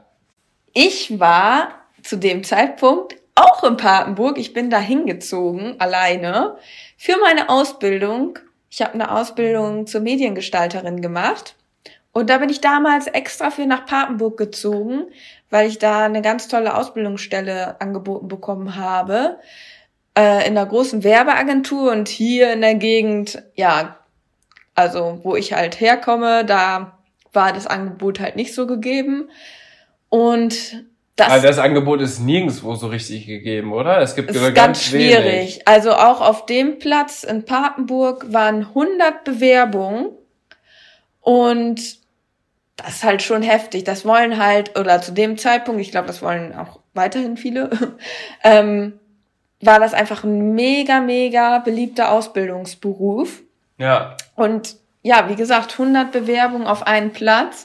Ich 0.72 1.18
war 1.18 1.68
zu 2.02 2.16
dem 2.16 2.44
Zeitpunkt 2.44 3.16
auch 3.34 3.62
in 3.64 3.76
Papenburg. 3.76 4.38
Ich 4.38 4.52
bin 4.52 4.70
da 4.70 4.78
hingezogen, 4.78 5.76
alleine, 5.78 6.56
für 6.96 7.16
meine 7.20 7.48
Ausbildung. 7.48 8.38
Ich 8.70 8.82
habe 8.82 8.94
eine 8.94 9.10
Ausbildung 9.10 9.86
zur 9.86 10.00
Mediengestalterin 10.00 11.00
gemacht. 11.00 11.54
Und 12.12 12.30
da 12.30 12.38
bin 12.38 12.48
ich 12.48 12.60
damals 12.60 13.06
extra 13.08 13.50
für 13.50 13.66
nach 13.66 13.84
Papenburg 13.84 14.38
gezogen, 14.38 15.04
weil 15.50 15.68
ich 15.68 15.78
da 15.78 16.04
eine 16.04 16.22
ganz 16.22 16.48
tolle 16.48 16.74
Ausbildungsstelle 16.74 17.80
angeboten 17.80 18.28
bekommen 18.28 18.76
habe. 18.76 19.38
Äh, 20.16 20.48
in 20.48 20.56
einer 20.56 20.64
großen 20.64 21.04
Werbeagentur 21.04 21.92
und 21.92 22.08
hier 22.08 22.54
in 22.54 22.62
der 22.62 22.74
Gegend, 22.74 23.42
ja, 23.54 23.98
also 24.74 25.20
wo 25.22 25.36
ich 25.36 25.52
halt 25.52 25.78
herkomme, 25.78 26.44
da 26.46 26.95
war 27.36 27.52
das 27.52 27.68
Angebot 27.68 28.18
halt 28.18 28.34
nicht 28.34 28.52
so 28.52 28.66
gegeben. 28.66 29.30
Und 30.08 30.84
das, 31.16 31.28
Aber 31.28 31.40
das 31.40 31.58
Angebot 31.58 32.02
ist 32.02 32.20
nirgendwo 32.20 32.74
so 32.74 32.88
richtig 32.88 33.26
gegeben, 33.26 33.72
oder? 33.72 34.00
Es 34.00 34.14
gibt 34.14 34.30
ist 34.30 34.40
nur 34.40 34.50
ganz, 34.50 34.82
schwierig. 34.82 35.24
wenig. 35.24 35.68
Also 35.68 35.92
auch 35.92 36.20
auf 36.20 36.44
dem 36.46 36.78
Platz 36.78 37.22
in 37.22 37.44
Papenburg 37.44 38.32
waren 38.32 38.66
100 38.66 39.24
Bewerbungen 39.24 40.10
und 41.20 41.80
das 42.76 42.96
ist 42.96 43.04
halt 43.04 43.22
schon 43.22 43.40
heftig. 43.40 43.84
Das 43.84 44.04
wollen 44.04 44.36
halt, 44.36 44.78
oder 44.78 45.00
zu 45.00 45.12
dem 45.12 45.38
Zeitpunkt, 45.38 45.80
ich 45.80 45.90
glaube, 45.90 46.06
das 46.06 46.20
wollen 46.20 46.54
auch 46.54 46.80
weiterhin 46.92 47.38
viele, 47.38 47.70
ähm, 48.44 49.00
war 49.62 49.80
das 49.80 49.94
einfach 49.94 50.22
ein 50.22 50.54
mega, 50.54 51.00
mega 51.00 51.60
beliebter 51.60 52.12
Ausbildungsberuf. 52.12 53.42
Ja. 53.78 54.18
Und 54.34 54.76
ja, 55.06 55.28
wie 55.28 55.36
gesagt, 55.36 55.72
100 55.78 56.10
Bewerbungen 56.10 56.66
auf 56.66 56.84
einen 56.86 57.12
Platz. 57.12 57.64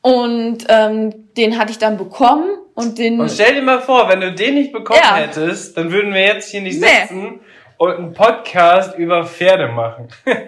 Und 0.00 0.58
ähm, 0.68 1.32
den 1.36 1.58
hatte 1.58 1.72
ich 1.72 1.78
dann 1.78 1.96
bekommen 1.96 2.50
und 2.74 2.98
den 2.98 3.20
Und 3.20 3.30
stell 3.30 3.54
dir 3.54 3.62
mal 3.62 3.80
vor, 3.80 4.08
wenn 4.08 4.20
du 4.20 4.32
den 4.32 4.54
nicht 4.54 4.72
bekommen 4.72 5.00
Ja. 5.02 5.16
hättest, 5.16 5.76
dann 5.76 5.90
würden 5.90 6.14
wir 6.14 6.22
jetzt 6.22 6.50
hier 6.50 6.60
nicht 6.62 6.80
Nee. 6.80 6.86
sitzen 7.02 7.40
und 7.78 7.90
einen 7.96 8.12
Podcast 8.14 8.96
über 8.96 9.24
Pferde 9.26 9.68
machen. 9.68 10.08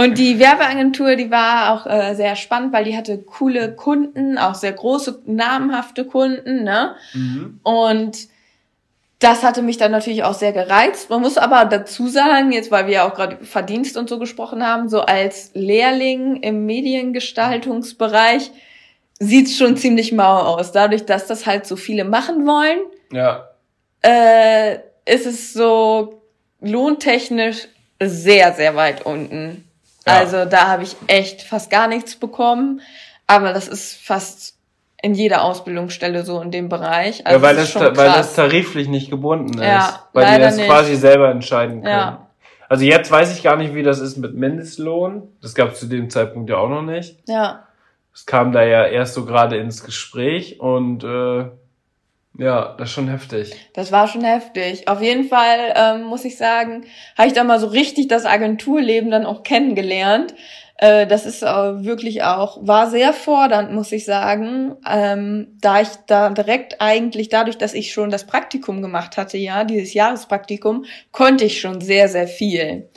Und 0.00 0.16
die 0.16 0.38
Werbeagentur, 0.38 1.16
die 1.16 1.28
war 1.32 1.72
auch 1.74 1.84
äh, 1.84 2.14
sehr 2.14 2.36
spannend, 2.36 2.72
weil 2.72 2.84
die 2.84 2.96
hatte 2.96 3.18
coole 3.18 3.74
Kunden, 3.74 4.38
auch 4.38 4.54
sehr 4.54 4.70
große, 4.70 5.22
namhafte 5.26 6.04
Kunden, 6.04 6.62
ne? 6.62 6.94
Und 7.64 8.16
das 9.20 9.42
hatte 9.42 9.62
mich 9.62 9.76
dann 9.78 9.90
natürlich 9.90 10.22
auch 10.22 10.34
sehr 10.34 10.52
gereizt. 10.52 11.10
Man 11.10 11.20
muss 11.20 11.38
aber 11.38 11.64
dazu 11.64 12.06
sagen, 12.08 12.52
jetzt 12.52 12.70
weil 12.70 12.86
wir 12.86 12.94
ja 12.94 13.08
auch 13.08 13.14
gerade 13.14 13.36
über 13.36 13.44
Verdienst 13.44 13.96
und 13.96 14.08
so 14.08 14.18
gesprochen 14.18 14.64
haben, 14.64 14.88
so 14.88 15.00
als 15.00 15.50
Lehrling 15.54 16.36
im 16.42 16.66
Mediengestaltungsbereich 16.66 18.50
sieht's 19.18 19.56
schon 19.56 19.76
ziemlich 19.76 20.12
mau 20.12 20.36
aus. 20.38 20.70
Dadurch, 20.72 21.04
dass 21.04 21.26
das 21.26 21.46
halt 21.46 21.66
so 21.66 21.74
viele 21.76 22.04
machen 22.04 22.46
wollen, 22.46 22.78
Ja. 23.10 23.48
äh, 24.02 24.76
ist 25.04 25.26
es 25.26 25.52
so 25.52 26.22
lohntechnisch 26.60 27.66
sehr, 28.00 28.52
sehr 28.52 28.76
weit 28.76 29.04
unten. 29.04 29.64
Ja. 30.06 30.18
Also 30.18 30.44
da 30.44 30.68
habe 30.68 30.84
ich 30.84 30.94
echt 31.08 31.42
fast 31.42 31.70
gar 31.70 31.88
nichts 31.88 32.14
bekommen. 32.14 32.80
Aber 33.26 33.52
das 33.52 33.66
ist 33.68 33.94
fast 33.94 34.54
in 35.00 35.14
jeder 35.14 35.42
Ausbildungsstelle 35.42 36.24
so 36.24 36.40
in 36.40 36.50
dem 36.50 36.68
Bereich. 36.68 37.26
Also 37.26 37.38
ja, 37.38 37.42
weil 37.42 37.56
das 37.56 37.72
das, 37.72 37.96
weil 37.96 38.08
das 38.08 38.34
tariflich 38.34 38.88
nicht 38.88 39.10
gebunden 39.10 39.58
ist. 39.58 39.64
Ja, 39.64 40.00
weil 40.12 40.34
die 40.34 40.40
das 40.42 40.56
nicht. 40.56 40.68
quasi 40.68 40.96
selber 40.96 41.30
entscheiden 41.30 41.82
können. 41.82 41.94
Ja. 41.94 42.26
Also 42.68 42.84
jetzt 42.84 43.10
weiß 43.10 43.34
ich 43.36 43.42
gar 43.42 43.56
nicht, 43.56 43.74
wie 43.74 43.82
das 43.82 44.00
ist 44.00 44.16
mit 44.16 44.34
Mindestlohn. 44.34 45.28
Das 45.40 45.54
gab 45.54 45.72
es 45.72 45.80
zu 45.80 45.86
dem 45.86 46.10
Zeitpunkt 46.10 46.50
ja 46.50 46.58
auch 46.58 46.68
noch 46.68 46.82
nicht. 46.82 47.18
ja. 47.26 47.64
Es 48.14 48.26
kam 48.26 48.50
da 48.50 48.64
ja 48.64 48.84
erst 48.84 49.14
so 49.14 49.24
gerade 49.24 49.58
ins 49.58 49.84
Gespräch 49.84 50.58
und 50.58 51.04
äh, 51.04 51.44
ja, 52.36 52.74
das 52.76 52.88
ist 52.88 52.94
schon 52.94 53.08
heftig. 53.08 53.54
Das 53.74 53.92
war 53.92 54.08
schon 54.08 54.24
heftig. 54.24 54.88
Auf 54.88 55.00
jeden 55.00 55.28
Fall 55.28 55.72
ähm, 55.76 56.02
muss 56.02 56.24
ich 56.24 56.36
sagen, 56.36 56.84
habe 57.16 57.28
ich 57.28 57.34
da 57.34 57.44
mal 57.44 57.60
so 57.60 57.68
richtig 57.68 58.08
das 58.08 58.26
Agenturleben 58.26 59.12
dann 59.12 59.24
auch 59.24 59.44
kennengelernt. 59.44 60.34
Äh, 60.78 61.06
das 61.06 61.26
ist 61.26 61.42
äh, 61.42 61.84
wirklich 61.84 62.22
auch, 62.22 62.58
war 62.62 62.88
sehr 62.88 63.12
fordernd, 63.12 63.72
muss 63.72 63.92
ich 63.92 64.04
sagen. 64.04 64.76
Ähm, 64.88 65.58
da 65.60 65.80
ich 65.80 65.88
da 66.06 66.30
direkt 66.30 66.80
eigentlich, 66.80 67.28
dadurch, 67.28 67.58
dass 67.58 67.74
ich 67.74 67.92
schon 67.92 68.10
das 68.10 68.26
Praktikum 68.26 68.80
gemacht 68.80 69.16
hatte, 69.16 69.36
ja, 69.38 69.64
dieses 69.64 69.92
Jahrespraktikum, 69.92 70.84
konnte 71.12 71.44
ich 71.44 71.60
schon 71.60 71.80
sehr, 71.80 72.08
sehr 72.08 72.28
viel. 72.28 72.88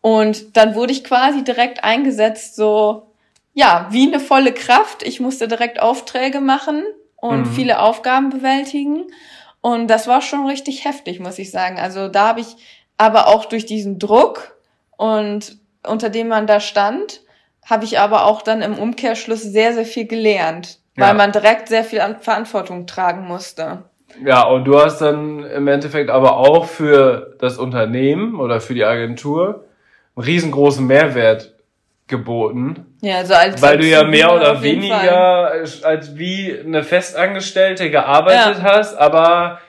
Und 0.00 0.56
dann 0.56 0.74
wurde 0.74 0.92
ich 0.92 1.04
quasi 1.04 1.44
direkt 1.44 1.84
eingesetzt, 1.84 2.56
so, 2.56 3.12
ja, 3.54 3.86
wie 3.90 4.06
eine 4.08 4.20
volle 4.20 4.52
Kraft. 4.52 5.02
Ich 5.04 5.20
musste 5.20 5.46
direkt 5.46 5.80
Aufträge 5.80 6.40
machen 6.40 6.82
und 7.16 7.42
Mhm. 7.42 7.52
viele 7.52 7.80
Aufgaben 7.80 8.30
bewältigen. 8.30 9.06
Und 9.60 9.88
das 9.88 10.06
war 10.08 10.22
schon 10.22 10.46
richtig 10.46 10.84
heftig, 10.84 11.20
muss 11.20 11.38
ich 11.38 11.50
sagen. 11.50 11.78
Also 11.78 12.08
da 12.08 12.28
habe 12.28 12.40
ich 12.40 12.56
aber 12.96 13.28
auch 13.28 13.44
durch 13.44 13.66
diesen 13.66 13.98
Druck 13.98 14.56
und 14.96 15.59
unter 15.86 16.10
dem 16.10 16.28
man 16.28 16.46
da 16.46 16.60
stand, 16.60 17.20
habe 17.64 17.84
ich 17.84 17.98
aber 17.98 18.24
auch 18.26 18.42
dann 18.42 18.62
im 18.62 18.78
Umkehrschluss 18.78 19.42
sehr, 19.42 19.72
sehr 19.74 19.84
viel 19.84 20.06
gelernt, 20.06 20.78
Ja. 20.96 21.06
weil 21.08 21.14
man 21.14 21.32
direkt 21.32 21.68
sehr 21.68 21.84
viel 21.84 22.00
an 22.00 22.20
Verantwortung 22.20 22.86
tragen 22.86 23.26
musste. 23.26 23.84
Ja, 24.24 24.42
und 24.42 24.64
du 24.64 24.80
hast 24.80 25.00
dann 25.00 25.44
im 25.44 25.68
Endeffekt 25.68 26.10
aber 26.10 26.36
auch 26.36 26.64
für 26.66 27.36
das 27.38 27.58
Unternehmen 27.58 28.40
oder 28.40 28.60
für 28.60 28.74
die 28.74 28.84
Agentur 28.84 29.64
einen 30.16 30.24
riesengroßen 30.24 30.84
Mehrwert 30.84 31.54
geboten. 32.08 32.86
Ja, 33.02 33.18
also 33.18 33.34
als 33.34 33.62
Weil 33.62 33.78
du 33.78 33.86
ja 33.86 34.02
mehr 34.04 34.34
oder 34.34 34.62
weniger 34.62 35.52
als 35.84 36.16
wie 36.18 36.58
eine 36.58 36.82
Festangestellte 36.82 37.90
gearbeitet 37.90 38.62
hast, 38.62 38.96
aber 38.96 39.60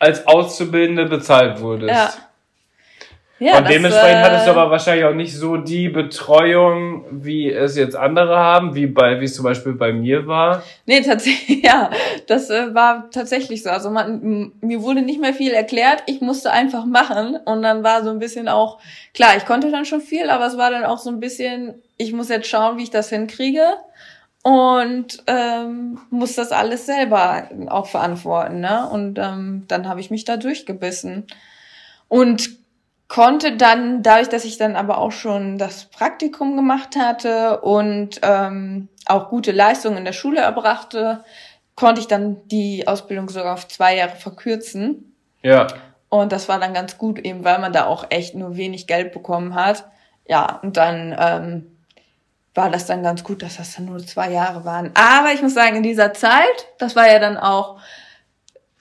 als 0.00 0.26
Auszubildende 0.26 1.06
bezahlt 1.06 1.60
wurdest. 1.60 1.94
Ja. 1.94 2.10
Ja, 3.40 3.58
und 3.58 3.64
das, 3.64 3.72
dementsprechend 3.72 4.20
äh, 4.20 4.22
hattest 4.22 4.46
du 4.46 4.52
aber 4.52 4.70
wahrscheinlich 4.70 5.04
auch 5.04 5.14
nicht 5.14 5.36
so 5.36 5.56
die 5.56 5.88
Betreuung, 5.88 7.04
wie 7.10 7.50
es 7.50 7.76
jetzt 7.76 7.96
andere 7.96 8.36
haben, 8.36 8.76
wie 8.76 8.86
bei, 8.86 9.20
wie 9.20 9.24
es 9.24 9.34
zum 9.34 9.44
Beispiel 9.44 9.72
bei 9.72 9.92
mir 9.92 10.28
war. 10.28 10.62
Nee, 10.86 11.00
tatsächlich, 11.00 11.62
ja, 11.64 11.90
das 12.28 12.48
äh, 12.50 12.72
war 12.74 13.10
tatsächlich 13.10 13.64
so. 13.64 13.70
Also 13.70 13.90
man, 13.90 14.52
mir 14.60 14.82
wurde 14.82 15.02
nicht 15.02 15.20
mehr 15.20 15.34
viel 15.34 15.52
erklärt, 15.52 16.04
ich 16.06 16.20
musste 16.20 16.52
einfach 16.52 16.84
machen 16.84 17.36
und 17.44 17.62
dann 17.62 17.82
war 17.82 18.04
so 18.04 18.10
ein 18.10 18.20
bisschen 18.20 18.48
auch, 18.48 18.78
klar, 19.14 19.36
ich 19.36 19.46
konnte 19.46 19.72
dann 19.72 19.84
schon 19.84 20.00
viel, 20.00 20.30
aber 20.30 20.46
es 20.46 20.56
war 20.56 20.70
dann 20.70 20.84
auch 20.84 20.98
so 20.98 21.10
ein 21.10 21.18
bisschen, 21.18 21.82
ich 21.96 22.12
muss 22.12 22.28
jetzt 22.28 22.46
schauen, 22.46 22.78
wie 22.78 22.84
ich 22.84 22.90
das 22.90 23.08
hinkriege 23.08 23.64
und 24.44 25.24
ähm, 25.26 25.98
muss 26.10 26.36
das 26.36 26.52
alles 26.52 26.86
selber 26.86 27.48
auch 27.66 27.86
verantworten, 27.86 28.60
ne? 28.60 28.88
Und 28.90 29.18
ähm, 29.18 29.64
dann 29.66 29.88
habe 29.88 30.00
ich 30.00 30.10
mich 30.10 30.24
da 30.24 30.36
durchgebissen. 30.36 31.26
Und 32.08 32.63
konnte 33.08 33.56
dann, 33.56 34.02
dadurch, 34.02 34.28
dass 34.28 34.44
ich 34.44 34.56
dann 34.56 34.76
aber 34.76 34.98
auch 34.98 35.12
schon 35.12 35.58
das 35.58 35.86
Praktikum 35.86 36.56
gemacht 36.56 36.96
hatte 36.96 37.60
und 37.60 38.20
ähm, 38.22 38.88
auch 39.06 39.28
gute 39.28 39.52
Leistungen 39.52 39.98
in 39.98 40.04
der 40.04 40.12
Schule 40.12 40.40
erbrachte, 40.40 41.24
konnte 41.76 42.00
ich 42.00 42.06
dann 42.06 42.46
die 42.48 42.86
Ausbildung 42.86 43.28
sogar 43.28 43.54
auf 43.54 43.68
zwei 43.68 43.96
Jahre 43.96 44.16
verkürzen. 44.16 45.14
Ja. 45.42 45.66
Und 46.08 46.32
das 46.32 46.48
war 46.48 46.60
dann 46.60 46.74
ganz 46.74 46.96
gut, 46.96 47.18
eben 47.18 47.44
weil 47.44 47.58
man 47.58 47.72
da 47.72 47.86
auch 47.86 48.06
echt 48.10 48.34
nur 48.34 48.56
wenig 48.56 48.86
Geld 48.86 49.12
bekommen 49.12 49.54
hat. 49.54 49.84
Ja, 50.26 50.60
und 50.62 50.76
dann 50.76 51.14
ähm, 51.18 51.76
war 52.54 52.70
das 52.70 52.86
dann 52.86 53.02
ganz 53.02 53.24
gut, 53.24 53.42
dass 53.42 53.56
das 53.56 53.74
dann 53.74 53.86
nur 53.86 53.98
zwei 53.98 54.30
Jahre 54.30 54.64
waren. 54.64 54.92
Aber 54.94 55.32
ich 55.32 55.42
muss 55.42 55.54
sagen, 55.54 55.76
in 55.76 55.82
dieser 55.82 56.14
Zeit, 56.14 56.68
das 56.78 56.96
war 56.96 57.10
ja 57.10 57.18
dann 57.18 57.36
auch, 57.36 57.80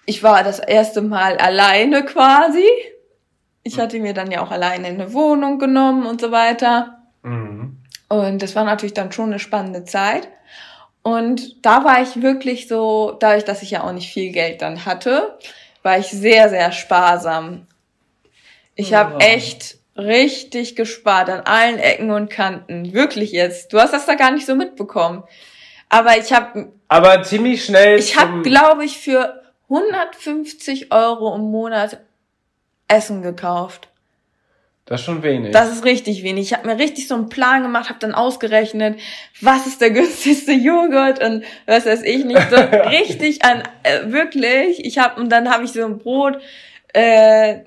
ich 0.05 0.21
war 0.21 0.43
das 0.43 0.59
erste 0.59 1.01
Mal 1.01 1.37
alleine 1.37 2.05
quasi 2.05 2.65
ich 3.63 3.79
hatte 3.79 3.99
mir 3.99 4.13
dann 4.13 4.31
ja 4.31 4.41
auch 4.41 4.51
alleine 4.51 4.87
eine 4.87 5.13
Wohnung 5.13 5.59
genommen 5.59 6.05
und 6.05 6.21
so 6.21 6.31
weiter. 6.31 6.99
Mhm. 7.23 7.77
Und 8.09 8.41
das 8.41 8.55
war 8.55 8.65
natürlich 8.65 8.93
dann 8.93 9.11
schon 9.11 9.27
eine 9.27 9.39
spannende 9.39 9.85
Zeit. 9.85 10.27
Und 11.01 11.65
da 11.65 11.83
war 11.83 12.01
ich 12.01 12.21
wirklich 12.21 12.67
so, 12.67 13.17
dadurch, 13.19 13.45
dass 13.45 13.61
ich 13.61 13.71
ja 13.71 13.83
auch 13.83 13.91
nicht 13.91 14.11
viel 14.11 14.31
Geld 14.31 14.61
dann 14.61 14.85
hatte, 14.85 15.37
war 15.81 15.97
ich 15.97 16.07
sehr, 16.07 16.49
sehr 16.49 16.71
sparsam. 16.71 17.67
Ich 18.75 18.91
ja. 18.91 18.99
habe 18.99 19.19
echt 19.19 19.77
richtig 19.97 20.75
gespart 20.75 21.29
an 21.29 21.41
allen 21.41 21.77
Ecken 21.77 22.11
und 22.11 22.29
Kanten. 22.29 22.93
Wirklich 22.93 23.31
jetzt. 23.31 23.73
Du 23.73 23.79
hast 23.79 23.93
das 23.93 24.05
da 24.05 24.15
gar 24.15 24.31
nicht 24.31 24.45
so 24.45 24.55
mitbekommen. 24.55 25.23
Aber 25.89 26.17
ich 26.17 26.33
habe. 26.33 26.71
Aber 26.87 27.21
ziemlich 27.23 27.65
schnell. 27.65 27.99
Ich 27.99 28.17
habe, 28.17 28.41
glaube 28.41 28.85
ich, 28.85 28.97
für 28.97 29.41
150 29.69 30.91
Euro 30.91 31.35
im 31.35 31.51
Monat 31.51 31.99
Essen 32.93 33.21
gekauft. 33.21 33.89
Das 34.85 34.99
ist 34.99 35.05
schon 35.05 35.23
wenig. 35.23 35.51
Das 35.51 35.71
ist 35.71 35.85
richtig 35.85 36.23
wenig. 36.23 36.47
Ich 36.47 36.53
habe 36.53 36.67
mir 36.67 36.77
richtig 36.77 37.07
so 37.07 37.15
einen 37.15 37.29
Plan 37.29 37.63
gemacht, 37.63 37.87
habe 37.87 37.99
dann 37.99 38.13
ausgerechnet, 38.13 38.99
was 39.39 39.65
ist 39.65 39.79
der 39.79 39.91
günstigste 39.91 40.51
Joghurt 40.51 41.23
und 41.23 41.45
was 41.65 41.85
weiß 41.85 42.03
ich 42.03 42.25
nicht. 42.25 42.41
So 42.49 42.55
richtig 42.89 43.45
an 43.45 43.63
äh, 43.83 44.11
wirklich. 44.11 44.83
Ich 44.85 44.97
habe 44.97 45.21
und 45.21 45.31
dann 45.31 45.49
habe 45.49 45.63
ich 45.63 45.71
so 45.71 45.85
ein 45.85 45.99
Brot. 45.99 46.39
Äh, 46.93 47.61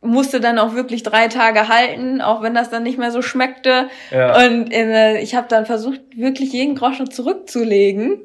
musste 0.00 0.38
dann 0.38 0.58
auch 0.58 0.74
wirklich 0.74 1.02
drei 1.02 1.28
Tage 1.28 1.68
halten, 1.68 2.20
auch 2.20 2.42
wenn 2.42 2.54
das 2.54 2.68
dann 2.68 2.82
nicht 2.82 2.98
mehr 2.98 3.10
so 3.10 3.22
schmeckte. 3.22 3.88
Ja. 4.10 4.44
Und 4.44 4.70
äh, 4.72 5.18
ich 5.20 5.34
habe 5.34 5.48
dann 5.48 5.64
versucht, 5.64 6.00
wirklich 6.14 6.52
jeden 6.52 6.74
Groschen 6.74 7.10
zurückzulegen, 7.10 8.20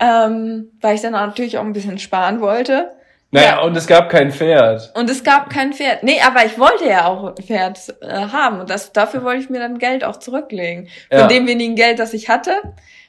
ähm, 0.00 0.70
weil 0.80 0.94
ich 0.94 1.02
dann 1.02 1.12
natürlich 1.12 1.58
auch 1.58 1.64
ein 1.64 1.74
bisschen 1.74 1.98
sparen 1.98 2.40
wollte. 2.40 2.92
Naja, 3.32 3.48
ja. 3.48 3.60
und 3.60 3.76
es 3.76 3.86
gab 3.86 4.08
kein 4.08 4.32
Pferd. 4.32 4.92
Und 4.96 5.08
es 5.08 5.22
gab 5.22 5.50
kein 5.50 5.72
Pferd. 5.72 6.02
Nee, 6.02 6.20
aber 6.20 6.44
ich 6.44 6.58
wollte 6.58 6.86
ja 6.88 7.06
auch 7.06 7.36
ein 7.36 7.42
Pferd 7.42 7.78
äh, 8.00 8.08
haben. 8.08 8.60
Und 8.60 8.70
das, 8.70 8.92
dafür 8.92 9.22
wollte 9.22 9.42
ich 9.42 9.50
mir 9.50 9.60
dann 9.60 9.78
Geld 9.78 10.04
auch 10.04 10.16
zurücklegen. 10.16 10.88
Von 11.10 11.20
ja. 11.20 11.26
dem 11.28 11.46
wenigen 11.46 11.76
Geld, 11.76 12.00
das 12.00 12.12
ich 12.12 12.28
hatte, 12.28 12.54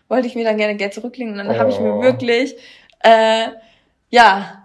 wollte 0.07 0.27
ich 0.27 0.35
mir 0.35 0.43
dann 0.43 0.57
gerne 0.57 0.75
Geld 0.75 0.93
zurücklegen. 0.93 1.33
Und 1.33 1.39
dann 1.39 1.55
oh. 1.55 1.57
habe 1.57 1.71
ich 1.71 1.79
mir 1.79 1.95
oh. 1.95 2.01
wirklich, 2.03 2.55
äh, 2.99 3.47
ja, 4.09 4.61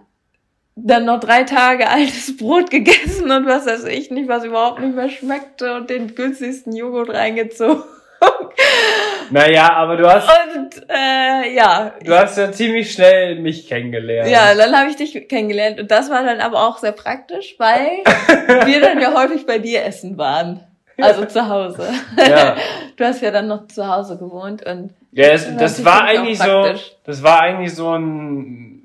dann 0.75 1.05
noch 1.05 1.19
drei 1.19 1.43
Tage 1.43 1.89
altes 1.89 2.37
Brot 2.37 2.69
gegessen 2.69 3.31
und 3.31 3.47
was 3.47 3.65
weiß 3.65 3.85
ich 3.85 4.11
nicht, 4.11 4.29
was 4.29 4.43
überhaupt 4.43 4.79
nicht 4.79 4.95
mehr 4.95 5.09
schmeckte 5.09 5.75
und 5.75 5.89
den 5.89 6.13
günstigsten 6.13 6.75
Joghurt 6.75 7.09
reingezogen. 7.09 7.83
Naja, 9.29 9.73
aber 9.73 9.97
du 9.97 10.07
hast. 10.07 10.29
Und 10.55 10.83
äh, 10.89 11.53
ja. 11.53 11.91
Du 12.03 12.13
hast 12.13 12.37
ja 12.37 12.51
ziemlich 12.51 12.91
schnell 12.91 13.39
mich 13.39 13.67
kennengelernt. 13.67 14.29
Ja, 14.29 14.55
dann 14.55 14.75
habe 14.75 14.89
ich 14.89 14.95
dich 14.95 15.27
kennengelernt. 15.27 15.79
Und 15.79 15.91
das 15.91 16.09
war 16.09 16.23
dann 16.23 16.39
aber 16.39 16.65
auch 16.65 16.77
sehr 16.77 16.93
praktisch, 16.93 17.55
weil 17.57 17.87
wir 18.65 18.81
dann 18.81 18.99
ja 18.99 19.13
häufig 19.13 19.45
bei 19.45 19.59
dir 19.59 19.83
essen 19.83 20.17
waren. 20.17 20.61
Also 20.99 21.25
zu 21.25 21.47
Hause. 21.47 21.89
Ja. 22.17 22.55
Du 22.95 23.05
hast 23.05 23.21
ja 23.21 23.29
dann 23.29 23.47
noch 23.47 23.67
zu 23.67 23.87
Hause 23.87 24.17
gewohnt 24.17 24.65
und. 24.65 24.89
Ja, 25.11 25.27
es, 25.27 25.55
das 25.55 25.85
war 25.85 26.05
eigentlich 26.05 26.39
so. 26.39 26.73
Das 27.03 27.21
war 27.21 27.41
eigentlich 27.41 27.75
so 27.75 27.95
ein 27.95 28.81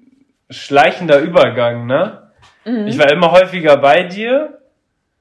schleichender 0.50 1.18
Übergang, 1.20 1.86
ne? 1.86 2.30
Mhm. 2.66 2.88
Ich 2.88 2.98
war 2.98 3.10
immer 3.10 3.32
häufiger 3.32 3.78
bei 3.78 4.02
dir, 4.02 4.58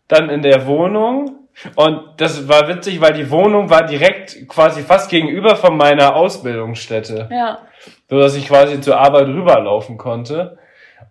dann 0.10 0.30
in 0.30 0.42
der 0.42 0.68
Wohnung 0.68 1.41
und 1.76 2.02
das 2.18 2.48
war 2.48 2.68
witzig, 2.68 3.02
weil 3.02 3.14
die 3.14 3.30
Wohnung 3.30 3.70
war 3.70 3.86
direkt 3.86 4.48
quasi 4.48 4.82
fast 4.82 5.10
gegenüber 5.10 5.56
von 5.56 5.78
meiner 5.78 6.16
Ausbildungsstätte. 6.16 7.30
Ja. 7.32 7.60
So 8.10 8.20
dass 8.20 8.36
ich 8.36 8.48
quasi 8.48 8.82
zur 8.82 9.00
Arbeit 9.00 9.28
rüberlaufen 9.28 9.98
konnte. 9.98 10.58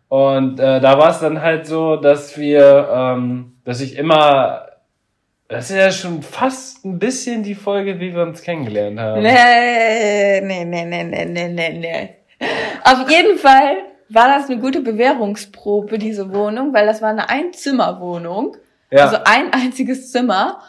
Und 0.09 0.59
äh, 0.59 0.81
da 0.81 0.99
war 0.99 1.11
es 1.11 1.21
dann 1.21 1.41
halt 1.41 1.67
so, 1.67 1.97
dass 1.97 2.37
wir, 2.37 2.89
ähm, 2.93 3.59
dass 3.65 3.81
ich 3.81 3.97
immer, 3.97 4.67
das 5.49 5.71
ist 5.71 5.77
ja 5.77 5.91
schon 5.93 6.23
fast 6.23 6.85
ein 6.85 6.99
bisschen 6.99 7.45
die 7.45 7.55
Folge, 7.55 8.01
wie 8.01 8.15
wir 8.15 8.23
uns 8.23 8.43
kennengelernt 8.43 8.99
haben. 8.99 9.23
Nee, 9.23 10.41
nee, 10.41 10.65
nee, 10.65 10.85
nee, 10.85 11.05
nee, 11.05 11.25
nee, 11.25 11.49
nee, 11.49 11.79
nee. 11.79 12.09
Auf 12.85 13.09
jeden 13.09 13.39
Fall 13.39 13.77
war 14.09 14.29
das 14.29 14.51
eine 14.51 14.61
gute 14.61 14.81
Bewährungsprobe, 14.81 15.99
diese 15.99 16.35
Wohnung, 16.35 16.75
weil 16.75 16.87
das 16.87 17.01
war 17.01 17.11
eine 17.11 17.31
Einzimmerwohnung. 17.31 18.57
Ja. 18.91 19.05
Also 19.05 19.19
ein 19.25 19.53
einziges 19.53 20.11
Zimmer. 20.13 20.61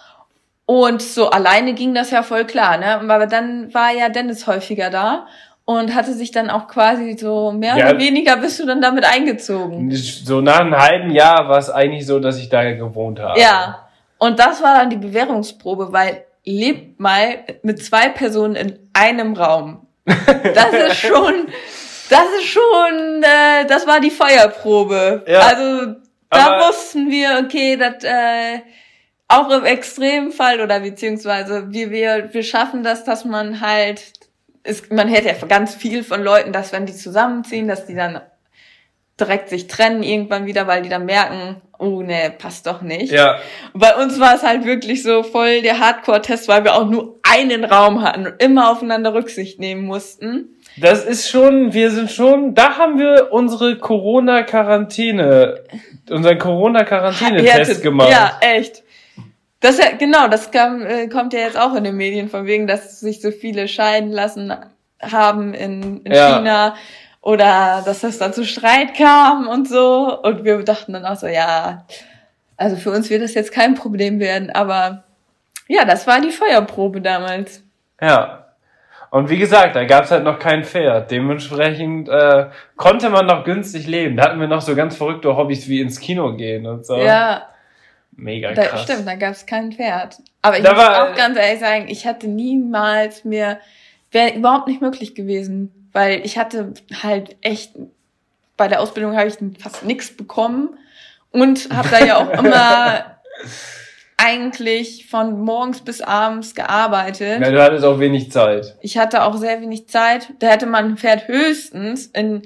Und 0.66 1.02
so 1.02 1.30
alleine 1.30 1.74
ging 1.74 1.94
das 1.94 2.12
ja 2.12 2.24
voll 2.24 2.46
klar, 2.46 2.78
ne? 2.78 3.02
Aber 3.02 3.28
dann 3.28 3.74
war 3.74 3.92
ja 3.92 4.08
Dennis 4.08 4.48
häufiger 4.48 4.90
da 4.90 5.28
und 5.66 5.94
hatte 5.94 6.14
sich 6.14 6.32
dann 6.32 6.50
auch 6.50 6.68
quasi 6.68 7.18
so 7.18 7.52
mehr 7.52 7.76
ja, 7.78 7.90
oder 7.90 8.00
weniger 8.00 8.38
bist 8.38 8.60
du 8.60 8.66
dann 8.66 8.82
damit 8.82 9.06
eingezogen. 9.06 9.92
So 9.92 10.42
nach 10.42 10.62
einem 10.62 10.78
halben 10.78 11.12
Jahr 11.12 11.50
war 11.50 11.58
es 11.58 11.70
eigentlich 11.70 12.06
so, 12.06 12.20
dass 12.20 12.38
ich 12.38 12.50
da 12.50 12.72
gewohnt 12.72 13.20
habe. 13.20 13.40
Ja. 13.40 13.88
Und 14.18 14.40
das 14.40 14.62
war 14.62 14.76
dann 14.78 14.90
die 14.90 14.98
Bewährungsprobe, 14.98 15.92
weil 15.92 16.26
lebt 16.46 17.00
mal 17.00 17.44
mit 17.64 17.84
zwei 17.84 18.10
Personen 18.10 18.56
in 18.56 18.80
einem 18.94 19.34
Raum. 19.34 19.88
Das 20.06 20.74
ist 20.74 20.98
schon, 21.02 21.48
das 22.10 22.26
ist 22.40 22.46
schon, 22.46 23.24
äh, 23.24 23.66
das 23.68 23.86
war 23.88 24.00
die 24.00 24.12
Feuerprobe. 24.12 25.26
Ja. 25.28 25.40
Also 25.40 25.96
da 26.32 26.68
wussten 26.68 27.12
wir, 27.12 27.42
okay, 27.44 27.78
das 27.78 28.04
äh, 28.04 28.62
auch 29.28 29.50
im 29.50 29.66
Extremfall 29.66 30.62
oder 30.62 30.80
beziehungsweise 30.80 31.72
wie 31.72 31.92
wir 31.92 32.34
wir 32.34 32.44
schaffen 32.44 32.84
das, 32.84 33.04
dass 33.04 33.26
man 33.26 33.62
halt 33.62 34.14
ist, 34.64 34.92
man 34.92 35.08
hätte 35.08 35.28
ja 35.28 35.48
ganz 35.48 35.76
viel 35.76 36.04
von 36.04 36.24
Leuten, 36.24 36.54
dass 36.54 36.72
wenn 36.72 36.86
die 36.86 36.96
zusammenziehen, 36.96 37.68
dass 37.68 37.86
die 37.86 37.96
dann 37.96 38.22
direkt 39.20 39.50
sich 39.50 39.68
trennen 39.68 40.04
irgendwann 40.04 40.46
wieder, 40.46 40.68
weil 40.68 40.82
die 40.82 40.90
dann 40.90 41.06
merken, 41.06 41.62
oh 41.78 42.02
ne, 42.02 42.34
passt 42.38 42.68
doch 42.68 42.82
nicht. 42.82 43.12
Ja. 43.12 43.40
Und 43.74 43.80
bei 43.80 43.96
uns 43.96 44.20
war 44.20 44.36
es 44.36 44.44
halt 44.44 44.66
wirklich 44.66 45.04
so 45.04 45.24
voll 45.24 45.62
der 45.62 45.80
Hardcore-Test, 45.80 46.48
weil 46.48 46.64
wir 46.64 46.76
auch 46.76 46.88
nur 46.88 47.20
einen 47.24 47.64
Raum 47.66 48.02
hatten 48.02 48.28
und 48.28 48.42
immer 48.42 48.72
aufeinander 48.72 49.14
Rücksicht 49.14 49.60
nehmen 49.60 49.84
mussten. 49.84 50.58
Das 50.78 51.04
ist 51.04 51.30
schon, 51.30 51.74
wir 51.74 51.92
sind 51.92 52.12
schon, 52.12 52.56
da 52.56 52.78
haben 52.78 52.98
wir 52.98 53.32
unsere 53.32 53.78
Corona-Quarantäne 53.78 55.64
unseren 56.10 56.38
Corona-Quarantäne-Test 56.38 57.82
gemacht. 57.82 58.10
Ja, 58.10 58.38
echt. 58.42 58.84
Das 59.60 59.78
ja, 59.78 59.92
genau, 59.98 60.28
das 60.28 60.52
kam, 60.52 60.86
äh, 60.86 61.08
kommt 61.08 61.34
ja 61.34 61.42
jetzt 61.42 61.58
auch 61.58 61.76
in 61.76 61.84
den 61.84 61.96
Medien 61.96 62.30
von 62.30 62.46
wegen, 62.46 62.68
dass 62.68 63.00
sich 63.00 63.22
so 63.22 63.32
viele 63.32 63.68
scheiden 63.68 64.12
lassen 64.12 64.54
haben 65.00 65.54
in, 65.54 66.02
in 66.02 66.12
ja. 66.12 66.38
China 66.38 66.76
oder 67.22 67.84
dass 67.86 68.02
das 68.02 68.18
dann 68.18 68.34
zu 68.34 68.44
Streit 68.46 68.96
kam 68.96 69.48
und 69.48 69.70
so. 69.70 70.20
Und 70.22 70.44
wir 70.44 70.64
dachten 70.64 70.94
dann 70.94 71.06
auch 71.06 71.16
so, 71.16 71.28
ja, 71.28 71.86
also 72.58 72.76
für 72.76 72.92
uns 72.92 73.10
wird 73.10 73.22
das 73.22 73.36
jetzt 73.36 73.52
kein 73.52 73.76
Problem 73.76 74.20
werden, 74.20 74.50
aber 74.50 75.04
ja, 75.68 75.86
das 75.86 76.08
war 76.08 76.22
die 76.22 76.32
Feuerprobe 76.32 77.02
damals. 77.02 77.64
Ja, 78.02 78.41
und 79.12 79.30
wie 79.30 79.38
gesagt, 79.38 79.76
da 79.76 79.84
gab's 79.84 80.10
halt 80.10 80.24
noch 80.24 80.40
kein 80.40 80.64
Pferd. 80.64 81.12
Dementsprechend 81.12 82.08
äh, 82.08 82.46
konnte 82.78 83.10
man 83.10 83.26
noch 83.26 83.44
günstig 83.44 83.86
leben. 83.86 84.16
Da 84.16 84.24
hatten 84.24 84.40
wir 84.40 84.48
noch 84.48 84.62
so 84.62 84.74
ganz 84.74 84.96
verrückte 84.96 85.36
Hobbys 85.36 85.68
wie 85.68 85.82
ins 85.82 86.00
Kino 86.00 86.34
gehen 86.38 86.66
und 86.66 86.86
so. 86.86 86.96
Ja. 86.96 87.50
Mega 88.14 88.54
krass. 88.54 88.72
Da, 88.72 88.78
stimmt, 88.78 89.08
da 89.08 89.16
gab's 89.16 89.46
kein 89.46 89.74
Pferd. 89.74 90.16
Aber 90.42 90.58
ich 90.58 90.64
da 90.64 90.74
muss 90.74 90.82
war, 90.82 91.12
auch 91.12 91.16
ganz 91.16 91.38
ehrlich 91.38 91.60
sagen, 91.60 91.90
ich 91.90 92.08
hatte 92.08 92.30
niemals 92.30 93.26
mir, 93.26 93.60
wäre 94.12 94.34
überhaupt 94.34 94.70
nicht 94.70 94.82
möglich 94.82 95.14
gewesen, 95.14 95.90
weil 95.92 96.26
ich 96.26 96.38
hatte 96.38 96.74
halt 97.04 97.36
echt, 97.42 97.74
bei 98.56 98.70
der 98.70 98.80
Ausbildung 98.80 99.18
habe 99.18 99.28
ich 99.28 99.36
fast 99.60 99.84
nichts 99.84 100.16
bekommen 100.16 100.78
und 101.32 101.70
habe 101.70 101.90
da 101.90 102.06
ja 102.06 102.18
auch 102.18 102.30
immer 102.44 103.18
eigentlich 104.22 105.08
von 105.08 105.42
morgens 105.42 105.82
bis 105.82 106.02
abends 106.02 106.54
gearbeitet. 106.54 107.42
Ja, 107.42 107.52
du 107.52 107.64
hattest 107.64 107.86
auch 107.86 108.00
wenig 108.00 108.32
Zeit. 108.32 108.78
Ich 108.82 108.98
hatte 108.98 109.24
auch 109.24 109.36
sehr 109.36 109.62
wenig 109.62 109.88
Zeit. 109.88 110.30
Da 110.40 110.48
hätte 110.48 110.68
man 110.68 110.86
ein 110.86 110.98
Pferd 110.98 111.28
höchstens 111.28 112.08
in 112.08 112.44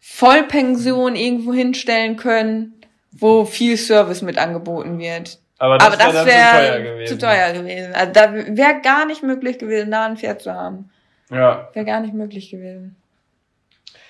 Vollpension 0.00 1.14
irgendwo 1.14 1.52
hinstellen 1.52 2.16
können, 2.16 2.80
wo 3.12 3.44
viel 3.44 3.76
Service 3.76 4.22
mit 4.22 4.38
angeboten 4.38 4.98
wird. 4.98 5.38
Aber 5.58 5.78
das, 5.78 5.86
Aber 5.88 5.96
das 5.96 6.14
wäre 6.14 6.26
wär 6.26 6.36
zu 6.36 6.48
teuer 6.66 6.80
gewesen. 6.80 7.06
Zu 7.06 7.18
teuer 7.18 7.52
gewesen. 7.52 7.94
Also 7.94 8.12
da 8.12 8.34
wäre 8.34 8.80
gar 8.82 9.06
nicht 9.06 9.22
möglich 9.22 9.58
gewesen, 9.58 9.90
da 9.90 10.06
ein 10.06 10.16
Pferd 10.16 10.42
zu 10.42 10.52
haben. 10.52 10.90
Ja. 11.30 11.68
Wäre 11.72 11.86
gar 11.86 12.00
nicht 12.00 12.14
möglich 12.14 12.50
gewesen. 12.50 12.96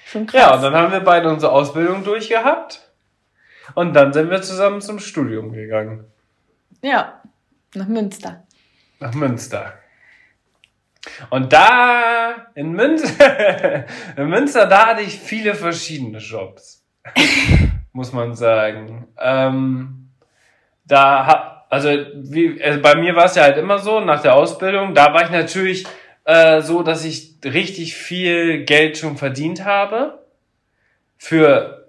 Schon 0.07 0.27
krass. 0.27 0.41
Ja, 0.41 0.55
und 0.55 0.63
dann 0.63 0.75
haben 0.75 0.93
wir 0.93 1.01
beide 1.01 1.29
unsere 1.29 1.53
Ausbildung 1.53 2.05
durchgehabt. 2.05 2.81
Und 3.75 3.95
dann 3.95 4.13
sind 4.13 4.31
wir 4.31 4.41
zusammen 4.43 4.81
zum 4.81 4.99
Studium 4.99 5.53
gegangen. 5.53 6.05
Ja, 6.83 7.23
nach 7.75 7.89
Münster. 7.89 8.47
Nach 9.01 9.15
Münster. 9.15 9.79
Und 11.31 11.53
da, 11.53 12.49
in 12.55 12.73
Münster, 12.73 13.87
in 14.17 14.29
Münster, 14.29 14.67
da 14.67 14.89
hatte 14.89 15.03
ich 15.03 15.19
viele 15.19 15.55
verschiedene 15.55 16.19
Jobs. 16.19 16.85
muss 17.93 18.13
man 18.13 18.35
sagen. 18.35 19.09
Ähm, 19.19 20.11
da 20.85 21.27
hab, 21.27 21.67
also, 21.71 21.89
wie, 21.89 22.63
also 22.63 22.81
bei 22.81 22.95
mir 22.97 23.15
war 23.15 23.27
es 23.27 23.35
ja 23.35 23.43
halt 23.43 23.57
immer 23.59 23.79
so, 23.79 24.01
nach 24.01 24.23
der 24.23 24.35
Ausbildung, 24.35 24.95
da 24.95 25.13
war 25.13 25.25
ich 25.25 25.31
natürlich 25.31 25.87
äh, 26.25 26.61
so, 26.61 26.83
dass 26.83 27.05
ich 27.05 27.39
richtig 27.45 27.95
viel 27.95 28.65
Geld 28.65 28.99
schon 28.99 29.17
verdient 29.17 29.65
habe. 29.65 30.25
Für 31.17 31.82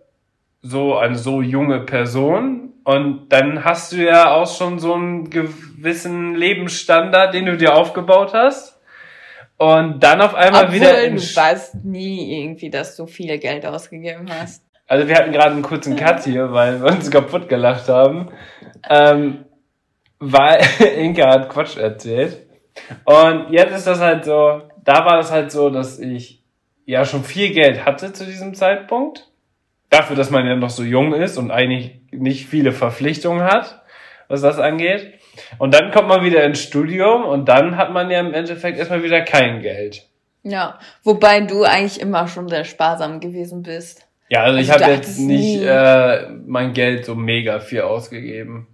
so 0.64 0.96
eine 0.96 1.16
so 1.16 1.42
junge 1.42 1.82
Person. 1.82 2.74
Und 2.84 3.30
dann 3.30 3.64
hast 3.64 3.92
du 3.92 3.98
ja 3.98 4.34
auch 4.34 4.48
schon 4.48 4.80
so 4.80 4.94
einen 4.94 5.30
gewissen 5.30 6.36
Lebensstandard, 6.36 7.34
den 7.34 7.46
du 7.46 7.58
dir 7.58 7.76
aufgebaut 7.76 8.34
hast. 8.34 8.82
Und 9.58 10.02
dann 10.02 10.22
auf 10.22 10.34
einmal 10.34 10.66
Obwohl 10.66 10.76
wieder. 10.76 11.10
Du 11.10 11.16
weißt 11.18 11.86
nie 11.86 12.42
irgendwie, 12.42 12.70
dass 12.70 12.96
du 12.96 13.06
viel 13.06 13.38
Geld 13.38 13.66
ausgegeben 13.66 14.28
hast. 14.30 14.66
Also 14.88 15.08
wir 15.08 15.16
hatten 15.16 15.32
gerade 15.32 15.52
einen 15.52 15.62
kurzen 15.62 15.96
Cut 15.96 16.24
hier, 16.24 16.52
weil 16.52 16.82
wir 16.82 16.92
uns 16.92 17.12
kaputt 17.12 17.48
gelacht 17.48 17.88
haben. 17.88 18.30
Ähm, 18.90 19.46
weil 20.20 20.62
Inka 20.98 21.30
hat 21.30 21.50
Quatsch 21.50 21.78
erzählt. 21.78 22.46
Und 23.06 23.52
jetzt 23.52 23.76
ist 23.76 23.88
das 23.88 24.00
halt 24.00 24.26
so, 24.26 24.62
da 24.84 25.06
war 25.06 25.18
das 25.18 25.32
halt 25.32 25.52
so, 25.52 25.70
dass 25.70 26.00
ich 26.00 26.44
ja 26.86 27.06
schon 27.06 27.24
viel 27.24 27.54
Geld 27.54 27.86
hatte 27.86 28.12
zu 28.12 28.26
diesem 28.26 28.56
Zeitpunkt 28.56 29.30
dafür, 29.94 30.16
dass 30.16 30.30
man 30.30 30.46
ja 30.46 30.56
noch 30.56 30.70
so 30.70 30.84
jung 30.84 31.14
ist 31.14 31.38
und 31.38 31.52
eigentlich 31.52 31.96
nicht 32.12 32.48
viele 32.48 32.72
Verpflichtungen 32.72 33.44
hat, 33.44 33.82
was 34.28 34.42
das 34.42 34.60
angeht. 34.60 35.14
Und 35.58 35.74
dann 35.74 35.92
kommt 35.92 36.08
man 36.08 36.24
wieder 36.24 36.44
ins 36.44 36.62
Studium 36.62 37.24
und 37.24 37.48
dann 37.48 37.78
hat 37.78 37.92
man 37.92 38.10
ja 38.10 38.20
im 38.20 38.34
Endeffekt 38.34 38.78
erstmal 38.78 39.04
wieder 39.04 39.22
kein 39.22 39.62
Geld. 39.62 40.04
Ja, 40.44 40.78
wobei 41.04 41.42
du 41.42 41.64
eigentlich 41.64 42.02
immer 42.02 42.28
schon 42.28 42.50
sehr 42.50 42.66
sparsam 42.66 43.20
gewesen 43.20 43.64
bist. 43.64 44.06
Ja, 44.30 44.44
also, 44.44 44.58
also 44.58 44.70
ich 44.70 44.72
habe 44.72 44.92
jetzt 44.92 45.20
nicht 45.20 45.62
äh, 45.62 46.30
mein 46.46 46.74
Geld 46.74 47.06
so 47.06 47.16
mega 47.16 47.60
viel 47.60 47.82
ausgegeben. 47.82 48.68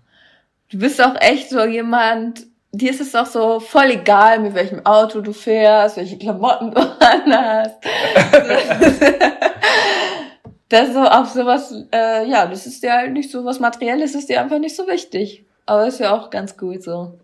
Du 0.71 0.79
bist 0.79 1.03
auch 1.03 1.15
echt 1.19 1.49
so 1.49 1.65
jemand, 1.65 2.45
dir 2.71 2.91
ist 2.91 3.01
es 3.01 3.15
auch 3.15 3.25
so 3.25 3.59
voll 3.59 3.91
egal, 3.91 4.39
mit 4.39 4.55
welchem 4.55 4.85
Auto 4.85 5.21
du 5.21 5.33
fährst, 5.33 5.97
welche 5.97 6.17
Klamotten 6.17 6.71
du 6.71 6.79
anhast. 6.99 7.77
das 10.69 10.93
so 10.93 11.01
auf 11.01 11.27
sowas, 11.27 11.73
äh, 11.91 12.27
ja, 12.27 12.45
das 12.45 12.65
ist 12.65 12.83
ja 12.83 12.97
halt 12.97 13.13
nicht 13.13 13.31
so 13.31 13.43
was 13.43 13.59
Materielles, 13.59 14.15
ist 14.15 14.29
dir 14.29 14.41
einfach 14.41 14.59
nicht 14.59 14.75
so 14.75 14.87
wichtig. 14.87 15.45
Aber 15.65 15.87
ist 15.87 15.99
ja 15.99 16.15
auch 16.15 16.29
ganz 16.29 16.57
gut 16.57 16.83
so. 16.83 17.19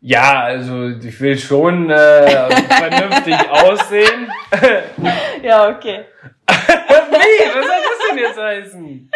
Ja, 0.00 0.42
also 0.42 0.88
ich 0.88 1.20
will 1.20 1.38
schon 1.38 1.90
äh, 1.90 2.50
vernünftig 2.68 3.34
aussehen. 3.50 4.30
ja, 5.42 5.68
okay. 5.68 6.04
nee, 6.48 7.46
was 7.54 7.66
soll 7.66 7.82
das 7.82 8.08
denn 8.10 8.18
jetzt 8.18 8.38
heißen? 8.38 9.10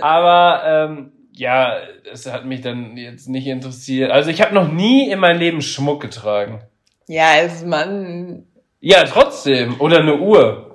Aber 0.00 0.62
ähm, 0.66 1.12
ja, 1.32 1.76
es 2.10 2.30
hat 2.30 2.44
mich 2.44 2.60
dann 2.60 2.96
jetzt 2.96 3.28
nicht 3.28 3.46
interessiert. 3.46 4.10
Also 4.10 4.30
ich 4.30 4.40
habe 4.40 4.54
noch 4.54 4.70
nie 4.70 5.10
in 5.10 5.18
meinem 5.18 5.38
Leben 5.38 5.62
Schmuck 5.62 6.00
getragen. 6.00 6.60
Ja, 7.06 7.32
als 7.32 7.64
Mann. 7.64 8.46
Ja, 8.80 9.04
trotzdem. 9.04 9.80
Oder 9.80 10.00
eine 10.00 10.16
Uhr. 10.16 10.73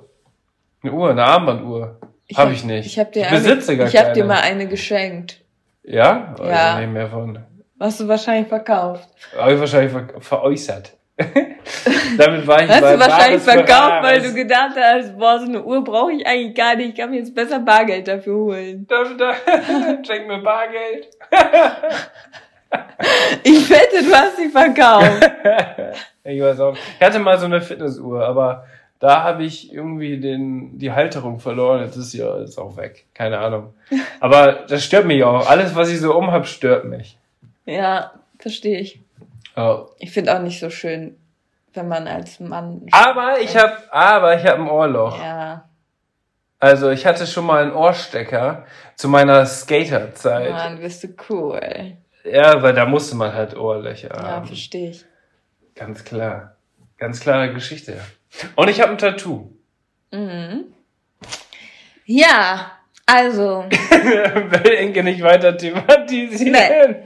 Eine 0.82 0.92
Uhr, 0.92 1.10
eine 1.10 1.24
Armbanduhr. 1.24 1.98
Habe 2.34 2.48
hab 2.48 2.52
ich 2.52 2.64
nicht. 2.64 2.86
Ich, 2.86 2.98
hab 2.98 3.12
dir 3.12 3.24
ich 3.24 3.30
besitze 3.30 3.72
eine, 3.72 3.78
gar 3.78 3.88
Ich 3.88 3.96
habe 3.96 4.12
dir 4.12 4.24
mal 4.24 4.40
eine 4.40 4.66
geschenkt. 4.66 5.40
Ja? 5.82 6.34
Oh, 6.38 6.44
ja. 6.44 6.80
Ich 6.80 6.88
mehr 6.88 7.08
von. 7.08 7.38
Hast 7.78 8.00
du 8.00 8.08
wahrscheinlich 8.08 8.48
verkauft. 8.48 9.08
Habe 9.36 9.54
ich 9.54 9.60
wahrscheinlich 9.60 9.92
ver 9.92 10.20
veräußert. 10.20 10.96
Damit 12.18 12.46
war 12.46 12.62
ich 12.62 12.70
Hast 12.70 12.80
bei 12.80 12.94
du 12.94 13.00
wahrscheinlich 13.00 13.42
verkauft, 13.42 14.02
weil 14.02 14.22
du 14.22 14.32
gedacht 14.32 14.76
hast, 14.76 15.18
boah, 15.18 15.38
so 15.38 15.46
eine 15.46 15.62
Uhr 15.62 15.84
brauche 15.84 16.12
ich 16.12 16.26
eigentlich 16.26 16.54
gar 16.54 16.76
nicht. 16.76 16.90
Ich 16.90 16.94
kann 16.94 17.10
mir 17.10 17.18
jetzt 17.18 17.34
besser 17.34 17.58
Bargeld 17.58 18.08
dafür 18.08 18.36
holen. 18.36 18.86
Schenk 20.06 20.28
mir 20.28 20.42
Bargeld. 20.42 21.08
ich 23.42 23.70
wette, 23.70 24.04
du 24.04 24.14
hast 24.14 24.36
sie 24.36 24.48
verkauft. 24.48 25.30
ich 26.24 26.40
weiß 26.40 26.60
auch. 26.60 26.76
Ich 26.98 27.06
hatte 27.06 27.18
mal 27.18 27.38
so 27.38 27.46
eine 27.46 27.60
Fitnessuhr, 27.60 28.24
aber 28.24 28.64
da 29.00 29.22
habe 29.22 29.44
ich 29.44 29.72
irgendwie 29.72 30.20
den, 30.20 30.78
die 30.78 30.92
Halterung 30.92 31.40
verloren. 31.40 31.82
Jetzt 31.82 31.96
ist 31.96 32.12
ja 32.12 32.36
ist 32.36 32.58
auch 32.58 32.76
weg. 32.76 33.06
Keine 33.14 33.38
Ahnung. 33.38 33.74
Aber 34.20 34.66
das 34.68 34.84
stört 34.84 35.06
mich 35.06 35.24
auch. 35.24 35.48
Alles, 35.48 35.74
was 35.74 35.88
ich 35.88 36.00
so 36.00 36.14
umhab, 36.14 36.46
stört 36.46 36.84
mich. 36.84 37.18
Ja, 37.64 38.12
verstehe 38.38 38.78
ich. 38.78 39.00
Oh. 39.56 39.86
Ich 39.98 40.12
finde 40.12 40.36
auch 40.36 40.42
nicht 40.42 40.60
so 40.60 40.68
schön, 40.68 41.16
wenn 41.72 41.88
man 41.88 42.06
als 42.06 42.40
Mann. 42.40 42.86
Aber 42.92 43.40
ich 43.40 43.56
habe, 43.56 43.78
aber 43.90 44.36
ich 44.36 44.46
habe 44.46 44.62
ein 44.62 44.68
Ohrloch. 44.68 45.18
Ja. 45.18 45.64
Also 46.58 46.90
ich 46.90 47.06
hatte 47.06 47.26
schon 47.26 47.46
mal 47.46 47.62
einen 47.62 47.72
Ohrstecker 47.72 48.66
zu 48.96 49.08
meiner 49.08 49.46
Skaterzeit. 49.46 50.50
Mann, 50.50 50.78
bist 50.78 51.02
du 51.04 51.08
cool. 51.30 51.96
Ja, 52.30 52.62
weil 52.62 52.74
da 52.74 52.84
musste 52.84 53.16
man 53.16 53.32
halt 53.32 53.56
Ohrlöcher 53.56 54.10
haben. 54.10 54.42
Ja, 54.42 54.44
verstehe 54.44 54.90
ich. 54.90 55.06
Ganz 55.74 56.04
klar. 56.04 56.56
Ganz 56.98 57.20
klare 57.20 57.54
Geschichte. 57.54 57.96
Und 58.56 58.68
ich 58.68 58.80
habe 58.80 58.92
ein 58.92 58.98
Tattoo. 58.98 59.50
Mhm. 60.12 60.72
Ja, 62.06 62.72
also. 63.06 63.64
Will 63.70 64.72
Inke 64.72 65.02
nicht 65.02 65.22
weiter 65.22 65.56
thematisieren. 65.56 66.52
Nee. 66.52 66.96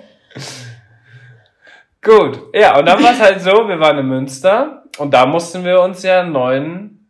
Gut, 2.03 2.39
ja, 2.53 2.79
und 2.79 2.87
dann 2.87 3.03
war 3.03 3.13
es 3.13 3.21
halt 3.21 3.41
so, 3.41 3.67
wir 3.67 3.81
waren 3.81 3.99
in 3.99 4.07
Münster 4.07 4.85
und 4.99 5.15
da 5.15 5.25
mussten 5.25 5.65
wir 5.65 5.81
uns 5.81 6.03
ja 6.03 6.21
einen 6.21 6.33
neuen, 6.33 7.09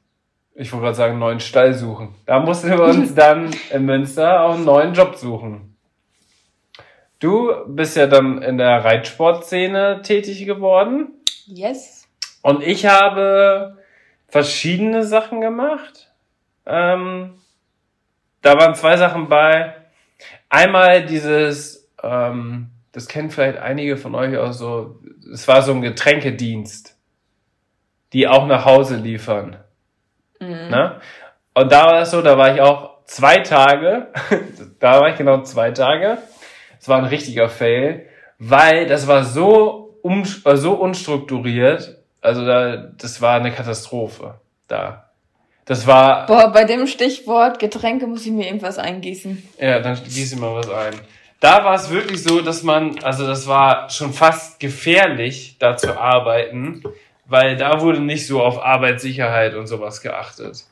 ich 0.54 0.72
wollte 0.72 0.84
gerade 0.84 0.96
sagen, 0.96 1.10
einen 1.12 1.20
neuen 1.20 1.40
Stall 1.40 1.74
suchen. 1.74 2.14
Da 2.26 2.38
mussten 2.38 2.70
wir 2.70 2.80
uns 2.80 3.12
dann 3.16 3.50
in 3.72 3.84
Münster 3.84 4.42
auch 4.42 4.54
einen 4.54 4.64
neuen 4.64 4.94
Job 4.94 5.16
suchen. 5.16 5.76
Du 7.18 7.52
bist 7.66 7.96
ja 7.96 8.06
dann 8.06 8.40
in 8.42 8.58
der 8.58 8.84
Reitsportszene 8.84 10.02
tätig 10.02 10.46
geworden. 10.46 11.08
Yes. 11.46 12.06
Und 12.42 12.62
ich 12.62 12.86
habe 12.86 13.78
verschiedene 14.34 15.04
Sachen 15.04 15.40
gemacht. 15.40 16.10
Ähm, 16.66 17.34
da 18.42 18.58
waren 18.58 18.74
zwei 18.74 18.96
Sachen 18.96 19.28
bei. 19.28 19.76
Einmal 20.48 21.06
dieses, 21.06 21.88
ähm, 22.02 22.70
das 22.90 23.06
kennen 23.06 23.30
vielleicht 23.30 23.58
einige 23.58 23.96
von 23.96 24.16
euch 24.16 24.36
auch 24.36 24.50
so, 24.50 24.98
es 25.32 25.46
war 25.46 25.62
so 25.62 25.70
ein 25.70 25.82
Getränkedienst, 25.82 26.98
die 28.12 28.26
auch 28.26 28.48
nach 28.48 28.64
Hause 28.64 28.96
liefern. 28.96 29.58
Mhm. 30.40 30.68
Ne? 30.68 31.00
Und 31.54 31.70
da 31.70 31.84
war 31.86 32.02
es 32.02 32.10
so, 32.10 32.20
da 32.20 32.36
war 32.36 32.52
ich 32.52 32.60
auch 32.60 33.04
zwei 33.04 33.38
Tage, 33.38 34.08
da 34.80 35.00
war 35.00 35.10
ich 35.10 35.16
genau 35.16 35.42
zwei 35.42 35.70
Tage. 35.70 36.18
Es 36.80 36.88
war 36.88 36.98
ein 36.98 37.04
richtiger 37.04 37.48
Fail, 37.48 38.08
weil 38.40 38.88
das 38.88 39.06
war 39.06 39.22
so, 39.22 39.96
um, 40.02 40.24
so 40.24 40.72
unstrukturiert, 40.72 42.03
also 42.24 42.44
da, 42.46 42.76
das 42.76 43.20
war 43.20 43.36
eine 43.36 43.52
Katastrophe 43.52 44.34
da. 44.66 45.10
Das 45.66 45.86
war. 45.86 46.26
Boah, 46.26 46.50
bei 46.52 46.64
dem 46.64 46.86
Stichwort 46.86 47.58
Getränke 47.58 48.06
muss 48.06 48.26
ich 48.26 48.32
mir 48.32 48.46
irgendwas 48.46 48.78
eingießen. 48.78 49.42
Ja, 49.58 49.80
dann 49.80 49.94
gieße 49.94 50.34
ich 50.34 50.40
mal 50.40 50.54
was 50.54 50.70
ein. 50.70 50.94
Da 51.40 51.64
war 51.64 51.74
es 51.74 51.90
wirklich 51.90 52.22
so, 52.22 52.40
dass 52.40 52.62
man, 52.62 52.98
also 53.02 53.26
das 53.26 53.46
war 53.46 53.90
schon 53.90 54.12
fast 54.12 54.60
gefährlich, 54.60 55.56
da 55.58 55.76
zu 55.76 55.98
arbeiten, 55.98 56.82
weil 57.26 57.56
da 57.56 57.80
wurde 57.82 58.00
nicht 58.00 58.26
so 58.26 58.42
auf 58.42 58.62
Arbeitssicherheit 58.62 59.54
und 59.54 59.66
sowas 59.66 60.00
geachtet. 60.00 60.64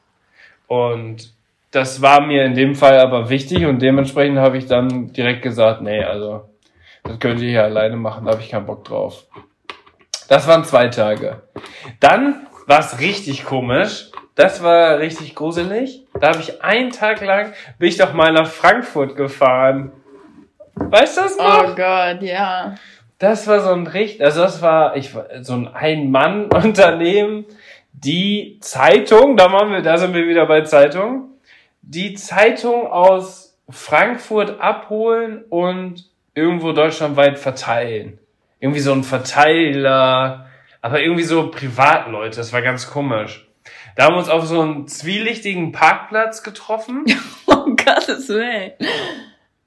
Und 0.67 1.35
das 1.71 2.01
war 2.01 2.27
mir 2.27 2.45
in 2.45 2.55
dem 2.55 2.75
Fall 2.75 2.99
aber 3.01 3.29
wichtig 3.29 3.67
und 3.67 3.83
dementsprechend 3.83 4.39
habe 4.39 4.57
ich 4.57 4.67
dann 4.67 5.13
direkt 5.13 5.43
gesagt, 5.43 5.83
nee, 5.83 6.03
also 6.03 6.49
das 7.03 7.19
könnt 7.19 7.41
ihr 7.41 7.51
hier 7.51 7.65
alleine 7.65 7.97
machen, 7.97 8.25
da 8.25 8.33
habe 8.33 8.43
ich 8.43 8.51
keinen 8.51 8.67
Bock 8.67 8.85
drauf. 8.85 9.27
Das 10.33 10.49
waren 10.49 10.65
zwei 10.65 10.89
Tage. 10.89 11.43
Dann 12.01 12.47
war 12.67 12.81
es 12.81 13.01
richtig 13.01 13.45
komisch. 13.45 14.11
Das 14.35 14.63
war 14.63 14.99
richtig 14.99 15.35
gruselig. 15.35 16.07
Da 16.19 16.29
habe 16.29 16.41
ich 16.41 16.63
einen 16.63 16.91
Tag 16.91 17.21
lang, 17.21 17.53
bin 17.79 17.91
ich 17.91 17.99
doch 17.99 18.15
mal 18.15 18.33
nach 18.33 18.47
Frankfurt 18.47 19.15
gefahren. 19.15 19.93
Weißt 20.75 21.19
du 21.19 21.21
das 21.21 21.37
noch? 21.37 21.65
Oh 21.65 21.75
Gott, 21.75 22.23
ja. 22.23 22.77
Das 23.19 23.47
war 23.47 23.61
so 23.61 23.75
ein 23.75 23.87
richtig, 23.87 24.25
also 24.25 24.41
das 24.41 24.63
war, 24.63 24.97
ich 24.97 25.15
so 25.43 25.53
ein 25.53 25.69
Ein-Mann-Unternehmen, 25.69 27.45
die 27.93 28.57
Zeitung, 28.63 29.37
da 29.37 29.51
machen 29.51 29.73
wir, 29.73 29.83
da 29.83 29.99
sind 29.99 30.15
wir 30.15 30.27
wieder 30.27 30.47
bei 30.47 30.63
Zeitung, 30.63 31.29
die 31.83 32.15
Zeitung 32.15 32.87
aus 32.87 33.59
Frankfurt 33.69 34.59
abholen 34.63 35.45
und 35.51 36.07
irgendwo 36.35 36.73
deutschlandweit 36.73 37.39
verteilen. 37.39 38.19
Irgendwie 38.63 38.81
so 38.81 38.93
ein 38.93 39.03
Verteiler, 39.03 40.47
aber 40.81 41.01
irgendwie 41.03 41.25
so 41.25 41.51
Privatleute, 41.51 42.37
das 42.37 42.53
war 42.53 42.63
ganz 42.63 42.89
komisch. 42.89 43.49
Da 43.97 44.05
haben 44.05 44.15
wir 44.15 44.19
uns 44.19 44.29
auf 44.29 44.47
so 44.47 44.61
einen 44.61 44.87
zwielichtigen 44.87 45.73
Parkplatz 45.73 46.45
getroffen. 46.45 47.05
Um 47.47 47.77
Gottes 47.77 48.29
Willen. 48.29 48.73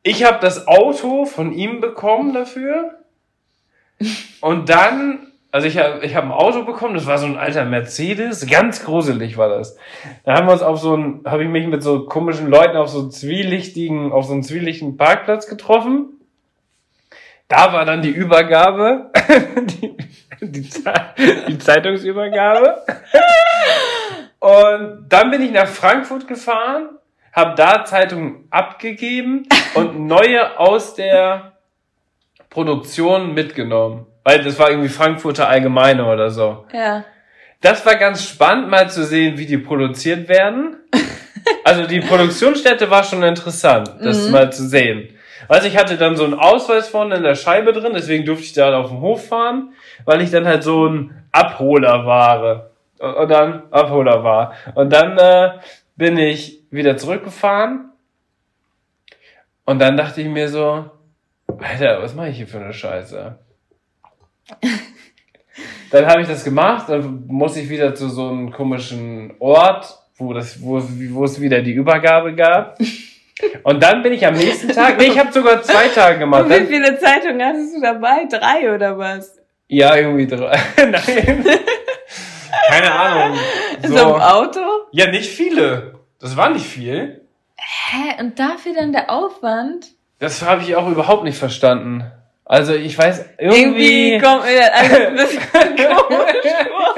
Ich 0.02 0.24
habe 0.24 0.40
das 0.40 0.66
Auto 0.66 1.26
von 1.26 1.52
ihm 1.52 1.82
bekommen 1.82 2.34
dafür. 2.34 3.00
Und 4.40 4.70
dann, 4.70 5.28
also 5.52 5.68
ich 5.68 5.78
habe 5.78 6.06
ich 6.06 6.16
hab 6.16 6.24
ein 6.24 6.32
Auto 6.32 6.64
bekommen, 6.64 6.96
das 6.96 7.06
war 7.06 7.18
so 7.18 7.26
ein 7.26 7.38
alter 7.38 7.66
Mercedes, 7.66 8.48
ganz 8.48 8.84
gruselig 8.84 9.38
war 9.38 9.50
das. 9.50 9.78
Da 10.24 10.36
haben 10.36 10.48
wir 10.48 10.54
uns 10.54 10.62
auf 10.62 10.80
so 10.80 10.96
ein, 10.96 11.22
habe 11.26 11.44
ich 11.44 11.50
mich 11.50 11.68
mit 11.68 11.84
so 11.84 12.06
komischen 12.06 12.48
Leuten 12.48 12.78
auf 12.78 12.88
so 12.88 13.02
einen 13.02 13.12
zwielichtigen, 13.12 14.14
auf 14.14 14.26
so 14.26 14.34
einen 14.34 14.44
zwielichtigen 14.44 14.96
Parkplatz 14.96 15.48
getroffen. 15.48 16.15
Da 17.48 17.72
war 17.74 17.86
dann 17.86 18.02
die 18.02 18.10
Übergabe, 18.10 19.12
die, 19.58 19.96
die, 20.42 20.70
die 21.48 21.58
Zeitungsübergabe. 21.60 22.84
Und 24.40 25.06
dann 25.10 25.32
bin 25.32 25.42
ich 25.42 25.52
nach 25.52 25.68
Frankfurt 25.68 26.28
gefahren, 26.28 26.90
habe 27.34 27.56
da 27.56 27.86
Zeitungen 27.86 28.48
abgegeben 28.50 29.48
und 29.76 30.00
neue 30.00 30.60
aus 30.60 30.96
der 30.96 31.54
Produktion 32.50 33.34
mitgenommen. 33.34 34.08
Weil 34.24 34.44
das 34.44 34.58
war 34.58 34.70
irgendwie 34.70 34.90
Frankfurter 34.90 35.48
Allgemeine 35.48 36.06
oder 36.06 36.32
so. 36.32 36.66
Ja. 36.74 37.06
Das 37.62 37.86
war 37.86 37.96
ganz 37.96 38.24
spannend, 38.24 38.70
mal 38.70 38.90
zu 38.90 39.04
sehen, 39.04 39.38
wie 39.38 39.46
die 39.46 39.58
produziert 39.58 40.28
werden. 40.30 40.78
Also 41.64 41.86
die 41.86 42.00
Produktionsstätte 42.00 42.90
war 42.90 43.04
schon 43.04 43.24
interessant, 43.24 43.90
das 44.02 44.30
mal 44.30 44.52
zu 44.52 44.68
sehen. 44.68 45.15
Also 45.48 45.68
ich 45.68 45.78
hatte 45.78 45.98
dann 45.98 46.16
so 46.16 46.24
einen 46.24 46.34
Ausweis 46.34 46.90
vorne 46.90 47.16
in 47.16 47.24
der 47.24 47.36
Scheibe 47.36 47.74
drin, 47.74 47.94
deswegen 47.94 48.26
durfte 48.26 48.46
ich 48.46 48.54
da 48.54 48.78
auf 48.78 48.90
den 48.90 49.02
Hof 49.02 49.28
fahren, 49.28 49.74
weil 50.06 50.22
ich 50.22 50.32
dann 50.32 50.46
halt 50.46 50.64
so 50.64 50.88
ein 50.88 51.26
Abholer 51.32 52.06
war. 52.06 52.70
Und 53.00 53.30
dann 53.30 53.64
Abholer 53.72 54.24
war. 54.24 54.54
Und 54.74 54.92
dann 54.92 55.18
äh, 55.18 55.60
bin 55.96 56.18
ich 56.18 56.64
wieder 56.72 56.98
zurückgefahren. 56.98 57.92
Und 59.66 59.80
dann 59.80 59.98
dachte 59.98 60.22
ich 60.22 60.28
mir 60.28 60.48
so, 60.48 60.90
Alter, 61.58 62.02
was 62.02 62.14
mache 62.16 62.30
ich 62.30 62.38
hier 62.38 62.48
für 62.48 62.60
eine 62.60 62.74
Scheiße? 62.74 63.38
Dann 65.92 66.08
habe 66.08 66.22
ich 66.22 66.28
das 66.28 66.44
gemacht, 66.44 66.90
dann 66.90 67.26
muss 67.28 67.56
ich 67.56 67.70
wieder 67.70 67.96
zu 67.96 68.10
so 68.10 68.28
einem 68.28 68.52
komischen 68.52 69.34
Ort, 69.40 69.98
wo 70.16 70.34
das, 70.34 70.62
wo, 70.62 70.82
wo 70.82 71.24
es 71.24 71.40
wieder 71.40 71.62
die 71.62 71.72
Übergabe 71.72 72.36
gab. 72.36 72.78
Und 73.64 73.84
dann 73.84 74.02
bin 74.02 74.14
ich 74.14 74.26
am 74.26 74.34
nächsten 74.36 74.70
Tag, 74.70 74.98
nee, 74.98 75.08
ich 75.08 75.20
habe 75.20 75.32
sogar 75.32 75.62
zwei 75.62 75.88
Tage 75.90 76.20
gemacht. 76.20 76.46
Und 76.46 76.52
wie 76.52 76.66
viele 76.68 76.98
Zeitungen 76.98 77.46
hattest 77.46 77.76
du 77.76 77.82
dabei? 77.82 78.26
Drei 78.30 78.74
oder 78.74 78.98
was? 78.98 79.36
ja, 79.68 79.96
irgendwie 79.96 80.28
drei. 80.28 80.60
Nein. 80.78 81.46
Keine 82.70 82.92
Ahnung. 82.94 83.38
So, 83.84 84.16
im 84.16 84.22
Auto? 84.22 84.60
Ja, 84.92 85.08
nicht 85.10 85.30
viele. 85.30 86.00
Das 86.20 86.38
war 86.38 86.50
nicht 86.50 86.66
viel. 86.66 87.22
Hä? 87.58 88.22
Und 88.22 88.40
dafür 88.40 88.74
dann 88.74 88.94
der 88.94 89.10
Aufwand? 89.10 89.88
Das 90.20 90.42
habe 90.44 90.62
ich 90.62 90.76
auch 90.76 90.88
überhaupt 90.88 91.24
nicht 91.24 91.38
verstanden. 91.38 92.10
Also 92.46 92.74
ich 92.74 92.98
weiß, 92.98 93.26
Irgendwie, 93.40 94.14
irgendwie... 94.14 94.26
kommt 94.26 94.46
mir 94.46 94.60
das 94.60 94.72
alles 94.74 95.08
ein 95.08 95.16
bisschen 95.16 95.42
komisch 95.98 96.56
vor. 96.70 96.96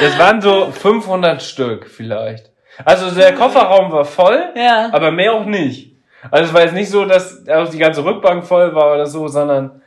Das 0.00 0.18
waren 0.18 0.40
so 0.40 0.70
500 0.72 1.42
Stück 1.42 1.86
vielleicht. 1.88 2.50
Also 2.84 3.10
der 3.14 3.34
Kofferraum 3.34 3.90
war 3.92 4.04
voll, 4.04 4.52
Ja. 4.54 4.90
aber 4.92 5.10
mehr 5.10 5.32
auch 5.32 5.44
nicht. 5.46 5.92
Also 6.30 6.44
es 6.48 6.54
war 6.54 6.62
jetzt 6.62 6.74
nicht 6.74 6.90
so, 6.90 7.04
dass 7.04 7.46
auch 7.48 7.68
die 7.68 7.78
ganze 7.78 8.04
Rückbank 8.04 8.44
voll 8.44 8.74
war 8.74 8.94
oder 8.94 9.06
so, 9.06 9.28
sondern 9.28 9.82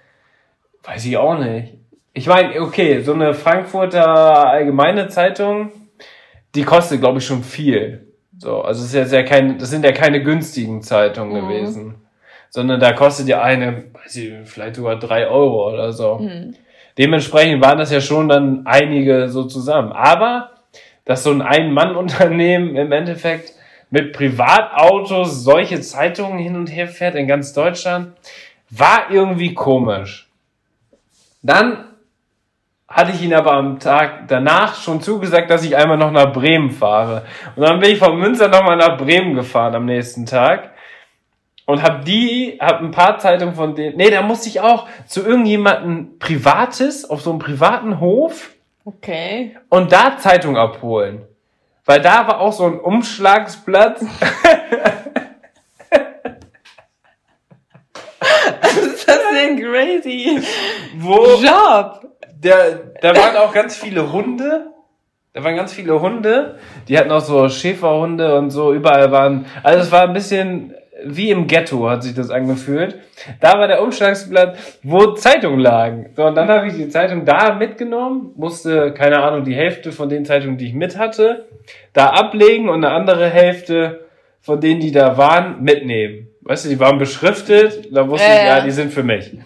weiß 0.84 1.06
ich 1.06 1.18
auch 1.18 1.38
nicht. 1.38 1.74
Ich 2.14 2.28
meine, 2.28 2.60
okay, 2.62 3.02
so 3.02 3.14
eine 3.14 3.34
Frankfurter 3.34 4.48
Allgemeine 4.48 5.08
Zeitung, 5.10 5.72
die 6.56 6.64
kostet, 6.64 7.02
glaube 7.02 7.20
ich, 7.20 7.26
schon 7.26 7.44
viel. 7.44 8.08
So, 8.38 8.62
also 8.62 8.82
es 8.82 8.88
ist 8.88 8.94
jetzt 8.96 9.14
ja 9.14 9.24
kein, 9.24 9.58
das 9.58 9.70
sind 9.70 9.84
ja 9.86 9.92
keine 9.92 10.24
günstigen 10.24 10.82
Zeitungen 10.82 11.34
Mhm. 11.44 11.48
gewesen, 11.48 11.96
sondern 12.50 12.80
da 12.80 12.94
kostet 12.94 13.28
ja 13.28 13.42
eine, 13.42 13.84
weiß 13.94 14.16
ich, 14.16 14.34
vielleicht 14.50 14.76
sogar 14.78 14.96
drei 14.98 15.28
Euro 15.28 15.72
oder 15.74 15.92
so. 15.92 16.20
Hm. 16.20 16.56
Dementsprechend 16.98 17.62
waren 17.64 17.78
das 17.78 17.92
ja 17.92 18.02
schon 18.02 18.28
dann 18.30 18.62
einige 18.66 19.30
so 19.30 19.44
zusammen. 19.44 19.92
Aber, 19.92 20.52
dass 21.10 21.24
so 21.24 21.32
ein 21.32 21.42
Ein-Mann-Unternehmen 21.42 22.76
im 22.76 22.92
Endeffekt 22.92 23.54
mit 23.90 24.14
Privatautos 24.14 25.44
solche 25.44 25.82
Zeitungen 25.82 26.38
hin 26.38 26.56
und 26.56 26.68
her 26.68 26.88
fährt 26.88 27.16
in 27.16 27.28
ganz 27.28 27.52
Deutschland, 27.52 28.14
war 28.70 29.10
irgendwie 29.10 29.56
komisch. 29.56 30.30
Dann 31.42 31.86
hatte 32.88 33.12
ich 33.12 33.24
ihn 33.24 33.34
aber 33.34 33.54
am 33.54 33.80
Tag 33.80 34.28
danach 34.28 34.76
schon 34.76 35.02
zugesagt, 35.02 35.50
dass 35.50 35.64
ich 35.64 35.76
einmal 35.76 35.98
noch 35.98 36.12
nach 36.12 36.32
Bremen 36.32 36.70
fahre. 36.70 37.26
Und 37.56 37.64
dann 37.64 37.80
bin 37.80 37.90
ich 37.90 37.98
von 37.98 38.16
Münster 38.16 38.48
nochmal 38.48 38.78
nach 38.78 38.96
Bremen 38.96 39.34
gefahren 39.34 39.74
am 39.74 39.86
nächsten 39.86 40.28
Tag 40.28 40.76
und 41.66 41.82
hab 41.82 42.06
die, 42.06 42.60
hab 42.62 42.82
ein 42.82 42.92
paar 42.92 43.18
Zeitungen 43.18 43.56
von 43.56 43.74
denen, 43.74 43.98
nee, 43.98 44.12
da 44.12 44.22
musste 44.22 44.48
ich 44.48 44.62
auch 44.62 44.88
zu 45.08 45.26
irgendjemanden 45.26 46.20
Privates 46.20 47.10
auf 47.10 47.22
so 47.22 47.32
einem 47.32 47.40
privaten 47.40 48.00
Hof 48.00 48.52
Okay. 48.86 49.58
und 49.70 49.92
da 49.92 50.18
Zeitung 50.18 50.58
abholen. 50.58 51.26
Weil 51.86 52.02
da 52.02 52.28
war 52.28 52.40
auch 52.40 52.54
so 52.54 52.66
ein 52.66 52.80
Umschlagsblatt. 52.80 54.00
Was 58.62 58.78
ist 58.78 59.08
das 59.08 59.20
denn 59.34 59.60
crazy? 59.60 60.40
wo 60.98 61.26
Job. 61.42 62.12
der, 62.38 62.94
da 63.02 63.16
waren 63.16 63.38
auch 63.38 63.52
ganz 63.54 63.76
viele 63.76 64.12
Hunde. 64.12 64.68
Da 65.34 65.44
waren 65.44 65.56
ganz 65.56 65.74
viele 65.74 66.00
Hunde. 66.00 66.60
Die 66.88 66.98
hatten 66.98 67.12
auch 67.12 67.22
so 67.22 67.50
Schäferhunde 67.50 68.38
und 68.38 68.50
so. 68.50 68.74
Überall 68.74 69.12
waren, 69.12 69.46
also 69.64 69.82
es 69.82 69.92
war 69.92 70.04
ein 70.04 70.14
bisschen 70.14 70.76
wie 71.06 71.30
im 71.30 71.48
Ghetto 71.48 71.90
hat 71.90 72.04
sich 72.04 72.14
das 72.14 72.30
angefühlt. 72.30 73.00
Da 73.40 73.60
war 73.60 73.68
der 73.68 73.82
Umschlagsblatt, 73.82 74.58
wo 74.84 75.14
Zeitungen 75.14 75.60
lagen. 75.60 76.12
So, 76.16 76.26
und 76.26 76.36
dann 76.36 76.48
habe 76.48 76.68
ich 76.68 76.74
die 76.74 76.90
Zeitung 76.90 77.26
da 77.26 77.56
mitgenommen, 77.56 78.32
musste, 78.36 78.94
keine 78.94 79.22
Ahnung, 79.22 79.44
die 79.44 79.56
Hälfte 79.56 79.92
von 79.92 80.10
den 80.10 80.26
Zeitungen, 80.26 80.58
die 80.58 80.68
ich 80.68 80.74
mit 80.74 80.98
hatte, 80.98 81.48
da 81.94 82.08
ablegen 82.10 82.70
und 82.70 82.84
eine 82.84 82.94
andere 82.94 83.30
Hälfte 83.30 84.06
von 84.42 84.62
denen, 84.62 84.80
die 84.80 84.92
da 84.92 85.18
waren, 85.18 85.62
mitnehmen. 85.62 86.28
Weißt 86.42 86.66
du, 86.66 86.70
die 86.70 86.80
waren 86.80 86.98
beschriftet, 86.98 87.90
da 87.92 88.08
wusste 88.08 88.28
Ja, 88.28 88.34
ich, 88.34 88.40
ja, 88.40 88.58
ja. 88.58 88.64
die 88.64 88.72
sind 88.72 88.92
für 88.92 89.04
mich. 89.04 89.38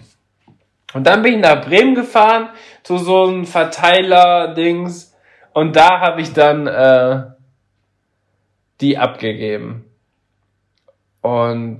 Und 0.94 1.08
dann 1.08 1.24
bin 1.24 1.34
ich 1.34 1.40
nach 1.40 1.66
Bremen 1.66 1.96
gefahren, 1.96 2.50
zu 2.84 2.98
so 2.98 3.24
einem 3.24 3.46
Verteiler-Dings, 3.46 5.14
und 5.54 5.76
da 5.76 6.00
habe 6.00 6.22
ich 6.22 6.34
dann 6.34 6.68
äh, 6.68 7.24
die 8.82 8.98
abgegeben. 8.98 9.86
Und 11.24 11.80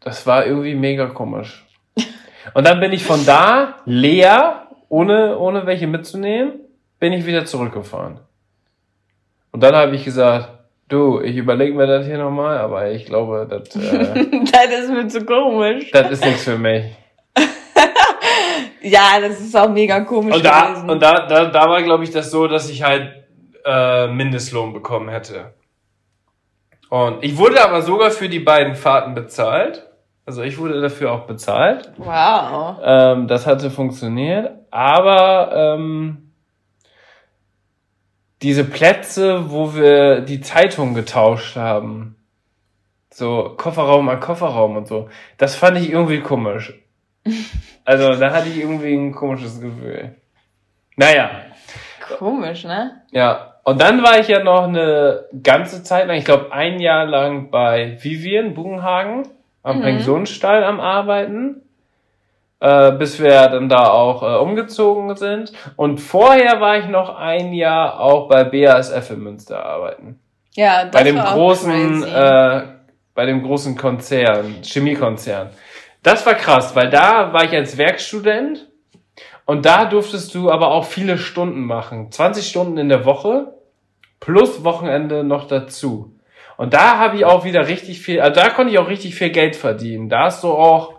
das 0.00 0.26
war 0.26 0.46
irgendwie 0.46 0.74
mega 0.74 1.06
komisch. 1.06 1.64
Und 2.54 2.66
dann 2.66 2.80
bin 2.80 2.92
ich 2.92 3.04
von 3.04 3.24
da 3.26 3.76
leer, 3.84 4.66
ohne, 4.88 5.38
ohne 5.38 5.66
welche 5.66 5.86
mitzunehmen, 5.86 6.54
bin 6.98 7.12
ich 7.12 7.26
wieder 7.26 7.44
zurückgefahren. 7.44 8.18
Und 9.52 9.62
dann 9.62 9.76
habe 9.76 9.94
ich 9.94 10.04
gesagt, 10.04 10.48
du, 10.88 11.20
ich 11.20 11.36
überlege 11.36 11.74
mir 11.76 11.86
das 11.86 12.06
hier 12.06 12.16
nochmal, 12.16 12.58
aber 12.58 12.90
ich 12.90 13.04
glaube, 13.04 13.46
das, 13.48 13.76
äh, 13.76 14.14
das 14.52 14.80
ist 14.84 14.90
mir 14.90 15.06
zu 15.06 15.24
komisch. 15.26 15.90
das 15.90 16.10
ist 16.10 16.24
nichts 16.24 16.44
für 16.44 16.58
mich. 16.58 16.84
Ja, 18.82 19.20
das 19.20 19.38
ist 19.38 19.54
auch 19.54 19.68
mega 19.68 20.00
komisch 20.00 20.34
Und 20.34 20.42
da, 20.42 20.68
gewesen. 20.70 20.88
und 20.88 21.02
da, 21.02 21.26
da, 21.26 21.44
da 21.50 21.68
war, 21.68 21.82
glaube 21.82 22.02
ich, 22.02 22.10
das 22.12 22.30
so, 22.30 22.48
dass 22.48 22.70
ich 22.70 22.82
halt 22.82 23.12
äh, 23.62 24.06
Mindestlohn 24.06 24.72
bekommen 24.72 25.10
hätte. 25.10 25.52
Und 26.90 27.24
ich 27.24 27.36
wurde 27.36 27.62
aber 27.64 27.82
sogar 27.82 28.10
für 28.10 28.28
die 28.28 28.40
beiden 28.40 28.74
Fahrten 28.74 29.14
bezahlt. 29.14 29.86
Also 30.26 30.42
ich 30.42 30.58
wurde 30.58 30.80
dafür 30.80 31.12
auch 31.12 31.26
bezahlt. 31.26 31.92
wow. 31.96 32.78
Ähm, 32.82 33.26
das 33.28 33.46
hatte 33.46 33.70
funktioniert. 33.70 34.50
Aber 34.70 35.52
ähm, 35.54 36.32
diese 38.42 38.64
Plätze, 38.64 39.50
wo 39.50 39.74
wir 39.74 40.20
die 40.20 40.40
Zeitung 40.40 40.94
getauscht 40.94 41.56
haben, 41.56 42.16
so 43.12 43.54
Kofferraum 43.56 44.08
an 44.08 44.20
Kofferraum 44.20 44.76
und 44.76 44.88
so, 44.88 45.08
das 45.38 45.54
fand 45.56 45.78
ich 45.78 45.90
irgendwie 45.90 46.20
komisch. 46.20 46.74
Also 47.82 48.14
da 48.14 48.30
hatte 48.32 48.48
ich 48.50 48.58
irgendwie 48.58 48.94
ein 48.94 49.12
komisches 49.12 49.60
Gefühl. 49.60 50.14
Naja, 50.96 51.30
Komisch, 52.18 52.64
ne? 52.64 53.02
ja. 53.10 53.49
Und 53.64 53.80
dann 53.80 54.02
war 54.02 54.18
ich 54.18 54.28
ja 54.28 54.42
noch 54.42 54.64
eine 54.64 55.24
ganze 55.42 55.82
Zeit 55.82 56.06
lang, 56.06 56.16
ich 56.16 56.24
glaube 56.24 56.52
ein 56.52 56.80
Jahr 56.80 57.06
lang 57.06 57.50
bei 57.50 57.98
Vivian 58.00 58.54
Bugenhagen 58.54 59.28
am 59.62 59.78
Mhm. 59.78 59.82
Pensionsstall 59.82 60.64
am 60.64 60.80
Arbeiten, 60.80 61.62
äh, 62.60 62.92
bis 62.92 63.20
wir 63.20 63.48
dann 63.48 63.68
da 63.68 63.88
auch 63.90 64.22
äh, 64.22 64.36
umgezogen 64.40 65.14
sind. 65.16 65.52
Und 65.76 65.98
vorher 65.98 66.60
war 66.60 66.78
ich 66.78 66.86
noch 66.88 67.16
ein 67.16 67.52
Jahr 67.52 68.00
auch 68.00 68.28
bei 68.28 68.44
BASF 68.44 69.10
in 69.10 69.20
Münster 69.20 69.64
arbeiten. 69.64 70.18
Ja, 70.54 70.84
das 70.84 70.92
bei 70.92 71.04
dem 71.04 71.16
war 71.16 71.34
großen, 71.34 72.02
äh, 72.02 72.62
bei 73.14 73.26
dem 73.26 73.42
großen 73.42 73.76
Konzern, 73.76 74.56
Chemiekonzern. 74.62 75.50
Das 76.02 76.24
war 76.24 76.34
krass, 76.34 76.74
weil 76.74 76.88
da 76.88 77.32
war 77.32 77.44
ich 77.44 77.52
als 77.52 77.76
Werkstudent 77.76 78.66
und 79.50 79.66
da 79.66 79.84
durftest 79.84 80.34
du 80.34 80.50
aber 80.50 80.68
auch 80.70 80.84
viele 80.84 81.18
Stunden 81.18 81.62
machen. 81.66 82.12
20 82.12 82.46
Stunden 82.48 82.78
in 82.78 82.88
der 82.88 83.04
Woche 83.04 83.52
plus 84.20 84.62
Wochenende 84.64 85.24
noch 85.24 85.48
dazu. 85.48 86.14
Und 86.56 86.72
da 86.74 86.98
habe 86.98 87.16
ich 87.16 87.24
auch 87.24 87.44
wieder 87.44 87.66
richtig 87.66 88.00
viel, 88.00 88.20
also 88.20 88.40
da 88.40 88.50
konnte 88.50 88.72
ich 88.72 88.78
auch 88.78 88.88
richtig 88.88 89.14
viel 89.14 89.30
Geld 89.30 89.56
verdienen. 89.56 90.08
Da 90.08 90.24
hast 90.26 90.44
du 90.44 90.48
auch, 90.48 90.94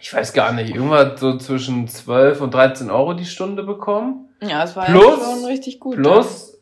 ich 0.00 0.14
weiß 0.14 0.32
gar 0.32 0.52
nicht, 0.52 0.74
irgendwas 0.74 1.18
so 1.20 1.36
zwischen 1.38 1.88
12 1.88 2.40
und 2.40 2.54
13 2.54 2.90
Euro 2.90 3.14
die 3.14 3.24
Stunde 3.24 3.62
bekommen. 3.62 4.28
ja, 4.40 4.62
es 4.62 4.76
war 4.76 4.86
plus- 4.86 5.18
ja 5.20 5.24
schon 5.34 5.44
richtig 5.44 5.80
gut. 5.80 5.96
Plus 5.96 6.58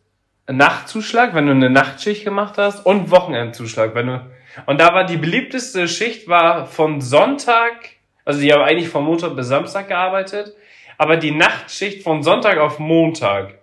Nachtzuschlag, 0.51 1.35
wenn 1.35 1.47
du 1.47 1.53
eine 1.53 1.71
Nachtschicht 1.71 2.25
gemacht 2.25 2.55
hast 2.57 2.87
und 2.87 3.11
Wochenendzuschlag, 3.11 3.95
wenn 3.95 4.07
du 4.07 4.21
und 4.67 4.81
da 4.81 4.95
war 4.95 5.05
die 5.05 5.19
beliebteste 5.19 5.87
Schicht 5.87 6.29
war 6.29 6.65
von 6.67 7.01
Sonntag, 7.03 7.91
also 8.27 8.41
die 8.41 8.53
haben 8.53 8.63
eigentlich 8.63 8.91
von 8.91 9.05
Montag 9.05 9.35
bis 9.35 9.47
Samstag 9.49 9.89
gearbeitet, 9.89 10.55
aber 10.99 11.17
die 11.17 11.31
Nachtschicht 11.31 12.03
von 12.03 12.23
Sonntag 12.23 12.59
auf 12.59 12.79
Montag, 12.79 13.55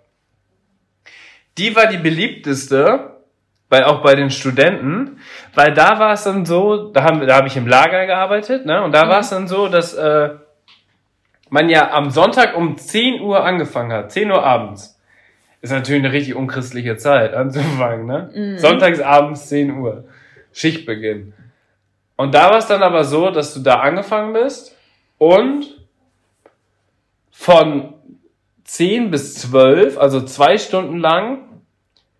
die 1.58 1.76
war 1.76 1.86
die 1.86 1.98
beliebteste, 1.98 3.12
weil 3.68 3.84
auch 3.84 4.02
bei 4.02 4.14
den 4.14 4.30
Studenten, 4.30 5.20
weil 5.54 5.72
da 5.72 5.98
war 5.98 6.12
es 6.14 6.24
dann 6.24 6.44
so, 6.44 6.90
da 6.92 7.04
haben 7.04 7.24
da 7.26 7.36
habe 7.36 7.46
ich 7.46 7.56
im 7.56 7.66
Lager 7.68 8.06
gearbeitet, 8.06 8.66
ne, 8.66 8.82
und 8.82 8.92
da 8.92 9.04
Mhm. 9.04 9.08
war 9.10 9.20
es 9.20 9.30
dann 9.30 9.46
so, 9.46 9.68
dass 9.68 9.94
äh, 9.94 10.30
man 11.50 11.68
ja 11.68 11.90
am 11.92 12.10
Sonntag 12.10 12.56
um 12.56 12.76
10 12.76 13.20
Uhr 13.20 13.44
angefangen 13.44 13.92
hat, 13.92 14.10
10 14.12 14.30
Uhr 14.30 14.42
abends. 14.42 14.98
Ist 15.60 15.70
natürlich 15.70 16.04
eine 16.04 16.12
richtig 16.12 16.34
unchristliche 16.34 16.96
Zeit 16.96 17.32
anzufangen, 17.34 18.06
ne? 18.06 18.30
Mhm. 18.34 18.58
Sonntags 18.58 19.00
abends 19.00 19.48
10 19.48 19.70
Uhr. 19.78 20.04
Schichtbeginn. 20.52 21.32
Und 22.16 22.34
da 22.34 22.50
war 22.50 22.58
es 22.58 22.66
dann 22.66 22.82
aber 22.82 23.04
so, 23.04 23.30
dass 23.30 23.54
du 23.54 23.60
da 23.60 23.80
angefangen 23.80 24.32
bist 24.32 24.76
und 25.18 25.66
von 27.30 27.94
10 28.64 29.10
bis 29.10 29.34
12, 29.34 29.98
also 29.98 30.20
zwei 30.22 30.56
Stunden 30.56 30.98
lang, 30.98 31.48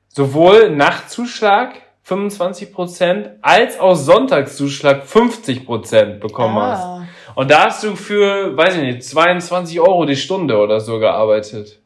sowohl 0.09 0.71
Nachtzuschlag 0.71 1.83
25% 2.07 3.31
als 3.41 3.81
auch 3.81 3.95
Sonntagszuschlag 3.95 5.05
50% 5.05 6.19
bekommen 6.19 6.57
hast. 6.57 6.83
ah, 6.85 7.07
Und 7.35 7.51
da 7.51 7.67
hast 7.67 7.83
du 7.85 7.97
für, 7.97 8.57
weiß 8.57 8.77
ich 8.77 8.83
nicht, 8.83 9.05
22 9.05 9.81
Euro 9.81 10.05
die 10.05 10.17
Stunde 10.17 10.59
oder 10.59 10.81
so 10.81 10.99
gearbeitet. 10.99 11.79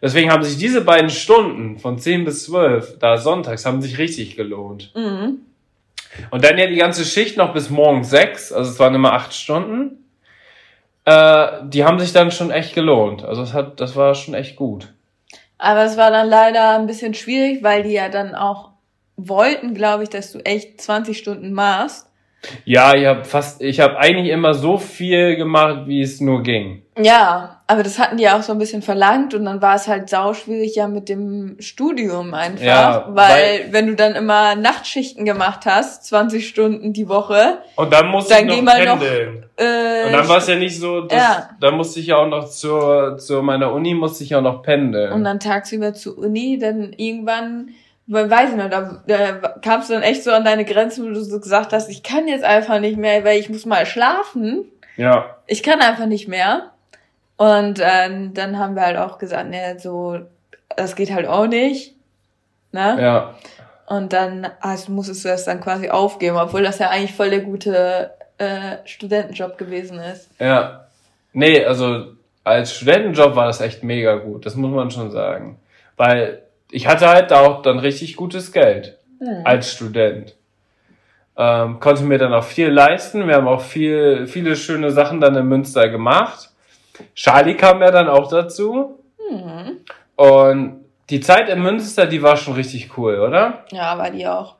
Deswegen 0.00 0.30
haben 0.30 0.44
sich 0.44 0.56
diese 0.56 0.82
beiden 0.82 1.10
Stunden 1.10 1.78
von 1.78 1.98
10 1.98 2.24
bis 2.24 2.44
12, 2.44 2.98
da 2.98 3.16
sonntags, 3.16 3.66
haben 3.66 3.82
sich 3.82 3.98
richtig 3.98 4.36
gelohnt. 4.36 4.92
mhm. 4.94 5.40
Und 6.30 6.44
dann 6.44 6.58
ja 6.58 6.66
die 6.66 6.76
ganze 6.76 7.04
Schicht 7.04 7.36
noch 7.36 7.52
bis 7.52 7.70
morgens 7.70 8.10
6, 8.10 8.52
also 8.52 8.70
es 8.70 8.78
waren 8.78 8.94
immer 8.94 9.12
8 9.12 9.34
Stunden. 9.34 10.04
Äh, 11.04 11.46
die 11.64 11.84
haben 11.84 11.98
sich 11.98 12.12
dann 12.12 12.30
schon 12.30 12.50
echt 12.50 12.74
gelohnt. 12.74 13.24
Also 13.24 13.42
das 13.42 13.52
hat, 13.52 13.80
das 13.80 13.96
war 13.96 14.14
schon 14.14 14.34
echt 14.34 14.56
gut. 14.56 14.92
Aber 15.58 15.84
es 15.84 15.96
war 15.96 16.10
dann 16.10 16.28
leider 16.28 16.78
ein 16.78 16.86
bisschen 16.86 17.14
schwierig, 17.14 17.62
weil 17.62 17.82
die 17.82 17.92
ja 17.92 18.08
dann 18.08 18.34
auch 18.34 18.70
wollten, 19.16 19.74
glaube 19.74 20.02
ich, 20.02 20.10
dass 20.10 20.32
du 20.32 20.40
echt 20.40 20.80
20 20.80 21.16
Stunden 21.16 21.52
machst. 21.52 22.10
Ja, 22.64 22.94
ich 22.94 23.06
habe 23.06 23.24
fast, 23.24 23.62
ich 23.62 23.80
habe 23.80 23.98
eigentlich 23.98 24.30
immer 24.30 24.54
so 24.54 24.76
viel 24.76 25.36
gemacht, 25.36 25.86
wie 25.86 26.02
es 26.02 26.20
nur 26.20 26.42
ging. 26.42 26.82
Ja, 26.98 27.55
aber 27.68 27.82
das 27.82 27.98
hatten 27.98 28.16
die 28.16 28.22
ja 28.22 28.38
auch 28.38 28.42
so 28.42 28.52
ein 28.52 28.58
bisschen 28.58 28.80
verlangt 28.82 29.34
und 29.34 29.44
dann 29.44 29.60
war 29.60 29.74
es 29.74 29.88
halt 29.88 30.08
sauschwierig 30.08 30.76
ja 30.76 30.86
mit 30.86 31.08
dem 31.08 31.56
Studium 31.58 32.32
einfach, 32.32 32.64
Ja, 32.64 33.06
weil, 33.08 33.68
wenn 33.72 33.88
du 33.88 33.94
dann 33.96 34.14
immer 34.14 34.54
Nachtschichten 34.54 35.24
gemacht 35.24 35.60
hast, 35.66 36.04
20 36.06 36.48
Stunden 36.48 36.92
die 36.92 37.08
Woche, 37.08 37.58
Und 37.74 37.92
dann 37.92 38.06
musste 38.08 38.34
Dann 38.34 38.48
ich 38.48 38.54
geh 38.54 38.62
noch 38.62 38.72
mal 38.72 38.84
noch, 38.84 38.98
pendeln. 39.00 39.46
äh, 39.56 40.06
Und 40.06 40.12
dann 40.12 40.28
war 40.28 40.38
es 40.38 40.46
ja 40.46 40.54
nicht 40.54 40.78
so, 40.78 41.00
dass, 41.02 41.18
Ja. 41.20 41.50
da 41.60 41.70
musste 41.72 41.98
ich 41.98 42.06
ja 42.06 42.16
auch 42.18 42.28
noch 42.28 42.48
zur, 42.48 43.18
zu 43.18 43.42
meiner 43.42 43.72
Uni 43.72 43.94
musste 43.94 44.22
ich 44.22 44.34
auch 44.36 44.42
noch 44.42 44.62
pendeln. 44.62 45.12
und 45.12 45.24
dann 45.24 45.40
tagsüber 45.40 45.92
zur 45.92 46.18
Uni, 46.18 46.58
dann 46.60 46.92
irgendwann, 46.96 47.70
weil, 48.06 48.30
weiß 48.30 48.50
ich 48.50 48.56
noch, 48.56 48.70
da, 48.70 49.02
da 49.08 49.32
kamst 49.60 49.90
du 49.90 49.94
dann 49.94 50.02
echt 50.04 50.22
so 50.22 50.30
an 50.30 50.44
deine 50.44 50.64
Grenzen, 50.64 51.04
wo 51.04 51.08
du 51.08 51.20
so 51.20 51.40
gesagt 51.40 51.72
hast, 51.72 51.88
ich 51.90 52.04
kann 52.04 52.28
jetzt 52.28 52.44
einfach 52.44 52.78
nicht 52.78 52.96
mehr, 52.96 53.24
weil 53.24 53.40
ich 53.40 53.48
muss 53.50 53.66
mal 53.66 53.86
schlafen. 53.86 54.66
ja, 54.96 55.36
ich 55.48 55.64
kann 55.64 55.80
einfach 55.80 56.06
nicht 56.06 56.28
mehr. 56.28 56.70
Und 57.36 57.80
ähm, 57.82 58.32
dann 58.34 58.58
haben 58.58 58.74
wir 58.74 58.82
halt 58.82 58.96
auch 58.96 59.18
gesagt, 59.18 59.50
ne, 59.50 59.76
so, 59.78 60.20
das 60.76 60.96
geht 60.96 61.12
halt 61.12 61.26
auch 61.26 61.46
nicht. 61.46 61.94
Ne? 62.72 62.96
ja, 63.00 63.34
Und 63.86 64.12
dann 64.12 64.46
also 64.60 64.92
musstest 64.92 65.24
du 65.24 65.28
das 65.28 65.44
dann 65.44 65.60
quasi 65.60 65.88
aufgeben, 65.90 66.36
obwohl 66.36 66.62
das 66.62 66.78
ja 66.78 66.90
eigentlich 66.90 67.14
voll 67.14 67.30
der 67.30 67.40
gute 67.40 68.10
äh, 68.38 68.76
Studentenjob 68.84 69.56
gewesen 69.58 69.98
ist. 69.98 70.28
ja. 70.38 70.82
Nee, 71.32 71.62
also 71.66 72.06
als 72.44 72.74
Studentenjob 72.74 73.36
war 73.36 73.46
das 73.46 73.60
echt 73.60 73.82
mega 73.82 74.14
gut, 74.16 74.46
das 74.46 74.54
muss 74.54 74.70
man 74.70 74.90
schon 74.90 75.10
sagen. 75.10 75.58
Weil 75.98 76.40
ich 76.70 76.86
hatte 76.86 77.08
halt 77.08 77.30
da 77.30 77.40
auch 77.40 77.60
dann 77.60 77.78
richtig 77.78 78.16
gutes 78.16 78.52
Geld 78.52 78.96
Hm. 79.18 79.42
als 79.44 79.72
Student. 79.72 80.34
Ähm, 81.36 81.80
konnte 81.80 82.04
mir 82.04 82.18
dann 82.18 82.32
auch 82.32 82.44
viel 82.44 82.68
leisten. 82.68 83.26
Wir 83.28 83.34
haben 83.36 83.48
auch 83.48 83.60
viel, 83.60 84.26
viele 84.26 84.56
schöne 84.56 84.90
Sachen 84.90 85.20
dann 85.20 85.34
in 85.36 85.46
Münster 85.46 85.88
gemacht. 85.88 86.50
Charlie 87.14 87.56
kam 87.56 87.80
ja 87.80 87.90
dann 87.90 88.08
auch 88.08 88.28
dazu. 88.28 89.00
Hm. 89.28 89.78
Und 90.16 90.84
die 91.10 91.20
Zeit 91.20 91.48
in 91.48 91.62
Münster, 91.62 92.06
die 92.06 92.22
war 92.22 92.36
schon 92.36 92.54
richtig 92.54 92.96
cool, 92.96 93.20
oder? 93.20 93.64
Ja, 93.70 93.96
war 93.98 94.10
die 94.10 94.26
auch. 94.26 94.56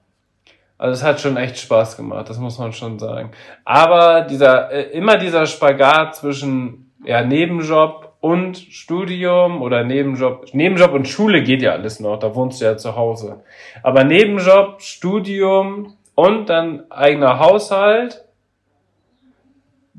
Also 0.78 0.93
es 0.93 1.03
hat 1.03 1.20
schon 1.20 1.37
echt 1.37 1.59
Spaß 1.59 1.97
gemacht, 1.97 2.28
das 2.28 2.39
muss 2.39 2.59
man 2.59 2.72
schon 2.72 2.99
sagen. 2.99 3.30
Aber 3.64 4.22
dieser 4.22 4.70
äh, 4.70 4.82
immer 4.91 5.16
dieser 5.16 5.47
Spagat 5.47 6.16
zwischen 6.16 6.93
ja 7.05 7.22
Nebenjob 7.22 8.16
und 8.20 8.59
Studium 8.59 9.62
oder 9.62 9.84
Nebenjob, 9.84 10.53
Nebenjob 10.53 10.93
und 10.93 11.09
Schule 11.09 11.43
geht 11.43 11.62
ja 11.62 11.72
alles 11.72 12.01
noch, 12.01 12.18
da 12.18 12.34
wohnst 12.34 12.61
du 12.61 12.66
ja 12.66 12.76
zu 12.76 12.95
Hause. 12.95 13.43
Aber 13.82 14.05
Nebenjob, 14.05 14.82
Studium 14.82 15.95
und 16.14 16.51
dann 16.51 16.91
eigener 16.91 17.39
Haushalt, 17.39 18.26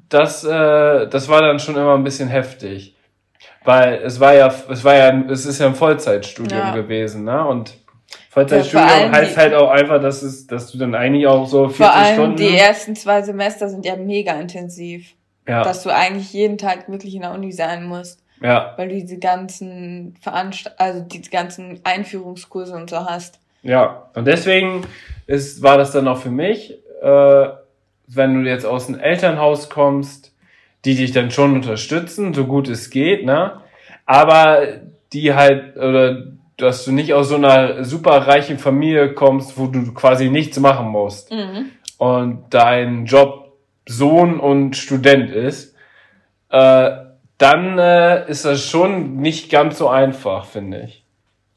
das 0.09 0.43
äh, 0.43 1.07
das 1.07 1.27
war 1.29 1.41
dann 1.41 1.59
schon 1.59 1.75
immer 1.75 1.95
ein 1.95 2.03
bisschen 2.03 2.29
heftig. 2.29 2.95
Weil 3.63 3.95
es 4.03 4.19
war 4.19 4.33
ja 4.33 4.53
es 4.69 4.83
war 4.83 4.95
ja 4.95 5.23
es 5.29 5.45
ist 5.45 5.59
ja 5.59 5.67
ein 5.67 5.75
Vollzeitstudium 5.75 6.59
Ja. 6.59 6.71
gewesen, 6.73 7.23
ne? 7.25 7.45
Und 7.45 7.69
Ja, 7.69 7.75
Vollzeitstudium 8.29 8.87
allem 8.89 9.11
heißt 9.11 9.35
halt 9.37 9.53
auch 9.53 9.69
einfach, 9.69 10.01
dass 10.01 10.21
es, 10.21 10.47
dass 10.47 10.71
du 10.71 10.77
dann 10.77 10.95
eigentlich 10.95 11.27
auch 11.27 11.45
so 11.47 11.67
40 11.67 11.77
Vor 11.77 11.93
allem 11.93 12.13
Stunden. 12.15 12.37
die 12.37 12.55
ersten 12.57 12.95
zwei 12.95 13.21
Semester 13.21 13.67
sind 13.69 13.85
ja 13.85 13.95
mega 13.95 14.33
intensiv. 14.39 15.13
ja, 15.47 15.63
Dass 15.63 15.83
du 15.83 15.89
eigentlich 15.89 16.31
jeden 16.33 16.57
Tag 16.57 16.87
wirklich 16.89 17.15
in 17.15 17.21
der 17.21 17.31
Uni 17.31 17.51
sein 17.51 17.83
musst, 17.85 18.21
ja, 18.41 18.73
weil 18.77 18.89
du 18.89 18.95
diese 18.95 19.17
ganzen 19.17 20.15
Veranst 20.21 20.71
also 20.79 21.01
die 21.01 21.21
ganzen 21.21 21.81
Einführungskurse 21.83 22.73
und 22.75 22.89
so 22.89 22.97
hast. 23.05 23.39
ja. 23.63 24.09
Und 24.15 24.25
deswegen 24.25 24.85
ist, 25.25 25.61
war 25.63 25.77
das 25.77 25.91
dann 25.91 26.07
auch 26.07 26.17
für 26.19 26.29
mich, 26.31 26.73
äh, 27.01 27.47
wenn 28.07 28.43
du 28.43 28.49
jetzt 28.49 28.65
aus 28.65 28.87
dem 28.87 28.99
Elternhaus 28.99 29.69
kommst, 29.69 30.33
die 30.85 30.95
dich 30.95 31.11
dann 31.11 31.31
schon 31.31 31.53
unterstützen, 31.53 32.33
so 32.33 32.45
gut 32.45 32.69
es 32.69 32.89
geht, 32.89 33.25
ne? 33.25 33.61
Aber 34.05 34.59
die 35.13 35.33
halt, 35.33 35.75
oder 35.75 36.23
dass 36.57 36.85
du 36.85 36.91
nicht 36.91 37.13
aus 37.13 37.29
so 37.29 37.35
einer 37.35 37.83
super 37.83 38.25
reichen 38.27 38.57
Familie 38.57 39.13
kommst, 39.13 39.57
wo 39.59 39.67
du 39.67 39.93
quasi 39.93 40.29
nichts 40.29 40.59
machen 40.59 40.87
musst. 40.87 41.31
Mhm. 41.31 41.71
und 41.97 42.45
dein 42.51 43.05
Job 43.05 43.53
Sohn 43.87 44.39
und 44.39 44.75
Student 44.75 45.31
ist, 45.31 45.75
äh, 46.49 46.91
dann 47.37 47.77
äh, 47.79 48.29
ist 48.29 48.45
das 48.45 48.63
schon 48.63 49.17
nicht 49.17 49.49
ganz 49.51 49.77
so 49.77 49.87
einfach, 49.89 50.45
finde 50.45 50.81
ich. 50.81 51.03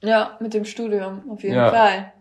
Ja, 0.03 0.36
mit 0.40 0.55
dem 0.55 0.64
Studium, 0.64 1.22
auf 1.30 1.42
jeden 1.42 1.57
Ja. 1.57 1.70
Fall. 1.70 2.12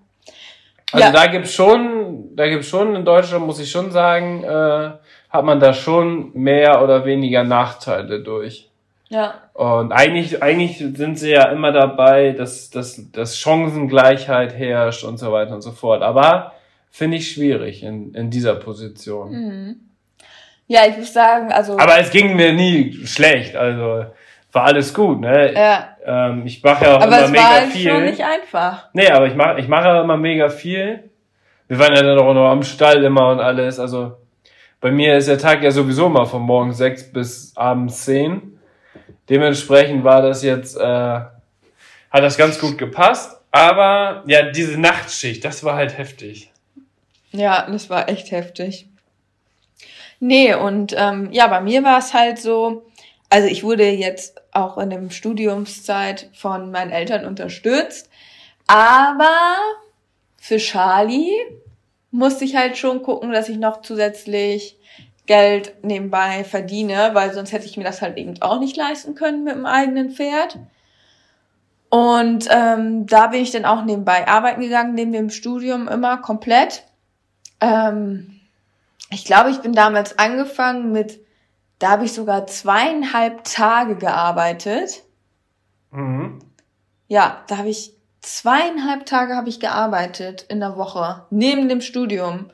Also 0.92 1.06
Ja. 1.06 1.12
da 1.12 1.28
gibt's 1.28 1.54
schon, 1.54 2.36
da 2.36 2.48
gibt's 2.48 2.68
schon 2.68 2.96
in 2.96 3.06
Deutschland, 3.06 3.46
muss 3.46 3.60
ich 3.60 3.70
schon 3.70 3.92
sagen, 3.92 4.44
äh, 4.44 4.90
hat 5.30 5.46
man 5.46 5.60
da 5.60 5.74
schon 5.74 6.32
mehr 6.34 6.84
oder 6.84 7.06
weniger 7.06 7.44
Nachteile 7.44 8.22
durch. 8.22 8.70
Ja, 9.10 9.34
Und 9.54 9.92
eigentlich, 9.92 10.42
eigentlich 10.44 10.78
sind 10.78 11.18
sie 11.18 11.32
ja 11.32 11.46
immer 11.50 11.72
dabei, 11.72 12.32
dass, 12.32 12.70
dass, 12.70 13.12
dass 13.12 13.38
Chancengleichheit 13.38 14.54
herrscht 14.54 15.04
und 15.04 15.18
so 15.18 15.32
weiter 15.32 15.56
und 15.56 15.62
so 15.64 15.72
fort. 15.72 16.04
Aber 16.04 16.54
finde 16.92 17.18
ich 17.18 17.32
schwierig 17.32 17.82
in, 17.84 18.14
in 18.14 18.30
dieser 18.30 18.56
Position. 18.56 19.32
mhm. 19.32 19.76
ja, 20.68 20.82
ich 20.88 20.98
muss 20.98 21.12
sagen, 21.12 21.52
also 21.52 21.74
Aber 21.80 21.98
es 22.00 22.12
ging 22.12 22.36
mir 22.36 22.54
nie 22.54 22.94
schlecht. 23.06 23.56
Also 23.56 24.06
war 24.52 24.66
alles 24.66 24.94
gut, 24.94 25.20
ne? 25.22 25.54
Ja. 25.54 25.98
Ähm, 26.06 26.46
ich 26.46 26.64
mache 26.64 26.86
ja 26.86 26.98
auch 26.98 27.02
Aber 27.02 27.18
immer 27.18 27.26
es 27.26 27.32
mega 27.32 27.44
war 27.44 27.50
halt 27.52 27.70
viel. 27.72 27.92
schon 27.92 28.06
nicht 28.06 28.24
einfach. 28.24 28.90
Nee, 28.94 29.10
aber 29.10 29.28
ich 29.28 29.36
mache 29.36 29.60
ich 29.60 29.68
mache 29.68 30.00
immer 30.00 30.18
mega 30.18 30.50
viel. 30.50 31.10
Wir 31.68 31.78
waren 31.78 31.96
ja 31.96 32.02
dann 32.02 32.18
auch 32.20 32.34
noch 32.34 32.50
am 32.50 32.64
Stall 32.64 33.04
immer 33.04 33.30
und 33.30 33.40
alles. 33.40 33.80
Also 33.80 34.18
bei 34.82 34.92
mir 34.92 35.18
ist 35.18 35.28
der 35.28 35.38
Tag 35.38 35.62
ja 35.62 35.72
sowieso 35.72 36.08
immer 36.08 36.26
von 36.26 36.42
morgens 36.42 36.78
sechs 36.78 37.12
bis 37.12 37.56
abends 37.56 38.06
zehn. 38.06 38.60
Dementsprechend 39.30 40.04
war 40.04 40.22
das 40.24 40.42
jetzt, 40.42 40.76
äh, 40.78 40.84
hat 40.84 41.30
das 42.12 42.38
ganz 42.38 42.60
gut 42.60 42.78
gepasst. 42.78 43.40
Aber 43.52 44.24
ja, 44.26 44.44
diese 44.50 44.80
Nachtschicht, 44.80 45.44
das 45.46 45.64
war 45.64 45.76
halt 45.76 45.98
heftig. 45.98 46.52
Ja, 47.32 47.68
das 47.70 47.90
war 47.90 48.10
echt 48.10 48.32
heftig. 48.32 48.88
Nee, 50.20 50.54
und 50.54 50.96
ähm, 50.98 51.30
ja, 51.32 51.48
bei 51.48 51.62
mir 51.62 51.84
war 51.84 52.00
es 52.00 52.14
halt 52.14 52.40
so, 52.40 52.86
also 53.30 53.48
ich 53.48 53.64
wurde 53.64 53.90
jetzt 53.90 54.39
auch 54.52 54.78
in 54.78 54.90
der 54.90 55.10
Studiumszeit 55.10 56.30
von 56.34 56.72
meinen 56.72 56.92
Eltern 56.92 57.26
unterstützt, 57.26 58.10
aber 58.68 59.56
für 60.38 60.58
Charlie 60.58 61.32
musste 62.12 62.46
ich 62.46 62.56
halt 62.56 62.78
schon 62.78 63.02
gucken, 63.02 63.32
dass 63.32 63.50
ich 63.50 63.58
noch 63.58 63.82
zusätzlich 63.82 64.78
Geld 65.26 65.84
nebenbei 65.84 66.44
verdiene, 66.44 67.12
weil 67.14 67.34
sonst 67.34 67.52
hätte 67.52 67.66
ich 67.66 67.78
mir 67.78 67.84
das 67.84 68.02
halt 68.02 68.18
eben 68.18 68.42
auch 68.42 68.60
nicht 68.60 68.76
leisten 68.76 69.14
können 69.14 69.44
mit 69.44 69.54
dem 69.54 69.68
eigenen 69.68 70.10
Pferd. 70.10 70.58
Und 71.90 72.48
ähm, 72.50 73.06
da 73.06 73.28
bin 73.28 73.42
ich 73.42 73.52
dann 73.52 73.66
auch 73.66 73.84
nebenbei 73.84 74.28
arbeiten 74.28 74.62
gegangen, 74.62 74.96
neben 74.96 75.12
dem 75.12 75.30
Studium 75.30 75.88
immer 75.88 76.18
komplett. 76.18 76.84
Ähm, 77.62 78.40
ich 79.12 79.26
glaube, 79.26 79.52
ich 79.52 79.60
bin 79.60 79.74
damals 79.74 80.18
angefangen 80.18 80.92
mit, 80.92 81.20
da 81.80 81.92
habe 81.92 82.06
ich 82.06 82.14
sogar 82.14 82.46
zweieinhalb 82.48 83.44
Tage 83.46 83.96
gearbeitet. 83.96 85.04
Mhm. 85.92 86.40
Ja, 87.08 87.44
da 87.48 87.58
habe 87.58 87.70
ich 87.70 87.94
zweieinhalb 88.22 89.06
Tage 89.06 89.36
habe 89.36 89.50
ich 89.50 89.60
gearbeitet 89.60 90.46
in 90.50 90.60
der 90.60 90.78
Woche 90.78 91.24
neben 91.30 91.70
dem 91.70 91.82
Studium. 91.82 92.52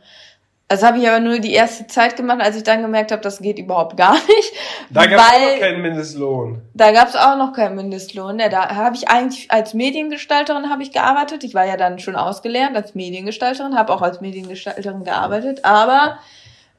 Das 0.67 0.81
habe 0.81 0.97
ich 0.97 1.07
aber 1.07 1.19
nur 1.19 1.37
die 1.39 1.53
erste 1.53 1.85
Zeit 1.85 2.15
gemacht, 2.15 2.41
als 2.41 2.55
ich 2.55 2.63
dann 2.63 2.81
gemerkt 2.81 3.11
habe, 3.11 3.21
das 3.21 3.39
geht 3.39 3.59
überhaupt 3.59 3.97
gar 3.97 4.13
nicht. 4.13 4.53
Da 4.89 5.05
gab 5.05 5.19
es 5.19 5.31
weil- 5.31 5.53
noch 5.53 5.59
keinen 5.59 5.81
Mindestlohn. 5.81 6.61
Da 6.73 6.91
gab 6.91 7.07
es 7.07 7.15
auch 7.15 7.37
noch 7.37 7.53
keinen 7.53 7.75
Mindestlohn. 7.75 8.39
Ja, 8.39 8.49
da 8.49 8.73
habe 8.75 8.95
ich 8.95 9.07
eigentlich 9.07 9.51
als 9.51 9.73
Mediengestalterin 9.75 10.69
habe 10.69 10.81
ich 10.81 10.91
gearbeitet. 10.91 11.43
Ich 11.43 11.53
war 11.53 11.65
ja 11.65 11.77
dann 11.77 11.99
schon 11.99 12.15
ausgelernt 12.15 12.75
als 12.75 12.95
Mediengestalterin, 12.95 13.77
habe 13.77 13.93
auch 13.93 14.01
als 14.01 14.21
Mediengestalterin 14.21 15.03
gearbeitet, 15.03 15.63
aber 15.65 16.17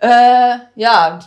äh, 0.01 0.57
ja 0.75 1.21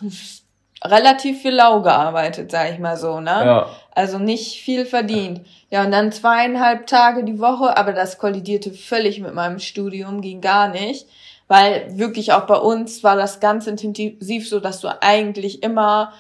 relativ 0.84 1.42
viel 1.42 1.54
lau 1.54 1.82
gearbeitet, 1.82 2.52
sag 2.52 2.72
ich 2.72 2.80
mal 2.80 2.98
so, 2.98 3.20
ne? 3.20 3.32
Ja. 3.46 3.70
Also 3.94 4.18
nicht 4.18 4.62
viel 4.62 4.86
verdient. 4.86 5.42
Ja, 5.70 5.84
und 5.84 5.92
dann 5.92 6.12
zweieinhalb 6.12 6.88
Tage 6.88 7.24
die 7.24 7.40
Woche, 7.40 7.78
aber 7.78 7.92
das 7.92 8.18
kollidierte 8.18 8.72
völlig 8.72 9.20
mit 9.20 9.34
meinem 9.34 9.60
Studium, 9.60 10.22
ging 10.22 10.42
gar 10.42 10.70
nicht. 10.70 11.08
Weil 11.48 11.98
wirklich 11.98 12.32
auch 12.34 12.46
bei 12.46 12.56
uns 12.56 13.04
war 13.04 13.16
das 13.16 13.40
ganz 13.40 13.66
intensiv 13.68 14.48
so, 14.48 14.60
dass 14.60 14.82
du 14.82 14.88
eigentlich 15.02 15.64
immer 15.64 16.14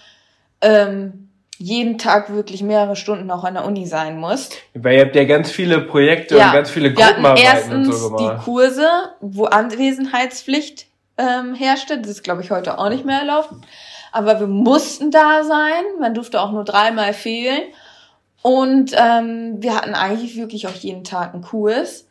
ähm, 0.62 1.30
jeden 1.60 1.98
Tag 1.98 2.34
wirklich 2.34 2.64
mehrere 2.64 2.96
Stunden 2.96 3.30
auch 3.30 3.44
an 3.44 3.54
der 3.54 3.66
Uni 3.66 3.86
sein 3.86 4.18
musst. 4.18 4.58
Weil 4.74 4.98
ihr 4.98 5.06
habt 5.06 5.16
ja 5.16 5.26
ganz 5.26 5.52
viele 5.52 5.82
Projekte 5.82 6.36
und 6.36 6.52
ganz 6.52 6.72
viele 6.72 6.94
Gruppenarbeiten 6.94 7.30
und 7.30 7.38
erstens 7.38 8.00
so 8.00 8.18
die 8.18 8.24
gemacht. 8.24 8.46
Kurse, 8.46 8.90
wo 9.22 9.46
Anwesenheitspflicht 9.46 10.88
ähm, 11.18 11.54
herrschte. 11.54 12.00
Das 12.00 12.10
ist, 12.10 12.24
glaube 12.24 12.42
ich, 12.42 12.50
heute 12.50 12.80
auch 12.80 12.90
nicht 12.90 13.06
mehr 13.06 13.20
erlaubt. 13.20 13.52
Aber 14.12 14.40
wir 14.40 14.48
mussten 14.48 15.12
da 15.12 15.44
sein. 15.44 15.84
Man 16.00 16.14
durfte 16.14 16.42
auch 16.42 16.52
nur 16.52 16.64
dreimal 16.64 17.14
fehlen. 17.14 17.64
Und 18.42 18.94
ähm, 18.98 19.62
wir 19.62 19.76
hatten 19.76 19.94
eigentlich 19.94 20.38
wirklich 20.38 20.68
auch 20.68 20.76
jeden 20.76 21.04
Tag 21.04 21.34
einen 21.34 21.44
Kurs. 21.44 22.08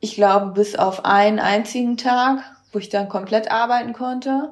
Ich 0.00 0.14
glaube, 0.14 0.52
bis 0.52 0.76
auf 0.76 1.04
einen 1.04 1.38
einzigen 1.38 1.96
Tag, 1.96 2.42
wo 2.72 2.78
ich 2.78 2.88
dann 2.88 3.08
komplett 3.08 3.50
arbeiten 3.50 3.92
konnte. 3.92 4.50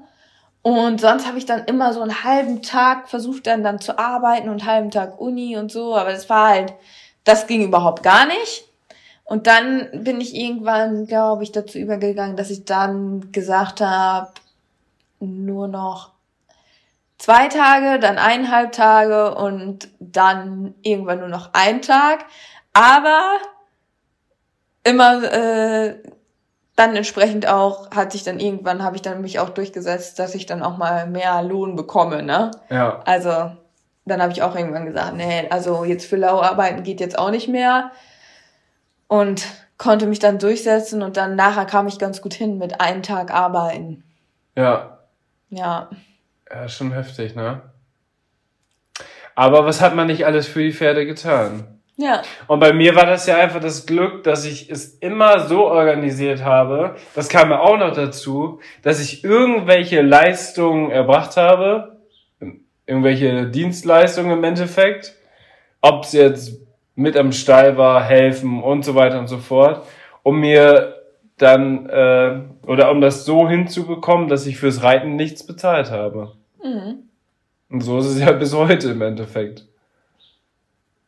Und 0.63 1.01
sonst 1.01 1.27
habe 1.27 1.39
ich 1.39 1.47
dann 1.47 1.65
immer 1.65 1.93
so 1.93 2.03
einen 2.03 2.25
halben 2.25 2.63
Tag 2.63 3.09
versucht, 3.09 3.47
dann, 3.47 3.63
dann 3.63 3.81
zu 3.81 3.99
arbeiten 3.99 4.49
und 4.49 4.61
einen 4.61 4.67
halben 4.67 4.91
Tag 4.91 5.21
Uni 5.21 5.57
und 5.57 5.73
so. 5.73 5.97
Aber 5.97 6.13
das 6.13 6.29
war 6.29 6.49
halt, 6.49 6.75
das 7.25 7.47
ging 7.47 7.63
überhaupt 7.63 8.03
gar 8.03 8.27
nicht. 8.27 8.65
Und 9.25 9.47
dann 9.47 9.89
bin 9.93 10.21
ich 10.21 10.35
irgendwann, 10.35 11.07
glaube 11.07 11.43
ich, 11.43 11.53
dazu 11.53 11.79
übergegangen, 11.79 12.37
dass 12.37 12.51
ich 12.51 12.65
dann 12.65 13.31
gesagt 13.31 13.81
habe, 13.81 14.33
nur 15.21 15.69
noch 15.69 16.13
zwei 17.19 17.49
Tage, 17.49 17.99
dann 17.99 18.19
eineinhalb 18.19 18.73
Tage 18.73 19.35
und 19.35 19.89
dann 20.01 20.75
irgendwann 20.83 21.21
nur 21.21 21.29
noch 21.29 21.51
ein 21.53 21.83
Tag. 21.83 22.25
Aber 22.73 23.39
immer 24.85 25.23
äh, 25.25 25.97
dann 26.77 26.95
entsprechend 26.95 27.49
auch 27.49 27.91
hat 27.91 28.13
sich 28.13 28.23
dann 28.23 28.39
irgendwann 28.39 28.85
habe 28.85 28.97
ich 28.97 29.03
dann 29.03 29.21
mich 29.21 29.41
auch 29.41 29.51
durchgesetzt, 29.51 30.19
dass 30.19 30.35
ich 30.35 30.47
dann 30.47 30.63
auch 30.63 30.77
mal 30.77 31.09
mehr 31.09 31.43
Lohn 31.43 31.75
bekomme, 31.75 32.23
ne? 32.23 32.53
Ja. 32.71 33.01
Also 33.05 33.51
dann 34.05 34.23
habe 34.23 34.33
ich 34.33 34.43
auch 34.43 34.55
irgendwann 34.55 34.87
gesagt, 34.87 35.15
nee, 35.17 35.49
also 35.51 35.85
jetzt 35.85 36.07
für 36.07 36.17
lau 36.17 36.41
arbeiten 36.41 36.85
geht 36.85 37.01
jetzt 37.01 37.19
auch 37.19 37.31
nicht 37.31 37.49
mehr 37.49 37.91
und 39.09 39.45
konnte 39.77 40.07
mich 40.07 40.19
dann 40.19 40.39
durchsetzen 40.39 41.03
und 41.03 41.17
dann 41.17 41.37
nachher 41.37 41.67
kam 41.67 41.89
ich 41.89 41.99
ganz 41.99 42.23
gut 42.23 42.35
hin 42.35 42.59
mit 42.59 42.81
einem 42.81 43.03
Tag 43.03 43.33
arbeiten. 43.33 44.05
Ja. 44.57 44.99
Ja. 45.51 45.91
Ja, 46.51 46.69
schon 46.69 46.93
heftig, 46.93 47.35
ne? 47.35 47.63
Aber 49.35 49.65
was 49.65 49.81
hat 49.81 49.95
man 49.95 50.09
nicht 50.09 50.27
alles 50.27 50.47
für 50.47 50.63
die 50.63 50.73
Pferde 50.73 51.07
getan? 51.07 51.79
Ja. 51.97 52.23
Und 52.47 52.61
bei 52.61 52.73
mir 52.73 52.95
war 52.95 53.07
das 53.07 53.27
ja 53.27 53.37
einfach 53.39 53.61
das 53.61 53.85
Glück, 53.85 54.23
dass 54.23 54.45
ich 54.45 54.71
es 54.71 54.95
immer 54.99 55.41
so 55.41 55.67
organisiert 55.67 56.45
habe. 56.45 56.95
Das 57.15 57.29
kam 57.29 57.49
mir 57.49 57.61
auch 57.61 57.77
noch 57.77 57.93
dazu, 57.93 58.61
dass 58.83 59.01
ich 59.01 59.25
irgendwelche 59.25 60.01
Leistungen 60.01 60.93
erbracht 60.93 61.37
habe. 61.37 61.99
Irgendwelche 62.87 63.49
Dienstleistungen 63.49 64.39
im 64.39 64.45
Endeffekt. 64.45 65.15
Ob 65.81 66.05
es 66.05 66.13
jetzt 66.13 66.61
mit 66.95 67.17
am 67.17 67.33
Stall 67.33 67.77
war, 67.77 68.03
helfen 68.03 68.63
und 68.63 68.85
so 68.85 68.95
weiter 68.95 69.19
und 69.19 69.27
so 69.27 69.39
fort. 69.39 69.85
Um 70.23 70.39
mir 70.39 71.03
dann, 71.37 71.89
äh, 71.89 72.41
oder 72.69 72.91
um 72.91 73.01
das 73.01 73.25
so 73.25 73.49
hinzubekommen, 73.49 74.29
dass 74.29 74.47
ich 74.47 74.59
fürs 74.59 74.83
Reiten 74.83 75.17
nichts 75.17 75.45
bezahlt 75.45 75.91
habe. 75.91 76.35
Mhm. 76.63 77.05
Und 77.71 77.81
so 77.81 77.99
ist 77.99 78.07
es 78.07 78.21
ja 78.21 78.31
bis 78.33 78.55
heute 78.55 78.91
im 78.91 79.01
Endeffekt. 79.01 79.65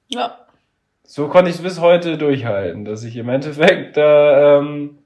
Ja. 0.08 0.38
So 1.04 1.28
konnte 1.28 1.50
ich 1.50 1.56
es 1.56 1.62
bis 1.62 1.80
heute 1.80 2.16
durchhalten, 2.16 2.86
dass 2.86 3.04
ich 3.04 3.14
im 3.16 3.28
Endeffekt 3.28 3.98
da, 3.98 4.58
ähm, 4.58 4.98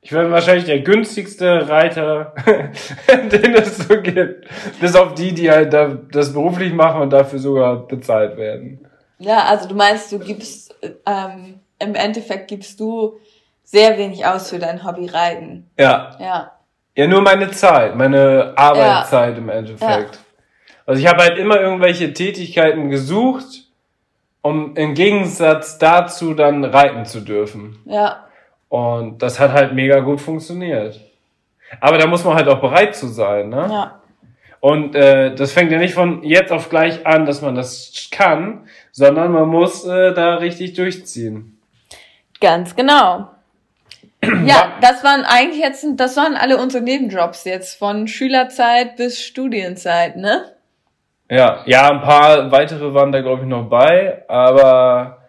ich 0.00 0.10
bin 0.10 0.30
wahrscheinlich 0.30 0.66
der 0.66 0.80
günstigste 0.80 1.68
Reiter, 1.68 2.32
den 3.08 3.54
es 3.54 3.78
so 3.78 4.00
gibt. 4.00 4.46
Bis 4.80 4.94
auf 4.94 5.14
die, 5.14 5.32
die 5.32 5.50
halt 5.50 5.72
da, 5.72 5.98
das 6.12 6.32
beruflich 6.32 6.72
machen 6.72 7.02
und 7.02 7.10
dafür 7.10 7.40
sogar 7.40 7.88
bezahlt 7.88 8.36
werden. 8.36 8.86
Ja, 9.18 9.46
also 9.46 9.68
du 9.68 9.74
meinst, 9.74 10.12
du 10.12 10.20
gibst, 10.20 10.76
ähm, 11.06 11.58
im 11.80 11.94
Endeffekt 11.96 12.48
gibst 12.48 12.78
du 12.78 13.18
sehr 13.70 13.96
wenig 13.98 14.26
aus 14.26 14.50
für 14.50 14.58
dein 14.58 14.84
Hobby 14.84 15.06
Reiten. 15.06 15.70
Ja. 15.78 16.16
Ja. 16.18 16.52
Ja, 16.96 17.06
nur 17.06 17.22
meine 17.22 17.50
Zeit, 17.52 17.94
meine 17.94 18.52
Arbeitszeit 18.56 19.38
im 19.38 19.48
Endeffekt. 19.48 20.18
Also 20.86 21.00
ich 21.00 21.06
habe 21.06 21.22
halt 21.22 21.38
immer 21.38 21.60
irgendwelche 21.60 22.12
Tätigkeiten 22.12 22.90
gesucht, 22.90 23.68
um 24.42 24.74
im 24.74 24.94
Gegensatz 24.94 25.78
dazu 25.78 26.34
dann 26.34 26.64
reiten 26.64 27.04
zu 27.04 27.20
dürfen. 27.20 27.78
Ja. 27.84 28.24
Und 28.68 29.22
das 29.22 29.38
hat 29.38 29.52
halt 29.52 29.72
mega 29.72 30.00
gut 30.00 30.20
funktioniert. 30.20 31.00
Aber 31.80 31.96
da 31.96 32.08
muss 32.08 32.24
man 32.24 32.34
halt 32.34 32.48
auch 32.48 32.60
bereit 32.60 32.96
zu 32.96 33.06
sein, 33.06 33.50
ne? 33.50 33.68
Ja. 33.70 34.00
Und 34.58 34.96
äh, 34.96 35.32
das 35.34 35.52
fängt 35.52 35.70
ja 35.70 35.78
nicht 35.78 35.94
von 35.94 36.24
jetzt 36.24 36.50
auf 36.50 36.68
gleich 36.68 37.06
an, 37.06 37.24
dass 37.24 37.40
man 37.40 37.54
das 37.54 38.08
kann, 38.10 38.66
sondern 38.90 39.30
man 39.30 39.48
muss 39.48 39.84
äh, 39.86 40.12
da 40.12 40.34
richtig 40.34 40.74
durchziehen. 40.74 41.58
Ganz 42.40 42.74
genau. 42.74 43.28
Ja, 44.22 44.74
das 44.82 45.02
waren 45.02 45.24
eigentlich 45.24 45.62
jetzt, 45.62 45.86
das 45.96 46.16
waren 46.16 46.36
alle 46.36 46.58
unsere 46.58 46.84
Nebenjobs 46.84 47.44
jetzt, 47.44 47.78
von 47.78 48.06
Schülerzeit 48.06 48.96
bis 48.96 49.22
Studienzeit, 49.22 50.16
ne? 50.16 50.44
Ja, 51.30 51.62
ja, 51.64 51.90
ein 51.90 52.02
paar 52.02 52.50
weitere 52.50 52.92
waren 52.92 53.12
da 53.12 53.20
glaube 53.20 53.42
ich 53.42 53.48
noch 53.48 53.68
bei, 53.68 54.24
aber 54.28 55.20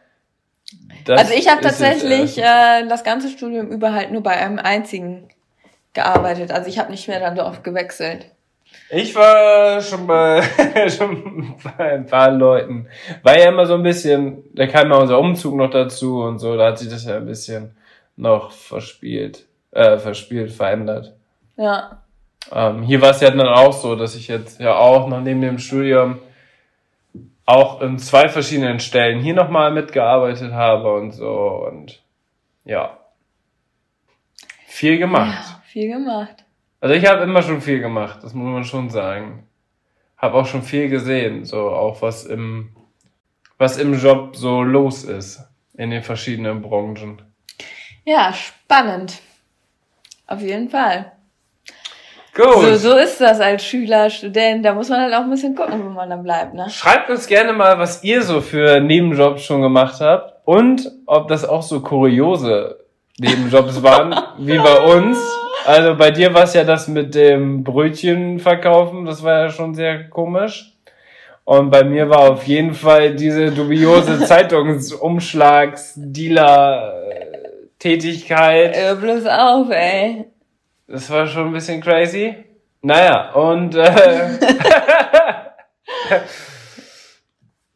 das 1.06 1.20
also 1.20 1.34
ich 1.34 1.50
habe 1.50 1.62
tatsächlich 1.62 2.38
äh, 2.38 2.88
das 2.88 3.04
ganze 3.04 3.30
Studium 3.30 3.68
über 3.68 3.94
halt 3.94 4.12
nur 4.12 4.24
bei 4.24 4.32
einem 4.32 4.60
einzigen 4.60 5.30
gearbeitet. 5.94 6.52
Also 6.52 6.70
ich 6.70 6.80
habe 6.80 6.92
nicht 6.92 7.08
mehr 7.08 7.20
dann 7.20 7.36
so 7.36 7.44
oft 7.44 7.64
gewechselt. 7.64 8.26
ich 8.90 9.16
war 9.16 9.82
schon 9.82 10.08
bei 10.08 10.42
schon 10.90 11.56
bei 11.64 11.94
ein 11.94 12.06
paar 12.06 12.32
Leuten, 12.32 12.88
war 13.24 13.38
ja 13.38 13.50
immer 13.50 13.66
so 13.66 13.76
ein 13.76 13.84
bisschen, 13.84 14.44
da 14.54 14.68
kam 14.68 14.90
ja 14.90 14.98
unser 14.98 15.20
Umzug 15.20 15.56
noch 15.56 15.70
dazu 15.70 16.24
und 16.24 16.40
so, 16.40 16.58
da 16.58 16.68
hat 16.68 16.80
sich 16.80 16.90
das 16.90 17.06
ja 17.06 17.18
ein 17.18 17.26
bisschen 17.26 17.76
noch 18.22 18.52
verspielt, 18.52 19.48
äh, 19.72 19.98
verspielt, 19.98 20.52
verändert. 20.52 21.16
Ja. 21.58 22.04
Ähm, 22.52 22.84
hier 22.84 23.02
war 23.02 23.10
es 23.10 23.22
ja 23.22 23.32
dann 23.32 23.48
auch 23.48 23.74
so, 23.74 23.96
dass 23.96 24.16
ich 24.16 24.28
jetzt 24.28 24.60
ja 24.60 24.76
auch 24.76 25.08
noch 25.08 25.22
neben 25.22 25.42
dem 25.42 25.58
Studium 25.58 26.20
auch 27.46 27.82
in 27.82 27.98
zwei 27.98 28.30
verschiedenen 28.30 28.80
Stellen 28.80 29.22
hier 29.22 29.34
nochmal 29.34 29.72
mitgearbeitet 29.72 30.54
habe 30.54 30.94
und 30.94 31.12
so 31.12 31.68
und 31.68 32.02
ja. 32.64 33.00
Viel 34.68 35.00
gemacht. 35.00 35.44
Ja, 35.50 35.62
viel 35.66 35.90
gemacht. 35.90 36.46
Also 36.80 36.96
ich 36.96 37.06
habe 37.08 37.24
immer 37.24 37.42
schon 37.42 37.62
viel 37.62 37.82
gemacht, 37.82 38.20
das 38.24 38.34
muss 38.34 38.48
man 38.48 38.64
schon 38.64 38.90
sagen. 38.90 39.48
Habe 40.16 40.36
auch 40.36 40.46
schon 40.46 40.62
viel 40.62 40.90
gesehen, 40.90 41.46
so 41.46 41.72
auch 41.72 42.02
was 42.04 42.26
im 42.26 42.76
was 43.58 43.78
im 43.78 43.94
Job 44.00 44.36
so 44.36 44.62
los 44.62 45.04
ist 45.04 45.44
in 45.76 45.90
den 45.90 46.04
verschiedenen 46.04 46.62
Branchen. 46.62 47.22
Ja, 48.12 48.34
spannend. 48.34 49.20
Auf 50.28 50.42
jeden 50.42 50.68
Fall. 50.68 51.14
Gut. 52.36 52.62
So, 52.62 52.76
so 52.76 52.98
ist 52.98 53.22
das 53.22 53.40
als 53.40 53.64
Schüler, 53.64 54.10
Student. 54.10 54.66
Da 54.66 54.74
muss 54.74 54.90
man 54.90 55.00
halt 55.00 55.14
auch 55.14 55.22
ein 55.22 55.30
bisschen 55.30 55.56
gucken, 55.56 55.82
wo 55.86 55.90
man 55.90 56.10
dann 56.10 56.22
bleibt, 56.22 56.54
ne? 56.54 56.70
Schreibt 56.70 57.10
uns 57.10 57.26
gerne 57.28 57.54
mal, 57.54 57.80
was 57.80 58.04
ihr 58.04 58.22
so 58.22 58.42
für 58.42 58.82
Nebenjobs 58.82 59.44
schon 59.44 59.62
gemacht 59.62 60.02
habt 60.02 60.46
und 60.46 60.92
ob 61.06 61.30
das 61.30 61.48
auch 61.48 61.62
so 61.62 61.80
kuriose 61.80 62.80
Nebenjobs 63.18 63.82
waren 63.84 64.14
wie 64.40 64.58
bei 64.58 64.94
uns. 64.94 65.18
Also 65.66 65.96
bei 65.96 66.12
dir 66.12 66.34
war 66.34 66.44
es 66.44 66.54
ja 66.54 66.66
das 66.66 66.90
mit 66.90 67.16
dem 67.16 67.64
Brötchen 67.64 68.40
verkaufen, 68.40 69.06
das 69.06 69.24
war 69.24 69.44
ja 69.44 69.50
schon 69.50 69.74
sehr 69.74 70.10
komisch. 70.10 70.74
Und 71.46 71.70
bei 71.70 71.84
mir 71.84 72.10
war 72.10 72.32
auf 72.32 72.44
jeden 72.44 72.74
Fall 72.74 73.16
diese 73.16 73.52
dubiose 73.52 74.20
Zeitungsumschlags-Dealer-Tätigkeit. 77.82 78.76
Hör 78.76 78.96
bloß 78.96 79.26
auf, 79.26 79.70
ey. 79.72 80.26
Das 80.88 81.10
war 81.10 81.28
schon 81.28 81.48
ein 81.48 81.54
bisschen 81.54 81.82
crazy. 81.82 82.36
Naja, 82.82 83.32
und 83.34 83.76
äh, 83.76 84.30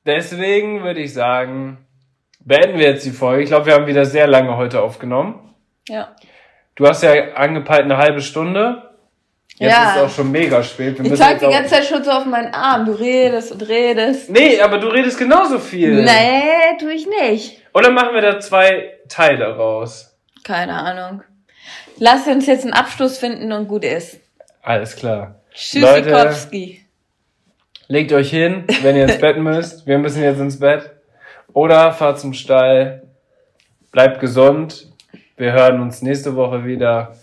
deswegen 0.06 0.84
würde 0.84 1.02
ich 1.02 1.14
sagen, 1.14 1.77
beenden 2.40 2.80
wir 2.80 2.88
jetzt 2.90 3.06
die 3.06 3.11
Folge. 3.11 3.44
Ich 3.44 3.49
glaube, 3.49 3.68
wir 3.68 3.73
haben 3.76 3.88
wieder 3.88 4.06
sehr 4.06 4.27
lange 4.27 4.57
heute 4.57 4.82
aufgenommen. 4.82 5.53
Ja. 5.88 6.15
Du 6.76 6.88
hast 6.88 7.03
ja 7.03 7.34
angepeilt 7.36 7.84
eine 7.84 7.98
halbe 7.98 8.22
Stunde. 8.22 8.82
Jetzt 9.57 9.72
Ja. 9.72 9.91
ist 9.91 9.95
es 9.98 10.02
auch 10.03 10.10
schon 10.10 10.32
mega 10.32 10.61
spät. 10.64 11.02
Wir 11.02 11.11
Ich 11.11 11.18
zeig 11.18 11.40
die 11.40 11.45
ganze 11.48 11.76
Zeit 11.76 11.86
schon 11.86 12.03
so 12.03 12.11
auf 12.11 12.26
meinen 12.26 12.53
Arm. 12.53 12.86
Du 12.86 12.91
redest 12.94 13.52
und 13.53 13.61
redest. 13.69 14.30
Nee, 14.30 14.60
aber 14.60 14.80
du 14.80 14.88
redest 14.88 15.18
genauso 15.19 15.60
viel. 15.60 16.03
Nee, 16.03 16.77
tu 16.80 16.90
ich 16.90 17.07
nicht. 17.07 17.61
Oder 17.73 17.91
machen 17.91 18.14
wir 18.15 18.22
da 18.22 18.40
zwei 18.40 18.94
Teile 19.07 19.56
raus? 19.56 20.18
Keine 20.44 20.73
Ahnung. 20.73 21.23
Lass 21.98 22.27
uns 22.27 22.45
jetzt 22.45 22.64
einen 22.64 22.73
Abschluss 22.73 23.18
finden 23.18 23.52
und 23.52 23.68
gut 23.68 23.84
ist. 23.84 24.19
Alles 24.61 24.95
klar. 24.95 25.36
Tschüssikowski. 25.53 26.86
Legt 27.88 28.11
euch 28.14 28.30
hin, 28.30 28.65
wenn 28.82 28.95
ihr 28.95 29.03
ins 29.03 29.19
Bett 29.19 29.38
müsst. 29.40 29.86
Wir 29.88 29.98
müssen 29.98 30.23
jetzt 30.23 30.40
ins 30.40 30.60
Bett. 30.60 30.91
Oder 31.53 31.91
fahrt 31.94 32.19
zum 32.19 32.34
Stall. 32.34 33.03
Bleibt 33.91 34.19
gesund. 34.19 34.88
Wir 35.38 35.53
hören 35.53 35.82
uns 35.82 36.02
nächste 36.02 36.36
Woche 36.36 36.65
wieder. 36.65 37.15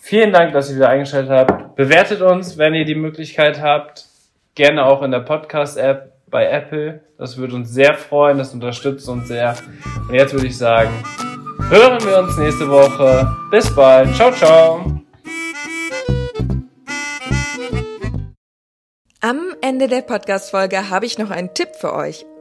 Vielen 0.00 0.32
Dank, 0.32 0.52
dass 0.52 0.70
ihr 0.70 0.76
wieder 0.76 0.88
eingeschaltet 0.88 1.30
habt. 1.30 1.76
Bewertet 1.76 2.22
uns, 2.22 2.58
wenn 2.58 2.74
ihr 2.74 2.84
die 2.84 2.94
Möglichkeit 2.94 3.60
habt. 3.60 4.06
Gerne 4.54 4.84
auch 4.84 5.02
in 5.02 5.10
der 5.12 5.20
Podcast-App 5.20 6.11
bei 6.32 6.46
Apple. 6.46 7.04
Das 7.18 7.36
würde 7.36 7.54
uns 7.54 7.72
sehr 7.72 7.94
freuen. 7.94 8.38
Das 8.38 8.52
unterstützt 8.52 9.08
uns 9.08 9.28
sehr. 9.28 9.54
Und 10.08 10.14
jetzt 10.14 10.32
würde 10.32 10.48
ich 10.48 10.58
sagen, 10.58 10.90
hören 11.68 12.04
wir 12.04 12.18
uns 12.18 12.36
nächste 12.36 12.68
Woche. 12.68 13.30
Bis 13.52 13.72
bald. 13.72 14.12
Ciao, 14.16 14.32
ciao. 14.32 14.84
Am 19.20 19.54
Ende 19.60 19.86
der 19.86 20.02
Podcast-Folge 20.02 20.90
habe 20.90 21.06
ich 21.06 21.16
noch 21.16 21.30
einen 21.30 21.54
Tipp 21.54 21.76
für 21.78 21.94
euch. 21.94 22.26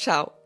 ciao. 0.00 0.39